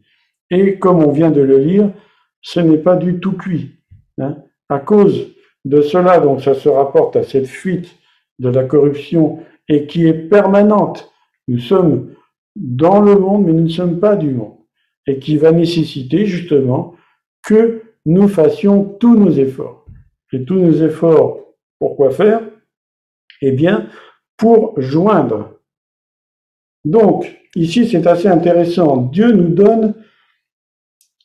Et 0.51 0.79
comme 0.79 1.03
on 1.03 1.13
vient 1.13 1.31
de 1.31 1.41
le 1.41 1.59
lire, 1.59 1.91
ce 2.43 2.61
n'est 2.61 2.79
pas 2.79 2.97
du 2.97 3.21
tout 3.21 3.33
cuit. 3.33 3.77
Hein. 4.19 4.37
À 4.69 4.79
cause 4.79 5.34
de 5.65 5.81
cela, 5.83 6.21
donc 6.21 6.43
ça 6.43 6.55
se 6.55 6.69
rapporte 6.69 7.17
à 7.17 7.23
cette 7.23 7.47
fuite 7.47 7.97
de 8.39 8.49
la 8.49 8.65
corruption 8.65 9.41
et 9.69 9.87
qui 9.87 10.07
est 10.07 10.15
permanente. 10.15 11.13
Nous 11.49 11.59
sommes 11.59 12.15
dans 12.57 13.01
le 13.01 13.17
monde, 13.17 13.47
mais 13.47 13.53
nous 13.53 13.65
ne 13.65 13.69
sommes 13.69 13.99
pas 13.99 14.17
du 14.17 14.31
monde, 14.31 14.59
et 15.07 15.19
qui 15.19 15.37
va 15.37 15.53
nécessiter 15.53 16.27
justement 16.27 16.95
que 17.43 17.83
nous 18.07 18.29
fassions 18.29 18.85
tous 18.85 19.17
nos 19.17 19.31
efforts. 19.31 19.87
Et 20.33 20.45
tous 20.45 20.57
nos 20.57 20.73
efforts, 20.73 21.39
pourquoi 21.79 22.11
faire? 22.11 22.41
Eh 23.41 23.53
bien, 23.53 23.89
pour 24.37 24.81
joindre. 24.81 25.61
Donc, 26.85 27.35
ici, 27.55 27.89
c'est 27.89 28.07
assez 28.07 28.29
intéressant. 28.29 28.97
Dieu 28.97 29.33
nous 29.33 29.49
donne, 29.49 29.95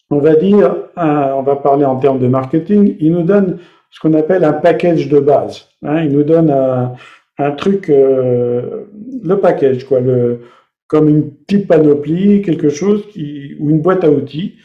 on 0.09 0.19
va 0.19 0.35
dire, 0.35 0.75
on 0.95 1.41
va 1.41 1.55
parler 1.57 1.85
en 1.85 1.97
termes 1.97 2.19
de 2.19 2.27
marketing, 2.27 2.95
il 2.99 3.11
nous 3.11 3.23
donne 3.23 3.59
ce 3.89 3.99
qu'on 3.99 4.13
appelle 4.13 4.43
un 4.43 4.53
package 4.53 5.09
de 5.09 5.19
base. 5.19 5.67
Hein. 5.83 6.03
il 6.03 6.11
nous 6.11 6.23
donne 6.23 6.49
un, 6.49 7.51
truc, 7.51 7.89
euh, 7.89 8.85
le 9.23 9.35
package, 9.39 9.85
quoi, 9.85 9.99
comme 10.87 11.09
une 11.09 11.31
petite 11.31 11.67
panoplie, 11.67 12.41
quelque 12.41 12.69
chose 12.69 13.05
ou 13.59 13.69
une 13.69 13.81
boîte 13.81 14.03
à 14.03 14.11
outils, 14.11 14.55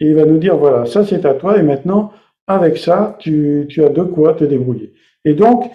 et 0.00 0.06
il 0.06 0.14
va 0.14 0.24
nous 0.24 0.38
dire, 0.38 0.56
voilà, 0.56 0.86
ça 0.86 1.04
c'est 1.04 1.24
à 1.26 1.34
toi, 1.34 1.58
et 1.58 1.62
maintenant, 1.62 2.12
avec 2.46 2.78
ça, 2.78 3.16
tu, 3.18 3.68
as 3.78 3.88
de 3.88 4.02
quoi 4.02 4.34
te 4.34 4.44
débrouiller. 4.44 4.92
Et 5.24 5.34
donc, 5.34 5.70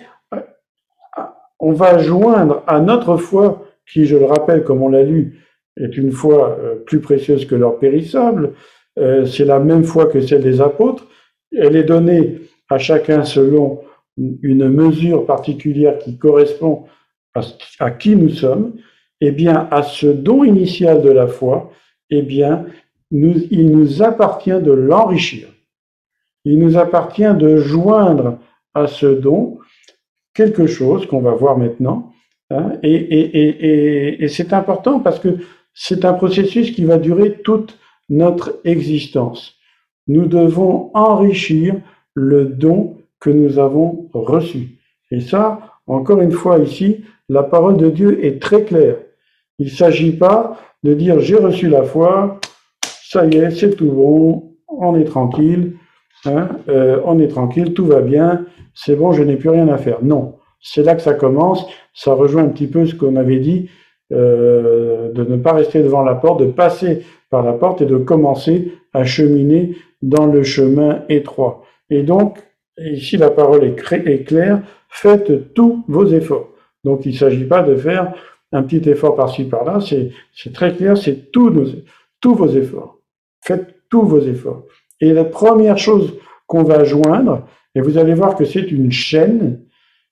on 1.60 1.72
va 1.72 2.00
joindre 2.00 2.64
à 2.68 2.80
notre 2.80 3.18
foi, 3.18 3.66
qui, 3.88 4.06
je 4.06 4.18
le 4.18 4.26
rappelle, 4.26 4.64
comme 4.64 4.82
on 4.82 4.90
l'a 4.90 5.04
lu, 5.04 5.40
est 5.78 5.98
une 5.98 6.12
foi 6.12 6.58
euh, 6.60 6.76
plus 6.76 7.00
précieuse 7.00 7.46
que 7.46 7.56
l'or 7.56 7.80
périssable, 7.80 8.54
euh, 8.98 9.26
c'est 9.26 9.46
la 9.46 9.60
même 9.60 9.84
foi 9.84 10.06
que 10.06 10.22
celle 10.22 10.42
des 10.42 10.62
apôtres, 10.62 11.08
elle 11.52 11.76
est 11.76 11.84
donnée 11.84 12.40
à 12.70 12.78
chacun 12.78 13.24
selon 13.24 13.82
une 14.18 14.70
mesure 14.70 15.26
particulière 15.26 15.98
qui 16.00 16.18
correspond 16.18 16.86
à 17.80 17.92
qui 17.92 18.16
nous 18.16 18.30
sommes, 18.30 18.76
eh 19.22 19.32
bien, 19.32 19.68
à 19.72 19.84
ce 19.84 20.08
don 20.08 20.44
initial 20.44 21.02
de 21.02 21.10
la 21.10 21.28
foi, 21.28 21.72
eh 22.10 22.22
bien, 22.22 22.66
il 23.12 23.72
nous 23.72 24.02
appartient 24.02 24.62
de 24.62 24.72
l'enrichir. 24.72 25.50
Il 26.44 26.60
nous 26.60 26.78
appartient 26.78 27.34
de 27.34 27.58
joindre 27.58 28.40
à 28.74 28.88
ce 28.88 29.08
don 29.08 29.60
quelque 30.34 30.68
chose 30.68 31.06
qu'on 31.08 31.22
va 31.22 31.32
voir 31.32 31.58
maintenant. 31.58 32.12
Hein, 32.52 32.74
et, 32.84 34.28
c'est 34.30 34.54
important 34.54 35.00
parce 35.00 35.20
que 35.20 35.38
c'est 35.74 36.06
un 36.06 36.14
processus 36.14 36.72
qui 36.72 36.86
va 36.86 36.98
durer 36.98 37.42
toute 37.44 37.78
notre 38.10 38.60
existence. 38.64 39.56
Nous 40.08 40.28
devons 40.28 40.92
enrichir 40.94 41.76
le 42.16 42.46
don 42.46 42.98
que 43.20 43.30
nous 43.30 43.60
avons 43.60 44.10
reçu. 44.14 44.80
Et 45.12 45.22
ça, 45.22 45.60
encore 45.86 46.22
une 46.22 46.32
fois 46.32 46.58
ici, 46.58 47.06
la 47.30 47.44
parole 47.44 47.78
de 47.78 47.90
Dieu 47.90 48.26
est 48.26 48.42
très 48.42 48.64
claire. 48.64 48.98
Il 49.60 49.66
ne 49.66 49.72
s'agit 49.72 50.12
pas 50.18 50.58
de 50.84 50.94
dire 50.94 51.20
j'ai 51.20 51.36
reçu 51.36 51.70
la 51.70 51.84
foi, 51.84 52.40
ça 52.84 53.26
y 53.26 53.38
est, 53.38 53.52
c'est 53.52 53.76
tout 53.76 53.92
bon, 53.92 54.56
on 54.68 54.96
est 55.00 55.06
tranquille, 55.06 55.74
hein, 56.26 56.50
euh, 56.70 57.00
on 57.06 57.20
est 57.20 57.28
tranquille, 57.28 57.74
tout 57.74 57.86
va 57.86 58.02
bien, 58.02 58.46
c'est 58.74 58.96
bon, 58.96 59.12
je 59.14 59.24
n'ai 59.24 59.38
plus 59.38 59.50
rien 59.50 59.68
à 59.70 59.78
faire. 59.78 60.04
Non, 60.04 60.36
c'est 60.62 60.84
là 60.84 60.96
que 60.96 61.02
ça 61.02 61.14
commence. 61.14 61.66
Ça 61.94 62.14
rejoint 62.14 62.44
un 62.44 62.50
petit 62.50 62.68
peu 62.68 62.86
ce 62.86 62.96
qu'on 62.96 63.16
avait 63.16 63.40
dit, 63.40 63.70
euh, 64.12 65.12
de 65.14 65.24
ne 65.24 65.38
pas 65.38 65.54
rester 65.54 65.82
devant 65.82 66.04
la 66.04 66.16
porte, 66.16 66.42
de 66.42 66.48
passer 66.48 67.06
par 67.30 67.44
la 67.44 67.54
porte 67.54 67.82
et 67.82 67.86
de 67.86 67.98
commencer 67.98 68.74
à 68.94 69.06
cheminer 69.06 69.76
dans 70.02 70.26
le 70.26 70.44
chemin 70.44 71.04
étroit. 71.08 71.64
Et 71.90 72.04
donc, 72.04 72.40
ici 72.78 73.18
la 73.18 73.30
parole 73.30 73.64
est, 73.64 74.26
claire, 74.26 74.62
faites 74.90 75.54
tous 75.54 75.84
vos 75.88 76.06
efforts. 76.08 76.50
Donc 76.84 77.06
il 77.06 77.14
ne 77.14 77.18
s'agit 77.18 77.46
pas 77.46 77.64
de 77.64 77.76
faire 77.76 78.14
un 78.52 78.64
petit 78.64 78.90
effort 78.90 79.16
par-ci 79.16 79.46
par-là, 79.46 79.80
c'est 79.82 80.54
très 80.54 80.74
clair, 80.74 80.98
c'est 80.98 81.32
tous, 81.32 81.52
vos 82.24 82.48
efforts. 82.48 83.00
Faites 83.42 83.76
tous 83.90 84.04
vos 84.04 84.22
efforts. 84.22 84.64
Et 85.02 85.14
la 85.14 85.26
première 85.26 85.78
chose 85.78 86.14
qu'on 86.48 86.64
va 86.64 86.84
joindre, 86.84 87.48
et 87.76 87.82
vous 87.82 87.98
allez 87.98 88.14
voir 88.14 88.36
que 88.36 88.46
c'est 88.46 88.72
une 88.72 88.92
chaîne, 88.92 89.62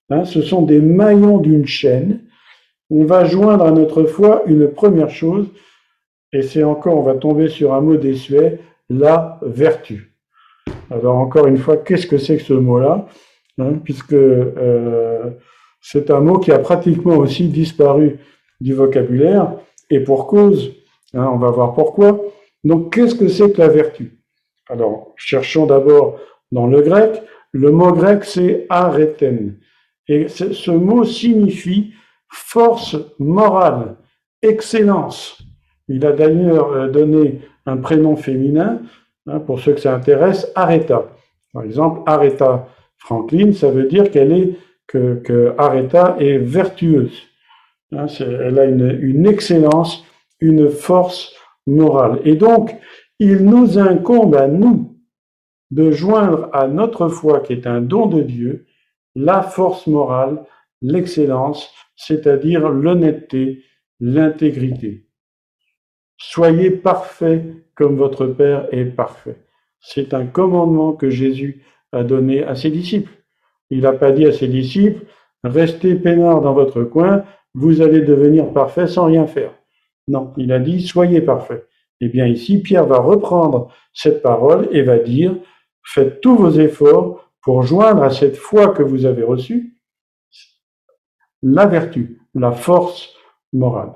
hein, 0.10 0.26
ce 0.26 0.42
sont 0.42 0.64
des 0.64 0.80
maillons 0.82 1.38
d'une 1.38 1.66
chaîne, 1.66 2.22
on 2.90 3.06
va 3.06 3.26
joindre 3.26 3.66
à 3.66 3.72
notre 3.72 4.04
foi 4.04 4.44
une 4.46 4.68
première 4.68 5.10
chose, 5.10 5.48
et 6.34 6.42
c'est 6.42 6.64
encore, 6.64 6.98
on 6.98 7.04
va 7.04 7.16
tomber 7.16 7.48
sur 7.48 7.74
un 7.74 7.82
mot 7.82 7.96
désuet, 7.96 8.60
la 8.90 9.40
vertu. 9.42 10.13
Alors 10.90 11.16
encore 11.18 11.48
une 11.48 11.58
fois, 11.58 11.78
qu'est-ce 11.78 12.08
que 12.08 12.18
c'est 12.18 12.38
que 12.38 12.44
ce 12.44 12.54
mot-là 12.54 13.08
hein, 13.58 13.74
Puisque 13.84 14.14
euh, 14.14 15.32
c'est 15.82 16.12
un 16.12 16.20
mot 16.20 16.40
qui 16.40 16.52
a 16.52 16.60
pratiquement 16.60 17.18
aussi 17.18 17.48
disparu 17.48 18.20
du 18.62 18.74
vocabulaire, 18.74 19.56
et 19.90 20.00
pour 20.00 20.28
cause, 20.28 20.74
hein, 21.14 21.30
on 21.34 21.38
va 21.38 21.52
voir 21.52 21.74
pourquoi. 21.74 22.22
Donc 22.64 22.94
qu'est-ce 22.94 23.16
que 23.16 23.28
c'est 23.28 23.52
que 23.52 23.60
la 23.60 23.68
vertu? 23.68 24.20
Alors 24.70 25.14
cherchons 25.18 25.66
d'abord 25.66 26.20
dans 26.52 26.68
le 26.68 26.82
grec, 26.82 27.22
le 27.52 27.72
mot 27.72 27.92
grec 27.92 28.24
c'est 28.24 28.66
areten, 28.70 29.56
et 30.08 30.28
ce 30.28 30.72
mot 30.72 31.04
signifie 31.04 31.94
force 32.30 32.96
morale, 33.20 33.96
excellence. 34.42 35.42
Il 35.88 36.06
a 36.06 36.12
d'ailleurs 36.12 36.72
euh, 36.72 36.88
donné 36.90 37.42
un 37.66 37.78
prénom 37.78 38.16
féminin, 38.16 38.82
pour 39.46 39.60
ceux 39.60 39.74
que 39.74 39.80
ça 39.80 39.96
intéresse, 39.96 40.52
Aretha. 40.56 41.06
Par 41.54 41.64
exemple, 41.64 42.02
Aretha 42.06 42.68
Franklin, 42.98 43.54
ça 43.54 43.70
veut 43.70 43.86
dire 43.86 44.12
qu'elle 44.12 44.32
est 44.32 44.58
que, 44.88 45.16
que 45.16 45.54
Aretha 45.58 46.18
est 46.20 46.38
vertueuse. 46.38 47.22
Hein, 47.92 48.08
elle 48.20 48.60
a 48.60 48.66
une, 48.66 48.98
une, 49.02 49.28
excellence, 49.28 50.04
une 50.40 50.70
force 50.70 51.34
morale. 51.68 52.20
Et 52.26 52.36
donc, 52.36 52.76
il 53.20 53.46
nous 53.46 53.80
incombe 53.80 54.36
à 54.36 54.48
nous 54.48 54.98
de 55.72 55.92
joindre 55.92 56.50
à 56.54 56.68
notre 56.68 57.08
foi, 57.08 57.40
qui 57.40 57.54
est 57.54 57.68
un 57.68 57.82
don 57.82 58.08
de 58.08 58.22
Dieu, 58.22 58.66
la 59.16 59.42
force 59.42 59.88
morale, 59.88 60.44
l'excellence, 60.82 61.74
c'est-à-dire 61.96 62.70
l'honnêteté, 62.70 63.64
l'intégrité. 64.00 65.08
Soyez 66.18 66.72
parfaits 66.72 67.63
comme 67.76 67.98
votre 67.98 68.26
Père 68.26 68.68
est 68.72 68.86
parfait. 68.86 69.38
C'est 69.80 70.14
un 70.14 70.26
commandement 70.26 70.94
que 70.94 71.10
Jésus 71.10 71.64
a 71.92 72.04
donné 72.04 72.44
à 72.44 72.56
ses 72.56 72.70
disciples. 72.70 73.12
Il 73.70 73.82
n'a 73.82 73.94
pas 73.94 74.12
dit 74.12 74.26
à 74.26 74.32
ses 74.32 74.48
disciples, 74.48 75.06
restez 75.44 75.96
peinards 75.96 76.42
dans 76.42 76.54
votre 76.54 76.84
coin, 76.84 77.24
vous 77.54 77.82
allez 77.82 78.02
devenir 78.02 78.52
parfaits 78.54 78.88
sans 78.88 79.06
rien 79.06 79.28
faire. 79.28 79.52
Non, 80.08 80.34
il 80.38 80.52
a 80.52 80.60
dit, 80.60 80.82
soyez 80.82 81.22
parfaits. 81.22 81.68
Eh 82.02 82.10
bien 82.10 82.28
ici, 82.28 82.62
Pierre 82.62 82.86
va 82.86 83.00
reprendre 83.00 83.74
cette 83.94 84.22
parole 84.22 84.68
et 84.72 84.82
va 84.82 84.98
dire, 85.00 85.36
faites 85.84 86.22
tous 86.22 86.36
vos 86.36 86.52
efforts 86.52 87.30
pour 87.42 87.64
joindre 87.64 88.04
à 88.04 88.10
cette 88.10 88.38
foi 88.38 88.70
que 88.70 88.84
vous 88.84 89.06
avez 89.06 89.24
reçue 89.24 89.74
la 91.44 91.66
vertu, 91.66 92.22
la 92.34 92.52
force 92.54 93.14
morale. 93.52 93.94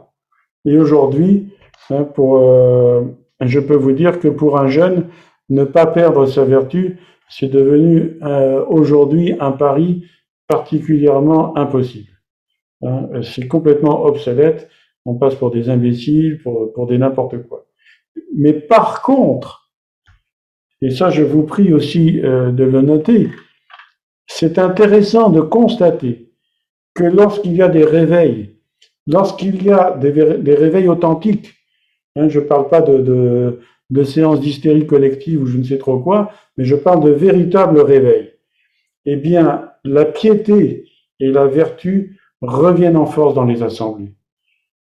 Et 0.66 0.78
aujourd'hui, 0.78 1.54
hein, 1.90 2.04
pour, 2.04 2.40
euh, 2.40 3.04
je 3.42 3.60
peux 3.60 3.76
vous 3.76 3.92
dire 3.92 4.20
que 4.20 4.28
pour 4.28 4.60
un 4.60 4.68
jeune, 4.68 5.08
ne 5.50 5.64
pas 5.64 5.86
perdre 5.86 6.26
sa 6.26 6.44
vertu, 6.44 7.00
c'est 7.30 7.50
devenu 7.50 8.18
euh, 8.24 8.64
aujourd'hui 8.68 9.34
un 9.40 9.52
pari 9.52 10.06
particulièrement 10.48 11.58
impossible. 11.58 12.12
Hein, 12.84 13.22
c'est 13.22 13.48
complètement 13.48 14.04
obsolète. 14.06 14.70
On 15.06 15.16
passe 15.16 15.36
pour 15.36 15.52
des 15.52 15.70
imbéciles, 15.70 16.40
pour, 16.44 16.74
pour 16.74 16.88
des 16.88 16.98
n'importe 16.98 17.42
quoi. 17.48 17.66
Mais 18.36 18.54
par 18.54 19.02
contre, 19.02 19.72
et 20.82 20.90
ça 20.90 21.10
je 21.10 21.24
vous 21.24 21.44
prie 21.44 21.74
aussi 21.74 22.22
euh, 22.24 22.52
de 22.52 22.64
le 22.64 22.82
noter, 22.82 23.30
c'est 24.26 24.60
intéressant 24.60 25.30
de 25.30 25.42
constater 25.42 26.32
que 26.94 27.04
lorsqu'il 27.04 27.56
y 27.56 27.62
a 27.62 27.70
des 27.70 27.86
réveils, 27.86 28.58
lorsqu'il 29.06 29.64
y 29.64 29.72
a 29.72 29.96
des, 29.98 30.12
des, 30.12 30.56
réveils 30.56 30.88
authentiques, 30.88 31.54
hein, 32.18 32.30
je 32.30 32.40
ne 32.40 32.46
parle 32.46 32.70
pas 32.70 32.82
de, 32.82 33.60
séances 34.04 34.40
d'hystérie 34.40 34.88
collective 34.88 35.42
ou 35.42 35.46
je 35.46 35.58
ne 35.58 35.64
sais 35.64 35.78
trop 35.78 36.00
quoi, 36.00 36.32
mais 36.58 36.66
je 36.66 36.76
parle 36.76 37.04
de 37.04 37.12
véritables 37.12 37.80
réveils. 37.80 38.32
Eh 39.06 39.16
bien, 39.16 39.70
la 39.84 40.06
piété 40.06 40.86
et 41.20 41.32
la 41.32 41.48
vertu 41.48 42.20
reviennent 42.42 42.98
en 42.98 43.06
force 43.06 43.34
dans 43.34 43.46
les 43.46 43.64
assemblées. 43.64 44.14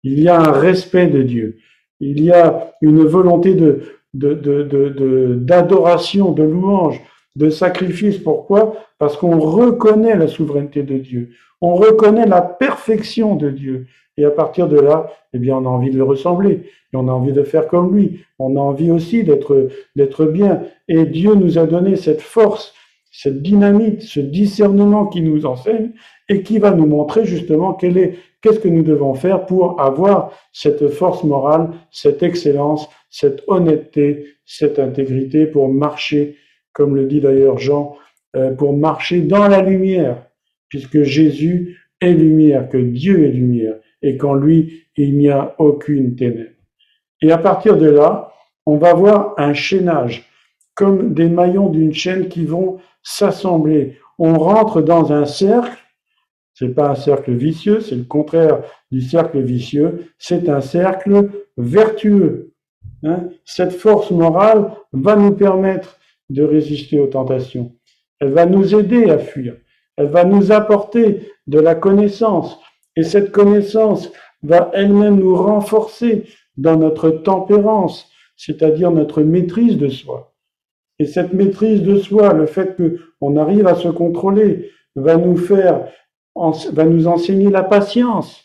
Il 0.03 0.19
y 0.19 0.27
a 0.27 0.39
un 0.39 0.51
respect 0.51 1.07
de 1.07 1.23
Dieu. 1.23 1.57
Il 1.99 2.23
y 2.23 2.31
a 2.31 2.73
une 2.81 3.03
volonté 3.03 3.55
d'adoration, 4.13 6.31
de 6.31 6.43
louange, 6.43 7.01
de 7.37 7.49
sacrifice. 7.49 8.17
Pourquoi? 8.17 8.75
Parce 8.97 9.15
qu'on 9.15 9.39
reconnaît 9.39 10.17
la 10.17 10.27
souveraineté 10.27 10.83
de 10.83 10.97
Dieu. 10.97 11.29
On 11.61 11.75
reconnaît 11.75 12.25
la 12.25 12.41
perfection 12.41 13.35
de 13.35 13.49
Dieu. 13.49 13.87
Et 14.17 14.25
à 14.25 14.31
partir 14.31 14.67
de 14.67 14.79
là, 14.79 15.11
eh 15.33 15.37
bien, 15.37 15.57
on 15.57 15.65
a 15.65 15.69
envie 15.69 15.91
de 15.91 15.97
le 15.97 16.03
ressembler. 16.03 16.63
Et 16.93 16.97
on 16.97 17.07
a 17.07 17.11
envie 17.11 17.33
de 17.33 17.43
faire 17.43 17.67
comme 17.67 17.95
lui. 17.95 18.21
On 18.39 18.55
a 18.55 18.59
envie 18.59 18.89
aussi 18.89 19.23
d'être, 19.23 19.69
d'être 19.95 20.25
bien. 20.25 20.63
Et 20.87 21.05
Dieu 21.05 21.35
nous 21.35 21.59
a 21.59 21.67
donné 21.67 21.95
cette 21.95 22.21
force, 22.21 22.73
cette 23.11 23.43
dynamite, 23.43 24.01
ce 24.01 24.19
discernement 24.19 25.05
qui 25.05 25.21
nous 25.21 25.45
enseigne 25.45 25.91
et 26.29 26.41
qui 26.41 26.57
va 26.57 26.71
nous 26.71 26.87
montrer 26.87 27.25
justement 27.25 27.73
quelle 27.73 27.99
est, 27.99 28.15
qu'est-ce 28.41 28.59
que 28.59 28.67
nous 28.67 28.83
devons 28.83 29.13
faire 29.13 29.45
pour 29.45 29.79
avoir 29.79 30.31
cette 30.51 30.87
force 30.89 31.23
morale, 31.23 31.69
cette 31.91 32.23
excellence, 32.23 32.89
cette 33.11 33.43
honnêteté, 33.47 34.25
cette 34.45 34.79
intégrité 34.79 35.45
pour 35.45 35.69
marcher, 35.69 36.35
comme 36.77 36.95
le 36.95 37.07
dit 37.07 37.21
d'ailleurs 37.21 37.57
Jean, 37.57 37.97
euh, 38.35 38.51
pour 38.51 38.77
marcher 38.77 39.21
dans 39.21 39.47
la 39.47 39.63
lumière, 39.63 40.27
puisque 40.69 41.01
Jésus 41.01 41.79
est 41.99 42.13
lumière, 42.13 42.69
que 42.69 42.77
Dieu 42.77 43.25
est 43.25 43.31
lumière, 43.31 43.77
et 44.03 44.15
qu'en 44.15 44.35
lui, 44.35 44.83
il 44.95 45.17
n'y 45.17 45.27
a 45.27 45.55
aucune 45.57 46.15
ténèbre. 46.15 46.51
Et 47.23 47.31
à 47.31 47.39
partir 47.39 47.77
de 47.77 47.89
là, 47.89 48.31
on 48.67 48.77
va 48.77 48.93
voir 48.93 49.33
un 49.37 49.55
chaînage, 49.55 50.29
comme 50.75 51.15
des 51.15 51.29
maillons 51.29 51.69
d'une 51.69 51.95
chaîne 51.95 52.27
qui 52.27 52.45
vont 52.45 52.77
s'assembler. 53.01 53.97
On 54.19 54.37
rentre 54.37 54.83
dans 54.83 55.11
un 55.11 55.25
cercle 55.25 55.79
c'est 56.59 56.69
pas 56.69 56.89
un 56.89 56.95
cercle 56.95 57.33
vicieux, 57.33 57.81
c'est 57.81 57.95
le 57.95 58.03
contraire 58.03 58.63
du 58.91 59.01
cercle 59.01 59.39
vicieux. 59.41 60.11
C'est 60.17 60.49
un 60.49 60.59
cercle 60.59 61.29
vertueux. 61.55 62.55
Hein. 63.03 63.29
Cette 63.45 63.73
force 63.73 64.09
morale 64.09 64.71
va 64.91 65.15
nous 65.15 65.33
permettre 65.33 65.99
de 66.29 66.43
résister 66.43 66.99
aux 66.99 67.07
tentations. 67.07 67.75
Elle 68.19 68.31
va 68.31 68.45
nous 68.45 68.75
aider 68.75 69.09
à 69.09 69.17
fuir. 69.17 69.55
Elle 69.95 70.07
va 70.07 70.23
nous 70.23 70.51
apporter 70.51 71.31
de 71.47 71.59
la 71.59 71.75
connaissance. 71.75 72.59
Et 72.95 73.03
cette 73.03 73.31
connaissance 73.31 74.11
va 74.43 74.71
elle-même 74.73 75.19
nous 75.19 75.35
renforcer 75.35 76.25
dans 76.57 76.77
notre 76.77 77.09
tempérance, 77.09 78.09
c'est-à-dire 78.35 78.91
notre 78.91 79.21
maîtrise 79.21 79.77
de 79.77 79.89
soi. 79.89 80.33
Et 80.99 81.05
cette 81.05 81.33
maîtrise 81.33 81.83
de 81.83 81.97
soi, 81.97 82.33
le 82.33 82.47
fait 82.47 82.75
qu'on 82.75 83.37
arrive 83.37 83.67
à 83.67 83.75
se 83.75 83.87
contrôler, 83.87 84.71
va 84.95 85.15
nous 85.15 85.37
faire 85.37 85.87
va 86.71 86.85
nous 86.85 87.07
enseigner 87.07 87.49
la 87.49 87.63
patience. 87.63 88.43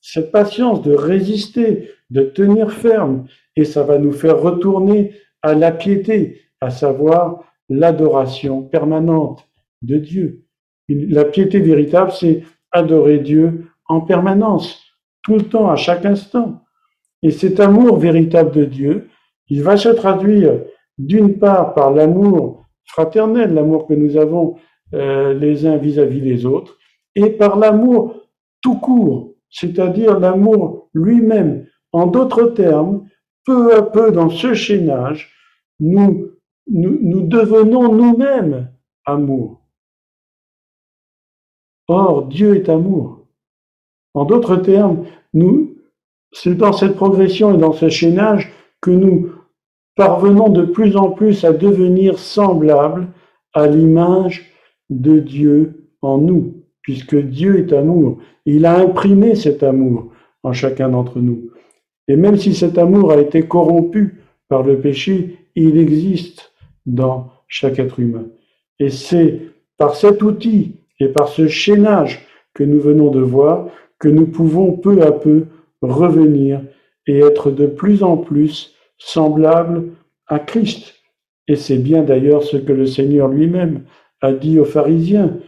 Cette 0.00 0.32
patience 0.32 0.82
de 0.82 0.92
résister, 0.92 1.90
de 2.10 2.22
tenir 2.22 2.72
ferme, 2.72 3.26
et 3.56 3.64
ça 3.64 3.82
va 3.82 3.98
nous 3.98 4.12
faire 4.12 4.40
retourner 4.40 5.14
à 5.42 5.54
la 5.54 5.72
piété, 5.72 6.42
à 6.60 6.70
savoir 6.70 7.44
l'adoration 7.68 8.62
permanente 8.62 9.48
de 9.82 9.96
Dieu. 9.96 10.44
La 10.88 11.24
piété 11.24 11.60
véritable, 11.60 12.12
c'est 12.12 12.42
adorer 12.72 13.18
Dieu 13.18 13.66
en 13.88 14.00
permanence, 14.00 14.82
tout 15.22 15.34
le 15.34 15.42
temps, 15.42 15.70
à 15.70 15.76
chaque 15.76 16.04
instant. 16.04 16.62
Et 17.22 17.30
cet 17.30 17.60
amour 17.60 17.98
véritable 17.98 18.52
de 18.52 18.64
Dieu, 18.64 19.08
il 19.48 19.62
va 19.62 19.76
se 19.76 19.88
traduire 19.88 20.60
d'une 20.98 21.38
part 21.38 21.74
par 21.74 21.92
l'amour 21.92 22.64
fraternel, 22.84 23.54
l'amour 23.54 23.86
que 23.86 23.94
nous 23.94 24.16
avons 24.16 24.56
euh, 24.94 25.34
les 25.34 25.66
uns 25.66 25.76
vis-à-vis 25.76 26.20
des 26.20 26.46
autres, 26.46 26.78
et 27.14 27.30
par 27.30 27.58
l'amour 27.58 28.14
tout 28.62 28.76
court, 28.76 29.34
c'est-à-dire 29.50 30.18
l'amour 30.18 30.88
lui-même. 30.94 31.66
En 31.92 32.06
d'autres 32.06 32.46
termes, 32.46 33.08
peu 33.44 33.74
à 33.74 33.82
peu 33.82 34.10
dans 34.10 34.28
ce 34.28 34.54
chaînage, 34.54 35.32
nous, 35.80 36.30
nous, 36.68 36.98
nous 37.00 37.22
devenons 37.22 37.92
nous-mêmes 37.92 38.70
amour. 39.04 39.60
Or, 41.88 42.26
Dieu 42.26 42.56
est 42.56 42.68
amour. 42.68 43.26
En 44.14 44.24
d'autres 44.24 44.56
termes, 44.56 45.04
nous, 45.34 45.76
c'est 46.32 46.56
dans 46.56 46.72
cette 46.72 46.96
progression 46.96 47.54
et 47.54 47.58
dans 47.58 47.72
ce 47.72 47.88
chaînage 47.88 48.52
que 48.80 48.90
nous 48.90 49.30
parvenons 49.94 50.48
de 50.48 50.64
plus 50.64 50.96
en 50.96 51.10
plus 51.10 51.44
à 51.44 51.52
devenir 51.52 52.18
semblables 52.18 53.08
à 53.54 53.66
l'image 53.66 54.52
de 54.90 55.18
Dieu 55.18 55.90
en 56.02 56.18
nous, 56.18 56.64
puisque 56.82 57.16
Dieu 57.16 57.58
est 57.58 57.72
amour. 57.72 58.18
Il 58.44 58.66
a 58.66 58.76
imprimé 58.78 59.34
cet 59.34 59.62
amour 59.62 60.12
en 60.42 60.52
chacun 60.52 60.90
d'entre 60.90 61.20
nous. 61.20 61.50
Et 62.08 62.16
même 62.16 62.36
si 62.36 62.54
cet 62.54 62.78
amour 62.78 63.12
a 63.12 63.20
été 63.20 63.42
corrompu 63.46 64.22
par 64.48 64.62
le 64.62 64.78
péché, 64.80 65.38
il 65.54 65.78
existe 65.78 66.52
dans 66.86 67.30
chaque 67.48 67.78
être 67.78 68.00
humain. 68.00 68.26
Et 68.78 68.90
c'est 68.90 69.40
par 69.76 69.94
cet 69.94 70.22
outil 70.22 70.76
et 71.00 71.08
par 71.08 71.28
ce 71.28 71.48
chaînage 71.48 72.26
que 72.54 72.64
nous 72.64 72.80
venons 72.80 73.10
de 73.10 73.20
voir 73.20 73.68
que 73.98 74.08
nous 74.08 74.26
pouvons 74.26 74.72
peu 74.72 75.02
à 75.02 75.12
peu 75.12 75.46
revenir 75.82 76.62
et 77.06 77.18
être 77.18 77.50
de 77.50 77.66
plus 77.66 78.02
en 78.02 78.16
plus 78.16 78.74
semblables 78.98 79.84
à 80.26 80.38
Christ. 80.38 80.94
Et 81.48 81.56
c'est 81.56 81.78
bien 81.78 82.02
d'ailleurs 82.02 82.42
ce 82.42 82.56
que 82.56 82.72
le 82.72 82.86
Seigneur 82.86 83.28
lui-même 83.28 83.82
a 84.20 84.32
dit 84.32 84.58
aux 84.58 84.64
pharisiens. 84.64 85.38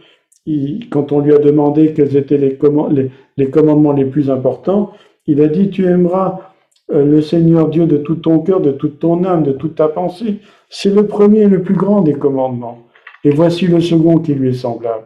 quand 0.89 1.11
on 1.11 1.19
lui 1.19 1.33
a 1.33 1.39
demandé 1.39 1.93
quels 1.93 2.15
étaient 2.15 2.37
les, 2.37 2.55
commandements 2.55 3.93
les 3.93 4.05
plus 4.05 4.29
importants, 4.29 4.93
il 5.27 5.41
a 5.41 5.47
dit, 5.47 5.69
tu 5.69 5.85
aimeras 5.85 6.48
le 6.89 7.21
Seigneur 7.21 7.69
Dieu 7.69 7.85
de 7.85 7.97
tout 7.97 8.15
ton 8.15 8.39
cœur, 8.39 8.61
de 8.61 8.71
toute 8.71 8.99
ton 8.99 9.23
âme, 9.23 9.43
de 9.43 9.51
toute 9.51 9.75
ta 9.75 9.87
pensée. 9.87 10.39
C'est 10.69 10.93
le 10.93 11.07
premier 11.07 11.41
et 11.41 11.47
le 11.47 11.61
plus 11.61 11.75
grand 11.75 12.01
des 12.01 12.13
commandements. 12.13 12.87
Et 13.23 13.31
voici 13.31 13.67
le 13.67 13.79
second 13.79 14.19
qui 14.19 14.33
lui 14.33 14.49
est 14.49 14.53
semblable. 14.53 15.05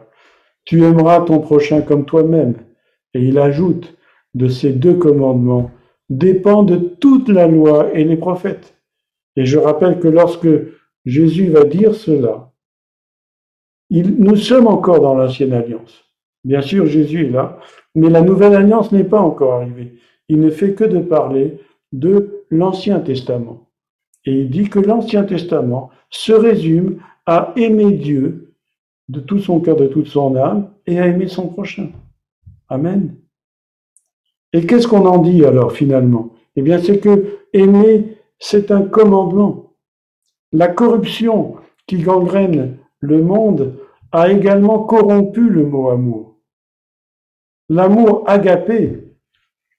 Tu 0.64 0.82
aimeras 0.82 1.20
ton 1.20 1.40
prochain 1.40 1.82
comme 1.82 2.04
toi-même. 2.04 2.54
Et 3.12 3.20
il 3.20 3.38
ajoute, 3.38 3.94
de 4.34 4.48
ces 4.48 4.72
deux 4.72 4.94
commandements 4.94 5.70
dépend 6.10 6.62
de 6.62 6.76
toute 6.76 7.28
la 7.28 7.46
loi 7.46 7.88
et 7.94 8.04
les 8.04 8.16
prophètes. 8.16 8.74
Et 9.36 9.46
je 9.46 9.58
rappelle 9.58 10.00
que 10.00 10.08
lorsque 10.08 10.48
Jésus 11.04 11.48
va 11.48 11.64
dire 11.64 11.94
cela, 11.94 12.52
nous 13.90 14.36
sommes 14.36 14.66
encore 14.66 15.00
dans 15.00 15.14
l'ancienne 15.14 15.52
alliance. 15.52 16.04
Bien 16.44 16.60
sûr, 16.60 16.86
Jésus 16.86 17.26
est 17.26 17.30
là, 17.30 17.58
mais 17.94 18.10
la 18.10 18.20
nouvelle 18.20 18.54
alliance 18.54 18.92
n'est 18.92 19.04
pas 19.04 19.20
encore 19.20 19.54
arrivée. 19.54 19.94
Il 20.28 20.40
ne 20.40 20.50
fait 20.50 20.74
que 20.74 20.84
de 20.84 20.98
parler 20.98 21.58
de 21.94 22.44
l'Ancien 22.50 23.00
Testament. 23.00 23.70
Et 24.26 24.40
il 24.40 24.50
dit 24.50 24.68
que 24.68 24.80
l'Ancien 24.80 25.24
Testament 25.24 25.90
se 26.10 26.32
résume 26.32 27.00
à 27.24 27.52
aimer 27.56 27.92
Dieu 27.92 28.54
de 29.08 29.20
tout 29.20 29.38
son 29.38 29.60
cœur, 29.60 29.76
de 29.76 29.86
toute 29.86 30.08
son 30.08 30.34
âme, 30.36 30.70
et 30.86 30.98
à 30.98 31.06
aimer 31.06 31.28
son 31.28 31.48
prochain. 31.48 31.90
Amen. 32.68 33.14
Et 34.52 34.66
qu'est-ce 34.66 34.88
qu'on 34.88 35.06
en 35.06 35.18
dit 35.18 35.44
alors 35.44 35.72
finalement? 35.72 36.34
Eh 36.56 36.62
bien, 36.62 36.78
c'est 36.78 36.98
que 36.98 37.38
aimer, 37.52 38.18
c'est 38.38 38.70
un 38.70 38.82
commandement. 38.82 39.74
La 40.52 40.68
corruption 40.68 41.56
qui 41.86 41.98
gangrène 41.98 42.78
le 43.00 43.22
monde 43.22 43.78
a 44.12 44.30
également 44.30 44.80
corrompu 44.80 45.48
le 45.48 45.66
mot 45.66 45.90
amour. 45.90 46.38
L'amour 47.68 48.24
agapé, 48.26 49.04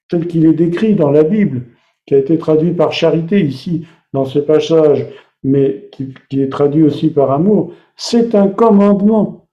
tel 0.08 0.26
qu'il 0.26 0.46
est 0.46 0.52
décrit 0.52 0.94
dans 0.94 1.10
la 1.10 1.24
Bible, 1.24 1.62
qui 2.06 2.14
a 2.14 2.18
été 2.18 2.38
traduit 2.38 2.72
par 2.72 2.92
charité 2.92 3.40
ici 3.40 3.86
dans 4.12 4.24
ce 4.24 4.38
passage, 4.38 5.06
mais 5.42 5.88
qui, 5.92 6.14
est 6.40 6.50
traduit 6.50 6.84
aussi 6.84 7.10
par 7.10 7.30
amour, 7.30 7.72
c'est 7.96 8.34
un 8.34 8.48
commandement. 8.48 9.48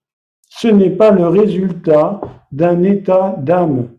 Ce 0.50 0.68
n'est 0.68 0.92
pas 0.92 1.12
le 1.12 1.28
résultat 1.28 2.22
d'un 2.52 2.84
état 2.84 3.36
d'âme. 3.40 3.90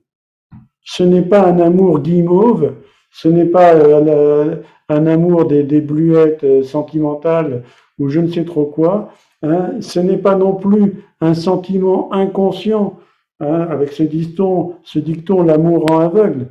Ce 0.83 1.03
n'est 1.03 1.23
pas 1.23 1.47
un 1.47 1.59
amour 1.59 2.01
guimauve, 2.01 2.75
ce 3.11 3.29
n'est 3.29 3.47
pas 3.47 3.75
euh, 3.75 4.57
un 4.89 5.07
amour 5.07 5.47
des, 5.47 5.63
des, 5.63 5.81
bluettes 5.81 6.45
euh, 6.45 6.63
sentimentales 6.63 7.65
ou 7.99 8.09
je 8.09 8.21
ne 8.21 8.29
sais 8.29 8.45
trop 8.45 8.67
quoi. 8.67 9.11
Hein. 9.43 9.81
Ce 9.81 9.99
n'est 9.99 10.19
pas 10.19 10.37
non 10.37 10.55
plus 10.55 11.05
un 11.21 11.35
sentiment 11.35 12.13
inconscient, 12.13 12.99
hein, 13.41 13.67
avec 13.71 13.93
ce 13.93 14.03
dicton, 14.03 14.75
ce 14.83 14.99
dicton 14.99 15.43
l'amour 15.43 15.91
en 15.91 16.01
aveugle. 16.01 16.49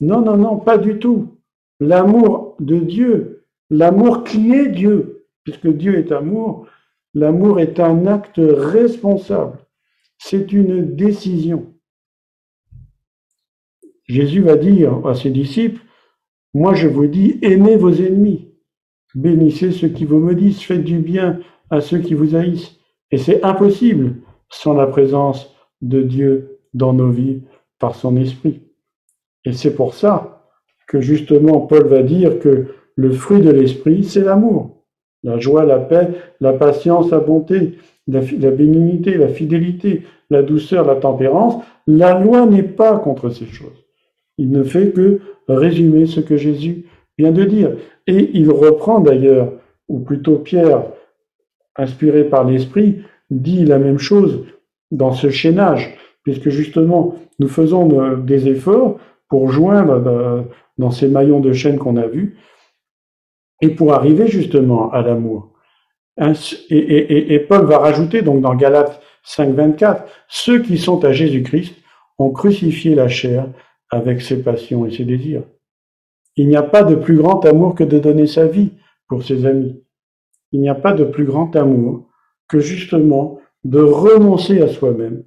Non, 0.00 0.20
non, 0.20 0.36
non, 0.36 0.56
pas 0.56 0.78
du 0.78 0.98
tout 0.98 1.37
l'amour 1.80 2.56
de 2.60 2.78
Dieu, 2.78 3.46
l'amour 3.70 4.24
qui 4.24 4.52
est 4.52 4.68
Dieu, 4.68 5.26
puisque 5.44 5.68
Dieu 5.68 5.98
est 5.98 6.12
amour, 6.12 6.66
l'amour 7.14 7.60
est 7.60 7.80
un 7.80 8.06
acte 8.06 8.40
responsable, 8.40 9.58
c'est 10.18 10.52
une 10.52 10.94
décision. 10.94 11.74
Jésus 14.06 14.40
va 14.40 14.56
dire 14.56 15.06
à 15.06 15.14
ses 15.14 15.30
disciples, 15.30 15.82
moi 16.54 16.74
je 16.74 16.88
vous 16.88 17.06
dis, 17.06 17.38
aimez 17.42 17.76
vos 17.76 17.92
ennemis, 17.92 18.48
bénissez 19.14 19.70
ceux 19.70 19.88
qui 19.88 20.04
vous 20.04 20.18
maudissent, 20.18 20.62
faites 20.62 20.84
du 20.84 20.98
bien 20.98 21.40
à 21.70 21.80
ceux 21.80 21.98
qui 21.98 22.14
vous 22.14 22.34
haïssent. 22.34 22.78
Et 23.10 23.18
c'est 23.18 23.44
impossible 23.44 24.16
sans 24.48 24.74
la 24.74 24.86
présence 24.86 25.54
de 25.82 26.02
Dieu 26.02 26.60
dans 26.74 26.92
nos 26.92 27.10
vies 27.10 27.42
par 27.78 27.94
son 27.94 28.16
esprit. 28.16 28.62
Et 29.44 29.52
c'est 29.52 29.74
pour 29.74 29.94
ça 29.94 30.37
que 30.88 31.00
justement 31.00 31.60
Paul 31.60 31.86
va 31.86 32.02
dire 32.02 32.40
que 32.40 32.66
le 32.96 33.10
fruit 33.12 33.40
de 33.40 33.50
l'esprit, 33.50 34.02
c'est 34.02 34.24
l'amour. 34.24 34.82
La 35.22 35.38
joie, 35.38 35.64
la 35.64 35.78
paix, 35.78 36.08
la 36.40 36.52
patience, 36.52 37.10
la 37.10 37.20
bonté, 37.20 37.74
la, 38.08 38.20
bénignité, 38.50 39.14
la 39.14 39.28
fidélité, 39.28 40.02
la 40.30 40.42
douceur, 40.42 40.86
la 40.86 40.96
tempérance. 40.96 41.62
La 41.86 42.18
loi 42.18 42.46
n'est 42.46 42.62
pas 42.62 42.98
contre 42.98 43.30
ces 43.30 43.46
choses. 43.46 43.84
Il 44.38 44.50
ne 44.50 44.64
fait 44.64 44.90
que 44.90 45.20
résumer 45.48 46.06
ce 46.06 46.20
que 46.20 46.36
Jésus 46.36 46.86
vient 47.18 47.32
de 47.32 47.44
dire. 47.44 47.72
Et 48.06 48.30
il 48.34 48.50
reprend 48.50 49.00
d'ailleurs, 49.00 49.52
ou 49.88 50.00
plutôt 50.00 50.36
Pierre, 50.36 50.84
inspiré 51.76 52.24
par 52.24 52.44
l'Esprit, 52.44 53.02
dit 53.30 53.64
la 53.64 53.78
même 53.78 53.98
chose 53.98 54.44
dans 54.90 55.12
ce 55.12 55.30
chaînage, 55.30 55.96
puisque 56.22 56.48
justement 56.48 57.14
nous 57.38 57.48
faisons 57.48 58.16
des 58.16 58.48
efforts 58.48 58.98
pour 59.28 59.50
joindre 59.50 60.46
dans 60.78 60.90
ces 60.90 61.08
maillons 61.08 61.40
de 61.40 61.52
chaîne 61.52 61.78
qu'on 61.78 61.96
a 61.96 62.06
vus, 62.06 62.36
et 63.60 63.70
pour 63.70 63.92
arriver 63.92 64.28
justement 64.28 64.90
à 64.92 65.02
l'amour. 65.02 65.52
Et, 66.70 67.46
Paul 67.48 67.66
va 67.66 67.78
rajouter 67.78 68.22
donc 68.22 68.40
dans 68.40 68.54
Galates 68.54 69.00
5, 69.24 69.54
24, 69.54 70.04
ceux 70.28 70.62
qui 70.62 70.78
sont 70.78 71.04
à 71.04 71.12
Jésus-Christ 71.12 71.74
ont 72.18 72.30
crucifié 72.30 72.94
la 72.94 73.08
chair 73.08 73.48
avec 73.90 74.20
ses 74.20 74.42
passions 74.42 74.86
et 74.86 74.90
ses 74.90 75.04
désirs. 75.04 75.44
Il 76.36 76.48
n'y 76.48 76.56
a 76.56 76.62
pas 76.62 76.82
de 76.82 76.94
plus 76.94 77.16
grand 77.16 77.44
amour 77.44 77.74
que 77.74 77.84
de 77.84 77.98
donner 77.98 78.26
sa 78.26 78.46
vie 78.46 78.72
pour 79.08 79.22
ses 79.22 79.46
amis. 79.46 79.82
Il 80.52 80.60
n'y 80.60 80.68
a 80.68 80.74
pas 80.74 80.92
de 80.92 81.04
plus 81.04 81.24
grand 81.24 81.54
amour 81.56 82.08
que 82.48 82.60
justement 82.60 83.40
de 83.64 83.80
renoncer 83.80 84.62
à 84.62 84.68
soi-même 84.68 85.24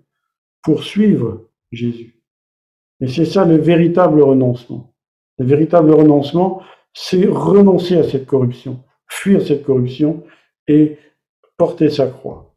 pour 0.63 0.83
suivre 0.83 1.49
Jésus. 1.71 2.10
Et 3.01 3.07
c'est 3.07 3.25
ça 3.25 3.45
le 3.45 3.57
véritable 3.57 4.21
renoncement. 4.21 4.93
Le 5.39 5.45
véritable 5.45 5.91
renoncement, 5.91 6.61
c'est 6.93 7.25
renoncer 7.25 7.97
à 7.97 8.03
cette 8.03 8.25
corruption, 8.25 8.83
fuir 9.07 9.41
cette 9.41 9.63
corruption 9.63 10.23
et 10.67 10.97
porter 11.57 11.89
sa 11.89 12.07
croix. 12.07 12.55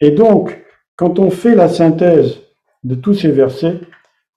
Et 0.00 0.10
donc, 0.10 0.64
quand 0.96 1.18
on 1.18 1.30
fait 1.30 1.54
la 1.54 1.68
synthèse 1.68 2.40
de 2.82 2.94
tous 2.94 3.14
ces 3.14 3.30
versets, 3.30 3.80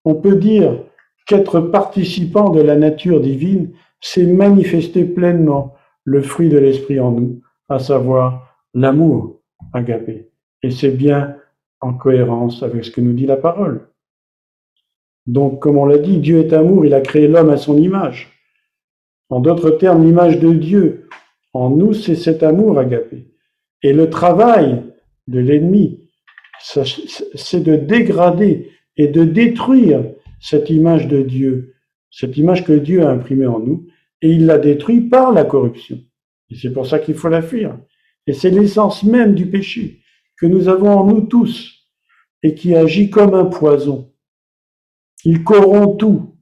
on 0.06 0.16
peut 0.16 0.36
dire 0.36 0.84
qu'être 1.26 1.60
participant 1.60 2.50
de 2.50 2.62
la 2.62 2.76
nature 2.76 3.22
divine, 3.22 3.72
c'est 4.00 4.26
manifester 4.26 5.06
pleinement 5.06 5.76
le 6.04 6.22
fruit 6.22 6.50
de 6.50 6.58
l'esprit 6.58 7.00
en 7.00 7.12
nous, 7.12 7.42
à 7.70 7.80
savoir 7.80 8.58
l'amour 8.74 9.42
agapé. 9.74 10.30
Et 10.64 10.72
c'est 10.72 10.92
bien 10.92 11.38
en 11.80 11.94
cohérence 11.94 12.64
avec 12.64 12.86
ce 12.86 12.92
que 12.92 13.02
nous 13.02 13.14
dit 13.14 13.26
la 13.26 13.38
parole. 13.38 13.91
Donc, 15.28 15.62
comme 15.62 15.78
on 15.78 15.86
l'a 15.86 15.98
dit, 15.98 16.18
Dieu 16.18 16.40
est 16.40 16.54
amour, 16.54 16.86
il 16.86 16.94
a 16.94 17.02
créé 17.02 17.28
l'homme 17.28 17.50
à 17.50 17.58
son 17.58 17.78
image. 17.78 18.30
En 19.30 19.40
d'autres 19.40 19.72
termes, 19.72 20.06
l'image 20.06 20.40
de 20.40 20.54
Dieu 20.54 21.08
en 21.54 21.70
nous, 21.70 21.94
c'est 21.94 22.16
cet 22.16 22.44
amour 22.44 22.80
agapé. 22.80 23.28
Et 23.84 23.94
le 23.94 24.10
travail 24.10 24.84
de 25.28 25.40
l'ennemi, 25.40 26.10
c'est 26.60 27.64
de 27.64 27.76
dégrader 27.76 28.72
et 28.98 29.08
de 29.08 29.24
détruire 29.24 30.04
cette 30.40 30.70
image 30.70 31.08
de 31.08 31.22
Dieu, 31.22 31.76
cette 32.10 32.38
image 32.38 32.64
que 32.64 32.74
Dieu 32.74 33.04
a 33.04 33.10
imprimée 33.10 33.48
en 33.48 33.60
nous, 33.60 33.88
et 34.22 34.30
il 34.30 34.46
la 34.46 34.58
détruit 34.58 35.02
par 35.02 35.32
la 35.32 35.46
corruption. 35.46 36.00
Et 36.50 36.56
c'est 36.56 36.74
pour 36.74 36.86
ça 36.86 37.00
qu'il 37.00 37.16
faut 37.16 37.30
la 37.30 37.42
fuir. 37.42 37.78
Et 38.28 38.34
c'est 38.34 38.50
l'essence 38.50 39.04
même 39.04 39.34
du 39.34 39.48
péché 39.48 40.02
que 40.40 40.46
nous 40.46 40.68
avons 40.68 40.90
en 40.90 41.06
nous 41.06 41.22
tous 41.22 41.88
et 42.44 42.54
qui 42.56 42.76
agit 42.76 43.10
comme 43.10 43.34
un 43.34 43.46
poison. 43.46 44.11
Il 45.26 45.44
corrompt 45.44 45.98
tout. 46.00 46.36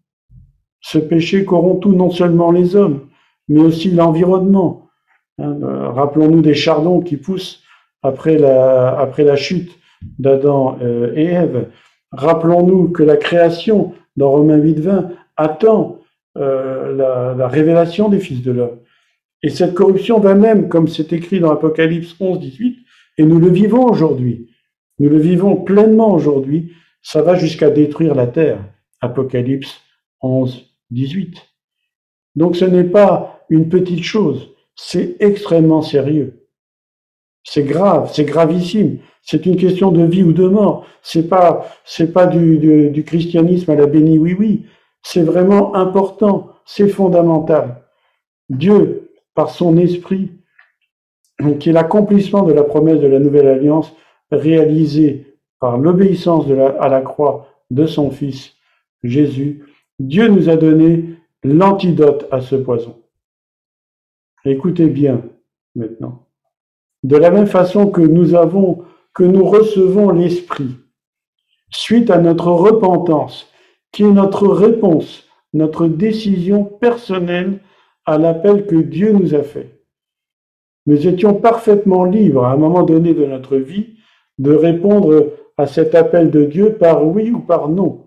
Ce 0.82 0.98
péché 0.98 1.46
corrompt 1.46 1.82
tout, 1.82 1.94
non 1.94 2.10
seulement 2.10 2.52
les 2.52 2.76
hommes, 2.76 3.08
mais 3.48 3.60
aussi 3.60 3.92
l'environnement. 3.92 4.90
Hein, 5.38 5.58
euh, 5.62 5.90
rappelons-nous 5.90 6.42
des 6.42 6.54
chardons 6.54 7.02
qui 7.02 7.18
poussent 7.18 7.64
après 8.02 8.38
la, 8.38 9.36
chute 9.36 9.78
d'Adam 10.18 10.78
euh, 10.82 11.14
et 11.16 11.26
Ève. 11.26 11.68
Rappelons-nous 12.12 12.90
que 12.90 13.04
la 13.04 13.18
création, 13.18 13.94
dans 14.16 14.32
Romains 14.32 14.58
8, 14.58 14.80
20, 14.80 15.10
attend 15.36 16.00
euh, 16.38 16.96
la, 16.96 17.36
la, 17.38 17.48
révélation 17.48 18.10
des 18.10 18.20
fils 18.20 18.42
de 18.42 18.52
l'homme. 18.52 18.80
Et 19.44 19.50
cette 19.50 19.74
corruption 19.74 20.20
va 20.20 20.36
même, 20.36 20.70
comme 20.70 20.88
c'est 20.88 21.14
écrit 21.14 21.40
dans 21.40 21.52
Apocalypse 21.52 22.16
11, 22.20 22.40
18, 22.40 22.78
et 23.18 23.24
nous 23.24 23.40
le 23.40 23.50
vivons 23.50 23.86
aujourd'hui. 23.86 24.50
Nous 25.00 25.10
le 25.10 25.18
vivons 25.18 25.56
pleinement 25.56 26.14
aujourd'hui. 26.14 26.74
Ça 27.02 27.22
va 27.22 27.36
jusqu'à 27.36 27.70
détruire 27.70 28.16
la 28.16 28.28
terre. 28.28 28.64
Apocalypse 29.02 29.82
11, 30.22 30.66
18. 30.92 31.38
Donc 32.36 32.56
ce 32.56 32.66
n'est 32.66 32.84
pas 32.84 33.46
une 33.50 33.70
petite 33.70 34.04
chose, 34.04 34.50
c'est 34.76 35.16
extrêmement 35.20 35.82
sérieux. 35.82 36.48
C'est 37.44 37.64
grave, 37.64 38.12
c'est 38.14 38.26
gravissime. 38.26 39.00
C'est 39.22 39.46
une 39.46 39.58
question 39.58 39.92
de 39.92 40.04
vie 40.04 40.24
ou 40.24 40.34
de 40.34 40.48
mort. 40.48 40.86
C'est 41.02 41.28
pas, 41.28 41.68
c'est 41.84 42.14
pas 42.14 42.28
du, 42.28 43.04
christianisme 43.06 43.72
à 43.72 43.76
la 43.76 43.86
béni 43.86 44.18
oui 44.18 44.36
oui. 44.38 44.66
C'est 45.02 45.24
vraiment 45.24 45.76
important, 45.76 46.52
c'est 46.66 46.90
fondamental. 46.90 47.84
Dieu, 48.50 49.12
par 49.34 49.50
son 49.50 49.78
esprit, 49.78 50.32
qui 51.60 51.70
est 51.70 51.74
l'accomplissement 51.74 52.44
de 52.44 52.52
la 52.52 52.64
promesse 52.64 53.00
de 53.00 53.08
la 53.08 53.20
nouvelle 53.20 53.48
alliance, 53.48 53.94
réalisée 54.32 55.29
par 55.60 55.78
l'obéissance 55.78 56.46
à 56.80 56.90
la 56.90 57.02
croix 57.02 57.48
de 57.70 57.86
son 57.86 58.12
Fils 58.12 58.54
Jésus, 59.04 59.66
Dieu 60.00 60.28
nous 60.28 60.50
a 60.50 60.56
donné 60.56 61.16
l'antidote 61.44 62.28
à 62.32 62.42
ce 62.42 62.56
poison. 62.56 62.98
Écoutez 64.46 64.88
bien 64.88 65.22
maintenant. 65.76 66.26
De 67.04 67.18
la 67.18 67.32
même 67.32 67.48
façon 67.48 67.90
que 67.90 68.02
nous 68.02 68.36
avons, 68.36 68.84
que 69.14 69.24
nous 69.24 69.46
recevons 69.46 70.12
l'Esprit, 70.12 70.76
suite 71.70 72.10
à 72.10 72.20
notre 72.20 72.48
repentance, 72.48 73.52
qui 73.92 74.04
est 74.04 74.12
notre 74.12 74.48
réponse, 74.48 75.28
notre 75.54 75.88
décision 75.88 76.64
personnelle 76.64 77.60
à 78.06 78.18
l'appel 78.18 78.66
que 78.66 78.76
Dieu 78.76 79.12
nous 79.12 79.36
a 79.36 79.44
fait. 79.44 79.84
Nous 80.86 81.08
étions 81.08 81.34
parfaitement 81.36 82.06
libres 82.06 82.46
à 82.46 82.52
un 82.52 82.58
moment 82.58 82.84
donné 82.84 83.14
de 83.14 83.26
notre 83.26 83.58
vie 83.58 83.98
de 84.38 84.54
répondre 84.54 85.34
à 85.60 85.68
cet 85.68 85.94
appel 85.94 86.32
de 86.32 86.46
Dieu 86.46 86.76
par 86.76 87.06
oui 87.06 87.32
ou 87.32 87.40
par 87.40 87.68
non. 87.68 88.06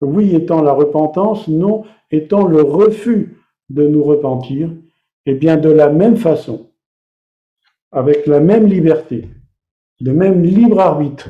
Oui 0.00 0.34
étant 0.34 0.62
la 0.62 0.72
repentance, 0.72 1.46
non 1.46 1.84
étant 2.10 2.46
le 2.46 2.62
refus 2.62 3.36
de 3.68 3.86
nous 3.86 4.02
repentir, 4.02 4.70
et 5.26 5.34
bien 5.34 5.58
de 5.58 5.68
la 5.68 5.90
même 5.90 6.16
façon, 6.16 6.70
avec 7.90 8.26
la 8.26 8.40
même 8.40 8.66
liberté, 8.66 9.28
le 10.00 10.14
même 10.14 10.42
libre 10.42 10.80
arbitre, 10.80 11.28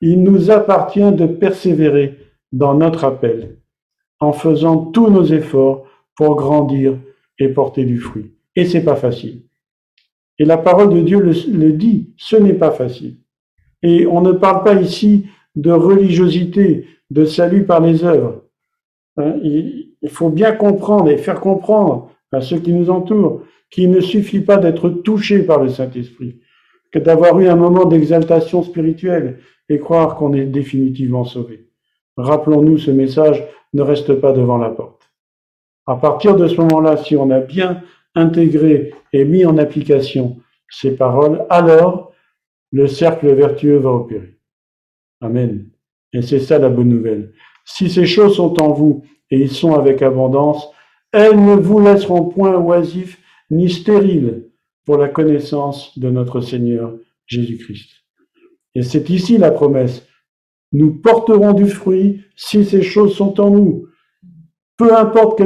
il 0.00 0.22
nous 0.22 0.52
appartient 0.52 1.12
de 1.12 1.26
persévérer 1.26 2.18
dans 2.52 2.74
notre 2.74 3.02
appel, 3.02 3.58
en 4.20 4.32
faisant 4.32 4.76
tous 4.92 5.10
nos 5.10 5.24
efforts 5.24 5.84
pour 6.14 6.36
grandir 6.36 6.96
et 7.40 7.48
porter 7.48 7.84
du 7.84 7.98
fruit. 7.98 8.36
Et 8.54 8.64
c'est 8.64 8.84
pas 8.84 8.96
facile. 8.96 9.42
Et 10.38 10.44
la 10.44 10.58
parole 10.58 10.94
de 10.94 11.00
Dieu 11.00 11.18
le 11.18 11.72
dit, 11.72 12.14
ce 12.16 12.36
n'est 12.36 12.54
pas 12.54 12.70
facile. 12.70 13.16
Et 13.82 14.06
on 14.06 14.20
ne 14.20 14.32
parle 14.32 14.64
pas 14.64 14.74
ici 14.74 15.26
de 15.54 15.70
religiosité, 15.70 16.86
de 17.10 17.24
salut 17.24 17.64
par 17.64 17.80
les 17.80 18.04
œuvres. 18.04 18.42
Hein, 19.16 19.34
il 19.42 20.10
faut 20.10 20.28
bien 20.28 20.52
comprendre 20.52 21.08
et 21.08 21.18
faire 21.18 21.40
comprendre 21.40 22.10
à 22.32 22.40
ceux 22.40 22.58
qui 22.58 22.72
nous 22.72 22.90
entourent 22.90 23.42
qu'il 23.70 23.90
ne 23.90 24.00
suffit 24.00 24.40
pas 24.40 24.58
d'être 24.58 24.88
touché 24.88 25.42
par 25.42 25.62
le 25.62 25.68
Saint-Esprit, 25.68 26.40
que 26.92 26.98
d'avoir 26.98 27.38
eu 27.40 27.48
un 27.48 27.56
moment 27.56 27.84
d'exaltation 27.84 28.62
spirituelle 28.62 29.40
et 29.68 29.78
croire 29.78 30.16
qu'on 30.16 30.32
est 30.34 30.44
définitivement 30.44 31.24
sauvé. 31.24 31.68
Rappelons-nous, 32.16 32.78
ce 32.78 32.90
message 32.90 33.44
ne 33.74 33.82
reste 33.82 34.14
pas 34.14 34.32
devant 34.32 34.58
la 34.58 34.70
porte. 34.70 35.10
À 35.86 35.96
partir 35.96 36.36
de 36.36 36.46
ce 36.48 36.56
moment-là, 36.60 36.96
si 36.96 37.16
on 37.16 37.30
a 37.30 37.40
bien 37.40 37.82
intégré 38.14 38.94
et 39.12 39.24
mis 39.24 39.44
en 39.44 39.58
application 39.58 40.38
ces 40.68 40.96
paroles, 40.96 41.44
alors 41.50 42.12
le 42.72 42.86
cercle 42.86 43.32
vertueux 43.34 43.78
va 43.78 43.90
opérer. 43.90 44.38
Amen. 45.20 45.70
Et 46.12 46.22
c'est 46.22 46.40
ça 46.40 46.58
la 46.58 46.68
bonne 46.68 46.88
nouvelle. 46.88 47.32
Si 47.64 47.90
ces 47.90 48.06
choses 48.06 48.36
sont 48.36 48.60
en 48.60 48.72
vous 48.72 49.02
et 49.30 49.40
ils 49.40 49.50
sont 49.50 49.74
avec 49.74 50.02
abondance, 50.02 50.68
elles 51.12 51.36
ne 51.36 51.54
vous 51.54 51.80
laisseront 51.80 52.28
point 52.28 52.56
oisifs 52.56 53.18
ni 53.50 53.70
stériles 53.70 54.50
pour 54.84 54.98
la 54.98 55.08
connaissance 55.08 55.98
de 55.98 56.10
notre 56.10 56.40
Seigneur 56.40 56.94
Jésus-Christ. 57.26 57.90
Et 58.74 58.82
c'est 58.82 59.10
ici 59.10 59.38
la 59.38 59.50
promesse. 59.50 60.06
Nous 60.72 61.00
porterons 61.00 61.52
du 61.52 61.66
fruit 61.66 62.22
si 62.36 62.64
ces 62.64 62.82
choses 62.82 63.14
sont 63.14 63.40
en 63.40 63.50
nous. 63.50 63.86
Peu 64.76 64.94
importe, 64.94 65.42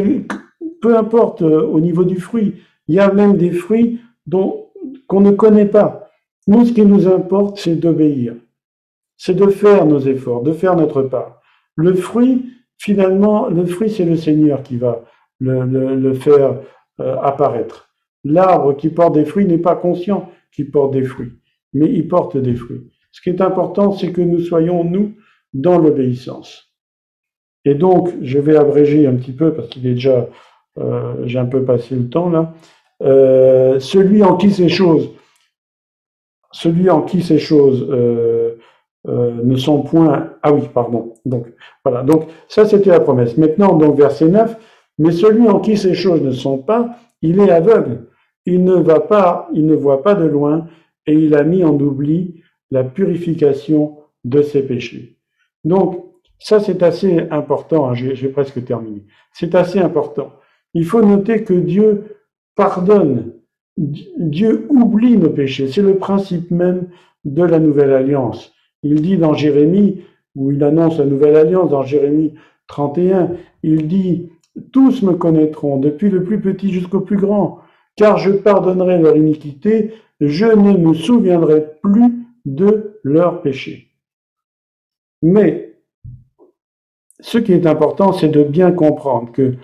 peu 0.83 0.97
importe 0.97 1.43
euh, 1.43 1.63
au 1.63 1.81
niveau 1.81 2.05
du 2.05 2.17
fruit, 2.17 2.55
il 2.89 2.97
y 2.97 2.99
a 2.99 3.13
même 3.13 3.37
des 3.37 3.53
fruits 3.53 4.01
dont 4.27 4.71
qu'on 5.07 5.21
ne 5.21 5.31
connaît 5.31 5.67
pas. 5.67 6.00
Nous, 6.47 6.65
ce 6.65 6.73
qui 6.73 6.85
nous 6.85 7.07
importe, 7.07 7.59
c'est 7.59 7.77
d'obéir, 7.77 8.35
c'est 9.17 9.35
de 9.35 9.47
faire 9.49 9.87
nos 9.87 10.01
efforts, 10.01 10.43
de 10.43 10.53
faire 10.53 10.77
notre 10.77 11.03
part. 11.03 11.41
Le 11.77 11.95
fruit, 11.95 12.47
finalement, 12.79 13.49
le 13.49 13.65
fruit, 13.67 13.91
c'est 13.91 14.05
le 14.05 14.17
Seigneur 14.17 14.63
qui 14.63 14.77
va 14.77 15.05
le, 15.41 16.15
faire 16.15 16.61
euh, 17.01 17.17
apparaître. 17.21 17.89
L'arbre 18.25 18.77
qui 18.77 18.89
porte 18.89 19.15
des 19.15 19.25
fruits 19.25 19.47
n'est 19.47 19.59
pas 19.59 19.77
conscient 19.77 20.31
qu'il 20.53 20.71
porte 20.71 20.93
des 20.93 21.05
fruits, 21.05 21.33
mais 21.73 21.91
il 21.91 22.09
porte 22.09 22.37
des 22.37 22.55
fruits. 22.55 22.91
Ce 23.13 23.21
qui 23.21 23.31
est 23.31 23.41
important, 23.41 23.93
c'est 23.93 24.13
que 24.13 24.21
nous 24.21 24.41
soyons, 24.41 24.85
nous, 24.85 25.15
dans 25.53 25.79
l'obéissance. 25.79 26.71
Et 27.65 27.75
donc, 27.75 28.11
je 28.23 28.39
vais 28.39 28.57
abréger 28.57 29.07
un 29.07 29.15
petit 29.15 29.33
peu, 29.33 29.53
parce 29.53 29.69
qu'il 29.69 29.87
est 29.87 29.95
déjà, 29.95 30.29
euh, 30.79 31.15
j'ai 31.27 31.39
un 31.39 31.47
peu 31.47 31.65
passé 31.65 31.95
le 31.95 32.09
temps 32.09 32.31
là, 32.31 32.55
euh, 33.03 33.81
celui 33.81 34.23
en 34.23 34.37
qui 34.37 34.51
ces 34.51 34.69
choses 34.69 35.11
celui 36.53 36.91
en 36.91 37.03
qui 37.03 37.23
ces 37.23 37.39
choses 37.39 37.87
euh, 37.91 38.57
euh, 39.09 39.33
ne 39.43 39.57
sont 39.57 39.83
point. 39.83 40.31
Ah 40.43 40.53
oui, 40.53 40.63
pardon. 40.73 41.15
Donc 41.25 41.47
voilà. 41.85 42.03
Donc 42.03 42.29
ça 42.49 42.65
c'était 42.65 42.91
la 42.91 43.01
promesse. 43.01 43.37
Maintenant 43.37 43.77
donc 43.77 43.97
verset 43.97 44.29
9. 44.29 44.57
Mais 44.99 45.13
celui 45.13 45.49
en 45.49 45.61
qui 45.61 45.79
ces 45.79 45.95
choses 45.95 46.21
ne 46.21 46.31
sont 46.31 46.59
pas, 46.59 46.97
il 47.23 47.41
est 47.41 47.51
aveugle. 47.51 48.07
Il 48.45 48.65
ne 48.65 48.75
va 48.75 49.01
pas, 49.01 49.49
il 49.55 49.67
ne 49.67 49.75
voit 49.75 50.03
pas 50.03 50.15
de 50.15 50.27
loin, 50.27 50.67
et 51.07 51.15
il 51.15 51.35
a 51.35 51.43
mis 51.43 51.65
en 51.65 51.75
oubli 51.75 52.43
la 52.71 52.85
purification 52.85 53.99
de 54.25 54.43
ses 54.43 54.63
péchés. 54.63 55.17
Donc 55.65 56.05
ça 56.39 56.61
c'est 56.61 56.83
assez 56.83 57.27
important. 57.31 57.89
Hein, 57.89 57.95
J'ai 57.95 58.29
presque 58.29 58.63
terminé. 58.65 59.07
C'est 59.33 59.55
assez 59.55 59.79
important. 59.79 60.33
Il 60.75 60.85
faut 60.85 61.03
noter 61.03 61.45
que 61.45 61.55
Dieu 61.55 62.17
pardonne 62.55 63.40
Dieu 63.81 64.67
oublie 64.69 65.17
nos 65.17 65.31
péchés. 65.31 65.69
C'est 65.69 65.81
le 65.81 65.97
principe 65.97 66.51
même 66.51 66.89
de 67.25 67.43
la 67.43 67.59
nouvelle 67.59 67.93
alliance. 67.93 68.53
Il 68.83 69.01
dit 69.01 69.17
dans 69.17 69.33
Jérémie, 69.33 70.03
où 70.37 70.53
il 70.53 70.63
annonce 70.63 70.99
la 70.99 71.07
nouvelle 71.07 71.37
alliance, 71.37 71.71
dans 71.71 71.83
Jérémie 71.83 72.35
31, 72.67 73.31
il 73.63 73.89
dit, 73.89 74.31
Tous 74.71 75.03
me 75.03 75.15
connaîtront, 75.15 75.79
depuis 75.79 76.11
le 76.11 76.23
plus 76.23 76.41
petit 76.41 76.71
jusqu'au 76.71 77.01
plus 77.01 77.17
grand, 77.17 77.61
car 77.97 78.19
je 78.19 78.31
pardonnerai 78.31 78.99
leur 78.99 79.17
iniquité, 79.17 79.95
je 80.21 80.45
ne 80.45 80.77
me 80.77 80.93
souviendrai 80.93 81.67
plus 81.83 82.27
de 82.45 83.01
leurs 83.03 83.41
péchés. 83.41 83.89
Mais 85.23 85.75
ce 87.21 87.39
qui 87.39 87.53
est 87.53 87.67
important, 87.67 88.13
c'est 88.13 88.29
de 88.29 88.43
bien 88.43 88.73
comprendre 88.73 89.33
que 89.33 89.55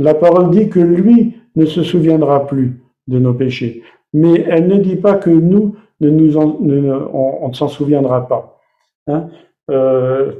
la 0.00 0.14
parole 0.14 0.50
dit 0.50 0.68
que 0.68 0.80
lui 0.80 1.36
ne 1.54 1.66
se 1.66 1.84
souviendra 1.84 2.46
plus 2.46 2.80
de 3.10 3.18
nos 3.18 3.34
péchés. 3.34 3.82
Mais 4.14 4.46
elle 4.48 4.66
ne 4.68 4.78
dit 4.78 4.96
pas 4.96 5.14
que 5.14 5.30
nous, 5.30 5.76
ne 6.00 6.08
nous 6.08 6.36
on, 6.38 7.48
ne 7.48 7.54
s'en 7.54 7.68
souviendra 7.68 8.26
pas. 8.26 8.60
Hein. 9.06 9.28
Euh, 9.70 10.32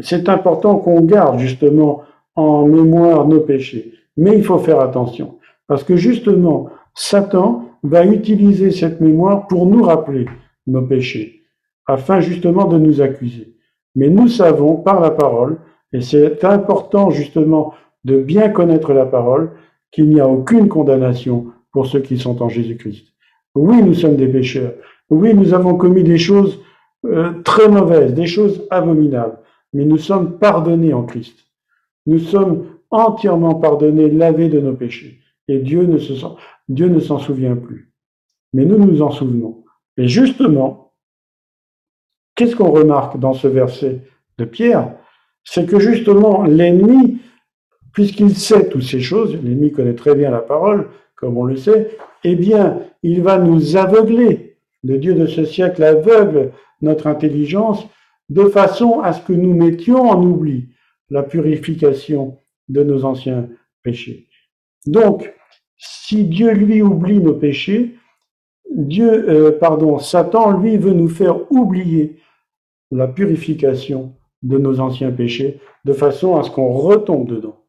c'est 0.00 0.28
important 0.28 0.76
qu'on 0.76 1.02
garde 1.02 1.38
justement 1.38 2.02
en 2.34 2.66
mémoire 2.66 3.28
nos 3.28 3.40
péchés. 3.40 3.92
Mais 4.16 4.36
il 4.36 4.44
faut 4.44 4.58
faire 4.58 4.80
attention, 4.80 5.38
parce 5.66 5.84
que 5.84 5.96
justement, 5.96 6.70
Satan 6.94 7.68
va 7.82 8.04
utiliser 8.04 8.70
cette 8.70 9.00
mémoire 9.00 9.46
pour 9.46 9.66
nous 9.66 9.82
rappeler 9.82 10.26
nos 10.66 10.82
péchés. 10.82 11.40
afin 11.86 12.20
justement 12.20 12.66
de 12.66 12.78
nous 12.78 13.00
accuser. 13.00 13.56
Mais 13.96 14.08
nous 14.08 14.28
savons 14.28 14.76
par 14.76 15.00
la 15.00 15.10
parole, 15.10 15.58
et 15.92 16.00
c'est 16.00 16.44
important 16.44 17.10
justement 17.10 17.74
de 18.04 18.22
bien 18.22 18.48
connaître 18.48 18.92
la 18.92 19.04
parole, 19.04 19.50
qu'il 19.90 20.08
n'y 20.08 20.20
a 20.20 20.28
aucune 20.28 20.68
condamnation 20.68 21.46
pour 21.72 21.86
ceux 21.86 22.00
qui 22.00 22.18
sont 22.18 22.42
en 22.42 22.48
Jésus-Christ. 22.48 23.06
Oui, 23.54 23.82
nous 23.82 23.94
sommes 23.94 24.16
des 24.16 24.28
pécheurs. 24.28 24.74
Oui, 25.10 25.34
nous 25.34 25.52
avons 25.52 25.76
commis 25.76 26.04
des 26.04 26.18
choses 26.18 26.60
euh, 27.04 27.42
très 27.42 27.68
mauvaises, 27.68 28.14
des 28.14 28.26
choses 28.26 28.66
abominables, 28.70 29.38
mais 29.72 29.84
nous 29.84 29.98
sommes 29.98 30.38
pardonnés 30.38 30.94
en 30.94 31.02
Christ. 31.02 31.36
Nous 32.06 32.18
sommes 32.18 32.66
entièrement 32.90 33.54
pardonnés, 33.56 34.10
lavés 34.10 34.48
de 34.48 34.60
nos 34.60 34.74
péchés. 34.74 35.20
Et 35.48 35.58
Dieu 35.58 35.84
ne, 35.84 35.98
se, 35.98 36.12
Dieu 36.68 36.88
ne 36.88 37.00
s'en 37.00 37.18
souvient 37.18 37.56
plus. 37.56 37.92
Mais 38.52 38.64
nous 38.64 38.78
nous 38.78 39.02
en 39.02 39.10
souvenons. 39.10 39.64
Et 39.96 40.08
justement, 40.08 40.92
qu'est-ce 42.34 42.56
qu'on 42.56 42.70
remarque 42.70 43.18
dans 43.18 43.34
ce 43.34 43.48
verset 43.48 44.02
de 44.38 44.44
Pierre? 44.44 44.94
C'est 45.44 45.66
que 45.66 45.78
justement, 45.78 46.44
l'ennemi, 46.44 47.18
puisqu'il 47.92 48.34
sait 48.36 48.68
toutes 48.68 48.84
ces 48.84 49.00
choses, 49.00 49.34
l'ennemi 49.34 49.72
connaît 49.72 49.94
très 49.94 50.14
bien 50.14 50.30
la 50.30 50.40
parole, 50.40 50.88
comme 51.22 51.38
on 51.38 51.44
le 51.44 51.56
sait, 51.56 51.96
eh 52.24 52.34
bien, 52.34 52.80
il 53.04 53.22
va 53.22 53.38
nous 53.38 53.76
aveugler. 53.76 54.56
Le 54.82 54.98
Dieu 54.98 55.14
de 55.14 55.26
ce 55.26 55.44
siècle 55.44 55.84
aveugle 55.84 56.50
notre 56.80 57.06
intelligence 57.06 57.86
de 58.28 58.46
façon 58.46 58.98
à 58.98 59.12
ce 59.12 59.22
que 59.22 59.32
nous 59.32 59.54
mettions 59.54 60.10
en 60.10 60.20
oubli 60.20 60.70
la 61.10 61.22
purification 61.22 62.38
de 62.68 62.82
nos 62.82 63.04
anciens 63.04 63.48
péchés. 63.84 64.26
Donc, 64.84 65.32
si 65.76 66.24
Dieu 66.24 66.50
lui 66.54 66.82
oublie 66.82 67.20
nos 67.20 67.34
péchés, 67.34 67.94
Dieu, 68.68 69.28
euh, 69.28 69.52
pardon, 69.52 70.00
Satan 70.00 70.58
lui 70.58 70.76
veut 70.76 70.92
nous 70.92 71.08
faire 71.08 71.52
oublier 71.52 72.18
la 72.90 73.06
purification 73.06 74.16
de 74.42 74.58
nos 74.58 74.80
anciens 74.80 75.12
péchés 75.12 75.60
de 75.84 75.92
façon 75.92 76.34
à 76.34 76.42
ce 76.42 76.50
qu'on 76.50 76.72
retombe 76.72 77.28
dedans. 77.28 77.61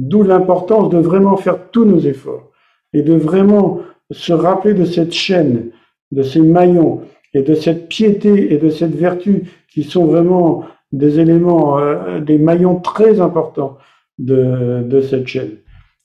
D'où 0.00 0.22
l'importance 0.22 0.88
de 0.88 0.96
vraiment 0.96 1.36
faire 1.36 1.68
tous 1.70 1.84
nos 1.84 1.98
efforts 1.98 2.50
et 2.94 3.02
de 3.02 3.12
vraiment 3.12 3.80
se 4.10 4.32
rappeler 4.32 4.72
de 4.72 4.86
cette 4.86 5.12
chaîne, 5.12 5.72
de 6.10 6.22
ces 6.22 6.40
maillons 6.40 7.02
et 7.34 7.42
de 7.42 7.54
cette 7.54 7.86
piété 7.90 8.54
et 8.54 8.56
de 8.56 8.70
cette 8.70 8.94
vertu 8.94 9.42
qui 9.70 9.82
sont 9.84 10.06
vraiment 10.06 10.64
des 10.90 11.20
éléments, 11.20 11.78
euh, 11.78 12.18
des 12.18 12.38
maillons 12.38 12.76
très 12.76 13.20
importants 13.20 13.76
de, 14.18 15.02
cette 15.02 15.26
chaîne. 15.26 15.58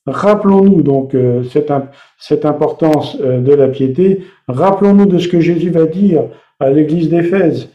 Rappelons-nous 0.06 0.82
donc 0.82 1.16
euh, 1.16 1.44
cette, 1.46 1.72
cette, 2.20 2.44
importance 2.44 3.18
euh, 3.22 3.40
de 3.40 3.54
la 3.54 3.70
piété, 3.70 4.26
rappelons-nous 4.50 5.06
de 5.06 5.20
ce 5.20 5.30
que 5.30 5.40
Jésus 5.40 5.70
va 5.70 5.86
dire 5.86 6.24
à 6.60 6.70
l'église 6.70 7.10
d'Éphèse. 7.10 7.70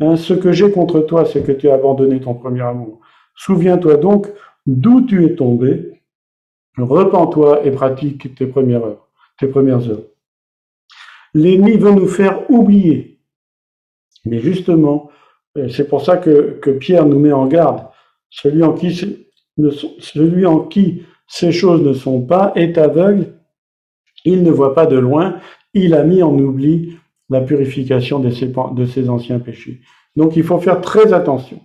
Hein, 0.00 0.16
ce 0.16 0.34
que 0.34 0.52
j'ai 0.52 0.70
contre 0.70 1.00
toi, 1.00 1.24
c'est 1.24 1.42
que 1.42 1.52
tu 1.52 1.70
as 1.70 1.74
abandonné 1.74 2.20
ton 2.20 2.34
premier 2.34 2.60
amour. 2.60 3.00
Souviens-toi 3.36 3.96
donc 3.96 4.28
d'où 4.66 5.02
tu 5.02 5.24
es 5.24 5.34
tombé, 5.34 6.02
repens-toi 6.76 7.64
et 7.66 7.70
pratique 7.70 8.34
tes 8.34 8.46
premières 8.46 8.84
heures, 8.84 9.08
tes 9.38 9.48
premières 9.48 9.88
heures. 9.88 10.04
L'ennemi 11.34 11.76
veut 11.76 11.92
nous 11.92 12.08
faire 12.08 12.50
oublier. 12.50 13.20
Mais 14.24 14.40
justement, 14.40 15.10
euh, 15.56 15.68
c'est 15.68 15.88
pour 15.88 16.04
ça 16.04 16.16
que, 16.16 16.60
Pierre 16.78 17.06
nous 17.06 17.18
met 17.18 17.32
en 17.32 17.46
garde. 17.46 17.86
Celui 18.30 18.62
en, 18.62 18.72
qui, 20.60 21.02
ces 21.26 21.52
choses 21.52 21.82
ne 21.82 21.92
sont 21.92 22.22
pas 22.22 22.52
est 22.54 22.78
aveugle, 22.78 23.34
il 24.24 24.42
ne 24.42 24.50
voit 24.50 24.74
pas 24.74 24.86
de 24.86 24.96
loin, 24.96 25.38
il 25.74 25.94
a 25.94 26.04
mis 26.04 26.22
en 26.22 26.38
oubli 26.38 26.96
la 27.28 27.40
purification 27.40 28.20
de 28.20 28.30
ses, 28.30 28.46
de 28.74 28.86
ses 28.86 29.08
anciens 29.08 29.38
péchés. 29.38 29.80
Donc 30.16 30.36
il 30.36 30.44
faut 30.44 30.60
faire 30.60 30.80
très 30.80 31.12
attention 31.12 31.60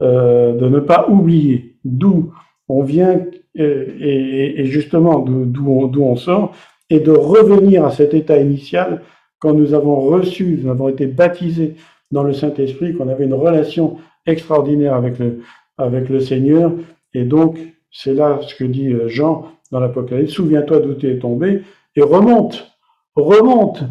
euh, 0.00 0.52
de 0.52 0.68
ne 0.68 0.80
pas 0.80 1.08
oublier 1.08 1.67
d'où 1.84 2.32
on 2.68 2.82
vient 2.82 3.24
euh, 3.58 3.86
et, 4.00 4.64
justement 4.66 5.18
d'où 5.20 5.70
on, 5.70 5.90
on 6.00 6.16
sort, 6.16 6.54
et 6.90 7.00
de 7.00 7.10
revenir 7.10 7.84
à 7.84 7.90
cet 7.90 8.14
état 8.14 8.38
initial 8.38 9.02
quand 9.38 9.54
nous 9.54 9.74
avons 9.74 10.00
reçu, 10.00 10.58
nous 10.62 10.70
avons 10.70 10.88
été 10.88 11.06
baptisés 11.06 11.76
dans 12.10 12.22
le 12.22 12.32
Saint-Esprit, 12.32 12.94
qu'on 12.94 13.08
avait 13.08 13.24
une 13.24 13.34
relation 13.34 13.98
extraordinaire 14.26 14.94
avec 14.94 15.18
le, 15.18 15.42
avec 15.76 16.08
le 16.08 16.20
Seigneur. 16.20 16.72
Et 17.14 17.24
donc, 17.24 17.58
c'est 17.90 18.14
là 18.14 18.40
ce 18.42 18.54
que 18.54 18.64
dit 18.64 18.92
euh, 18.92 19.08
Jean 19.08 19.46
dans 19.70 19.80
l'Apocalypse, 19.80 20.32
souviens-toi 20.32 20.80
d'où 20.80 20.94
tu 20.94 21.10
es 21.10 21.18
tombé 21.18 21.62
et 21.94 22.02
remonte, 22.02 22.70
remonte, 23.14 23.82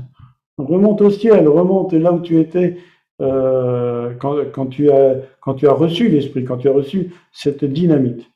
remonte 0.57 1.01
au 1.01 1.09
ciel, 1.09 1.47
remonte 1.47 1.93
là 1.93 2.11
où 2.11 2.19
tu 2.19 2.39
étais 2.39 2.77
euh, 3.19 4.13
quand, 4.19 4.35
quand, 4.53 4.67
tu 4.67 4.91
as, 4.91 5.15
quand 5.41 5.55
tu 5.55 5.67
as 5.67 5.73
reçu 5.73 6.07
l'Esprit, 6.07 6.43
quand 6.45 6.57
tu 6.57 6.69
as 6.69 6.73
reçu 6.73 7.13
cette 7.31 7.65
dynamite. 7.65 8.29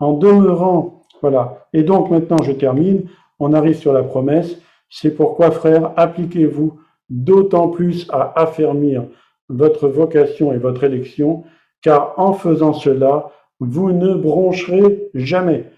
En 0.00 0.14
demeurant, 0.14 1.02
voilà. 1.22 1.68
Et 1.72 1.82
donc 1.82 2.10
maintenant, 2.10 2.42
je 2.42 2.52
termine, 2.52 3.04
on 3.38 3.52
arrive 3.52 3.76
sur 3.76 3.92
la 3.92 4.02
promesse. 4.02 4.58
C'est 4.90 5.14
pourquoi, 5.14 5.50
frères, 5.50 5.92
appliquez-vous 5.96 6.78
d'autant 7.08 7.68
plus 7.68 8.08
à 8.10 8.32
affermir 8.40 9.04
votre 9.48 9.88
vocation 9.88 10.52
et 10.52 10.58
votre 10.58 10.84
élection, 10.84 11.44
car 11.82 12.14
en 12.16 12.32
faisant 12.32 12.72
cela, 12.72 13.30
vous 13.60 13.92
ne 13.92 14.14
broncherez 14.14 15.10
jamais. 15.14 15.70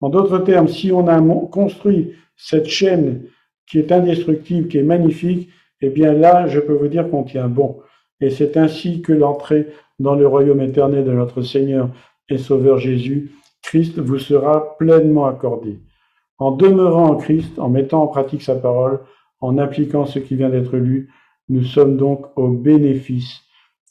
En 0.00 0.08
d'autres 0.08 0.38
termes, 0.38 0.68
si 0.68 0.90
on 0.92 1.06
a 1.06 1.20
construit 1.48 2.14
cette 2.36 2.66
chaîne 2.66 3.24
qui 3.66 3.78
est 3.78 3.92
indestructible, 3.92 4.68
qui 4.68 4.78
est 4.78 4.82
magnifique, 4.82 5.50
eh 5.80 5.90
bien 5.90 6.12
là, 6.12 6.46
je 6.46 6.60
peux 6.60 6.72
vous 6.72 6.88
dire 6.88 7.08
qu'on 7.10 7.22
tient 7.22 7.48
bon. 7.48 7.80
Et 8.20 8.30
c'est 8.30 8.56
ainsi 8.56 9.02
que 9.02 9.12
l'entrée 9.12 9.68
dans 9.98 10.14
le 10.14 10.26
royaume 10.26 10.60
éternel 10.60 11.04
de 11.04 11.12
notre 11.12 11.42
Seigneur 11.42 11.90
et 12.28 12.38
Sauveur 12.38 12.78
Jésus, 12.78 13.32
Christ, 13.62 13.98
vous 13.98 14.18
sera 14.18 14.76
pleinement 14.78 15.26
accordée. 15.26 15.78
En 16.38 16.52
demeurant 16.52 17.10
en 17.10 17.16
Christ, 17.16 17.58
en 17.58 17.68
mettant 17.68 18.02
en 18.02 18.06
pratique 18.06 18.42
sa 18.42 18.54
parole, 18.54 19.00
en 19.40 19.58
appliquant 19.58 20.06
ce 20.06 20.18
qui 20.18 20.36
vient 20.36 20.48
d'être 20.48 20.76
lu, 20.76 21.10
nous 21.48 21.64
sommes 21.64 21.96
donc 21.96 22.26
au 22.36 22.48
bénéfice 22.48 23.40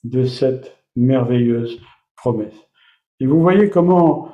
de 0.03 0.23
cette 0.23 0.77
merveilleuse 0.95 1.79
promesse. 2.15 2.55
Et 3.19 3.25
vous 3.25 3.41
voyez 3.41 3.69
comment 3.69 4.29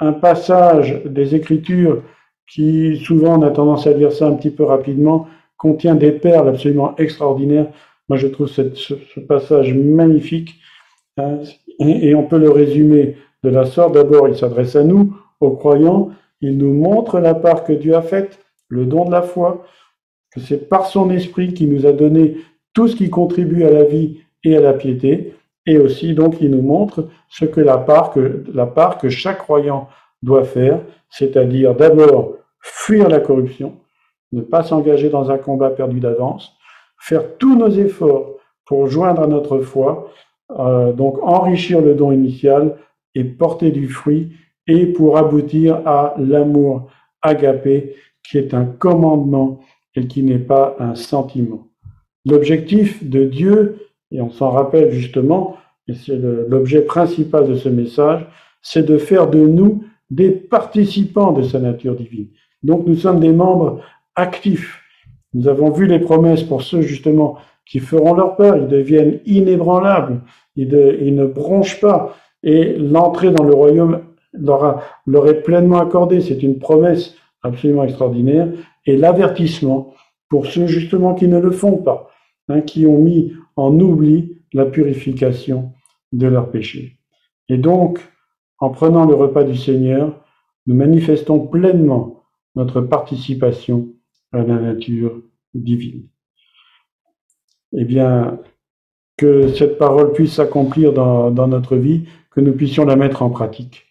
un 0.00 0.12
passage 0.12 1.02
des 1.04 1.34
Écritures, 1.34 2.02
qui 2.48 2.98
souvent 2.98 3.38
on 3.38 3.42
a 3.42 3.50
tendance 3.50 3.86
à 3.86 3.92
lire 3.92 4.12
ça 4.12 4.26
un 4.26 4.34
petit 4.34 4.50
peu 4.50 4.64
rapidement, 4.64 5.28
contient 5.56 5.94
des 5.94 6.12
perles 6.12 6.48
absolument 6.48 6.96
extraordinaires. 6.96 7.68
Moi, 8.10 8.16
je 8.16 8.26
trouve 8.26 8.48
ce, 8.48 9.20
passage 9.20 9.72
magnifique. 9.72 10.56
Hein, 11.16 11.38
et 11.78 12.12
on 12.16 12.24
peut 12.24 12.38
le 12.38 12.50
résumer 12.50 13.16
de 13.44 13.50
la 13.50 13.66
sorte. 13.66 13.94
D'abord, 13.94 14.26
il 14.28 14.36
s'adresse 14.36 14.74
à 14.74 14.82
nous, 14.82 15.16
aux 15.38 15.52
croyants, 15.52 16.10
il 16.40 16.58
nous 16.58 16.72
montre 16.72 17.20
la 17.20 17.34
part 17.34 17.62
que 17.62 17.72
Dieu 17.72 17.94
a 17.94 18.02
faite, 18.02 18.40
le 18.68 18.84
don 18.84 19.04
de 19.04 19.12
la 19.12 19.22
foi, 19.22 19.64
que 20.32 20.40
c'est 20.40 20.68
par 20.68 20.86
son 20.86 21.08
esprit 21.10 21.54
qui 21.54 21.68
nous 21.68 21.86
a 21.86 21.92
donné 21.92 22.38
tout 22.74 22.88
ce 22.88 22.96
qui 22.96 23.10
contribue 23.10 23.62
à 23.62 23.70
la 23.70 23.84
vie 23.84 24.18
et 24.42 24.56
à 24.56 24.60
la 24.60 24.72
piété, 24.72 25.36
et 25.64 25.78
aussi 25.78 26.12
donc 26.12 26.40
il 26.40 26.50
nous 26.50 26.62
montre 26.62 27.08
ce 27.28 27.44
que, 27.44 27.60
la 27.60 27.78
part 27.78 28.10
que 28.98 29.08
chaque 29.08 29.38
croyant 29.38 29.88
doit 30.20 30.42
faire, 30.42 30.80
c'est-à-dire 31.10 31.76
d'abord 31.76 32.34
fuir 32.58 33.08
la 33.08 33.20
corruption, 33.20 33.76
ne 34.32 34.40
pas 34.40 34.64
s'engager 34.64 35.10
dans 35.10 35.30
un 35.30 35.38
combat 35.38 35.70
perdu 35.70 36.00
d'avance, 36.00 36.56
faire 37.00 37.36
tous 37.38 37.56
nos 37.56 37.70
efforts 37.70 38.36
pour 38.66 38.86
joindre 38.86 39.22
à 39.22 39.26
notre 39.26 39.60
foi, 39.60 40.10
euh, 40.58 40.92
donc 40.92 41.18
enrichir 41.22 41.80
le 41.80 41.94
don 41.94 42.12
initial 42.12 42.76
et 43.14 43.24
porter 43.24 43.72
du 43.72 43.88
fruit 43.88 44.32
et 44.66 44.86
pour 44.86 45.18
aboutir 45.18 45.82
à 45.86 46.14
l'amour 46.18 46.88
agapé, 47.22 47.96
qui 48.22 48.38
est 48.38 48.54
un 48.54 48.64
commandement 48.64 49.60
et 49.96 50.06
qui 50.06 50.22
n'est 50.22 50.38
pas 50.38 50.76
un 50.78 50.94
sentiment. 50.94 51.66
L'objectif 52.26 53.02
de 53.02 53.24
Dieu, 53.24 53.78
et 54.12 54.20
on 54.20 54.30
s'en 54.30 54.50
rappelle 54.50 54.92
justement, 54.92 55.56
et 55.88 55.94
c'est 55.94 56.16
l'objet 56.16 56.82
principal 56.82 57.48
de 57.48 57.56
ce 57.56 57.68
message, 57.68 58.26
c'est 58.62 58.84
de 58.84 58.98
faire 58.98 59.28
de 59.28 59.40
nous 59.40 59.84
des 60.10 60.30
participants 60.30 61.32
de 61.32 61.42
sa 61.42 61.58
nature 61.58 61.96
divine. 61.96 62.28
Donc 62.62 62.86
nous 62.86 62.96
sommes 62.96 63.20
des 63.20 63.32
membres 63.32 63.80
actifs. 64.14 64.79
Nous 65.34 65.48
avons 65.48 65.70
vu 65.70 65.86
les 65.86 66.00
promesses 66.00 66.42
pour 66.42 66.62
ceux 66.62 66.82
justement 66.82 67.38
qui 67.66 67.78
feront 67.78 68.14
leur 68.14 68.36
part, 68.36 68.56
ils 68.56 68.66
deviennent 68.66 69.20
inébranlables, 69.26 70.22
ils, 70.56 70.68
ne 71.14 71.26
bronchent 71.26 71.80
pas, 71.80 72.16
et 72.42 72.76
l'entrée 72.76 73.30
dans 73.30 73.44
le 73.44 73.54
royaume 73.54 74.00
leur, 74.32 75.28
est 75.28 75.42
pleinement 75.42 75.78
accordé. 75.78 76.20
C'est 76.20 76.42
une 76.42 76.58
promesse 76.58 77.14
absolument 77.42 77.84
extraordinaire. 77.84 78.48
Et 78.86 78.96
l'avertissement 78.96 79.94
pour 80.28 80.46
ceux 80.46 80.66
justement 80.66 81.14
qui 81.14 81.28
ne 81.28 81.38
le 81.38 81.50
font 81.50 81.76
pas, 81.76 82.10
hein, 82.48 82.60
qui 82.60 82.86
ont 82.86 82.98
mis 82.98 83.32
en 83.56 83.78
oubli 83.78 84.38
la 84.52 84.66
purification 84.66 85.72
de 86.12 86.26
leurs 86.26 86.50
péchés. 86.50 86.98
Et 87.48 87.56
donc, 87.56 88.00
en 88.58 88.70
prenant 88.70 89.06
le 89.06 89.14
repas 89.14 89.44
du 89.44 89.56
Seigneur, 89.56 90.24
nous 90.66 90.74
manifestons 90.74 91.40
pleinement 91.40 92.24
notre 92.56 92.80
participation 92.80 93.88
à 94.32 94.38
la 94.42 94.58
nature 94.60 95.22
divine. 95.54 96.08
eh 97.72 97.84
bien, 97.84 98.40
que 99.16 99.52
cette 99.54 99.78
parole 99.78 100.12
puisse 100.12 100.34
s'accomplir 100.34 100.92
dans, 100.92 101.30
dans 101.30 101.48
notre 101.48 101.76
vie, 101.76 102.08
que 102.30 102.40
nous 102.40 102.52
puissions 102.54 102.84
la 102.84 102.96
mettre 102.96 103.22
en 103.22 103.30
pratique. 103.30 103.86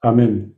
Amen. 0.00 0.50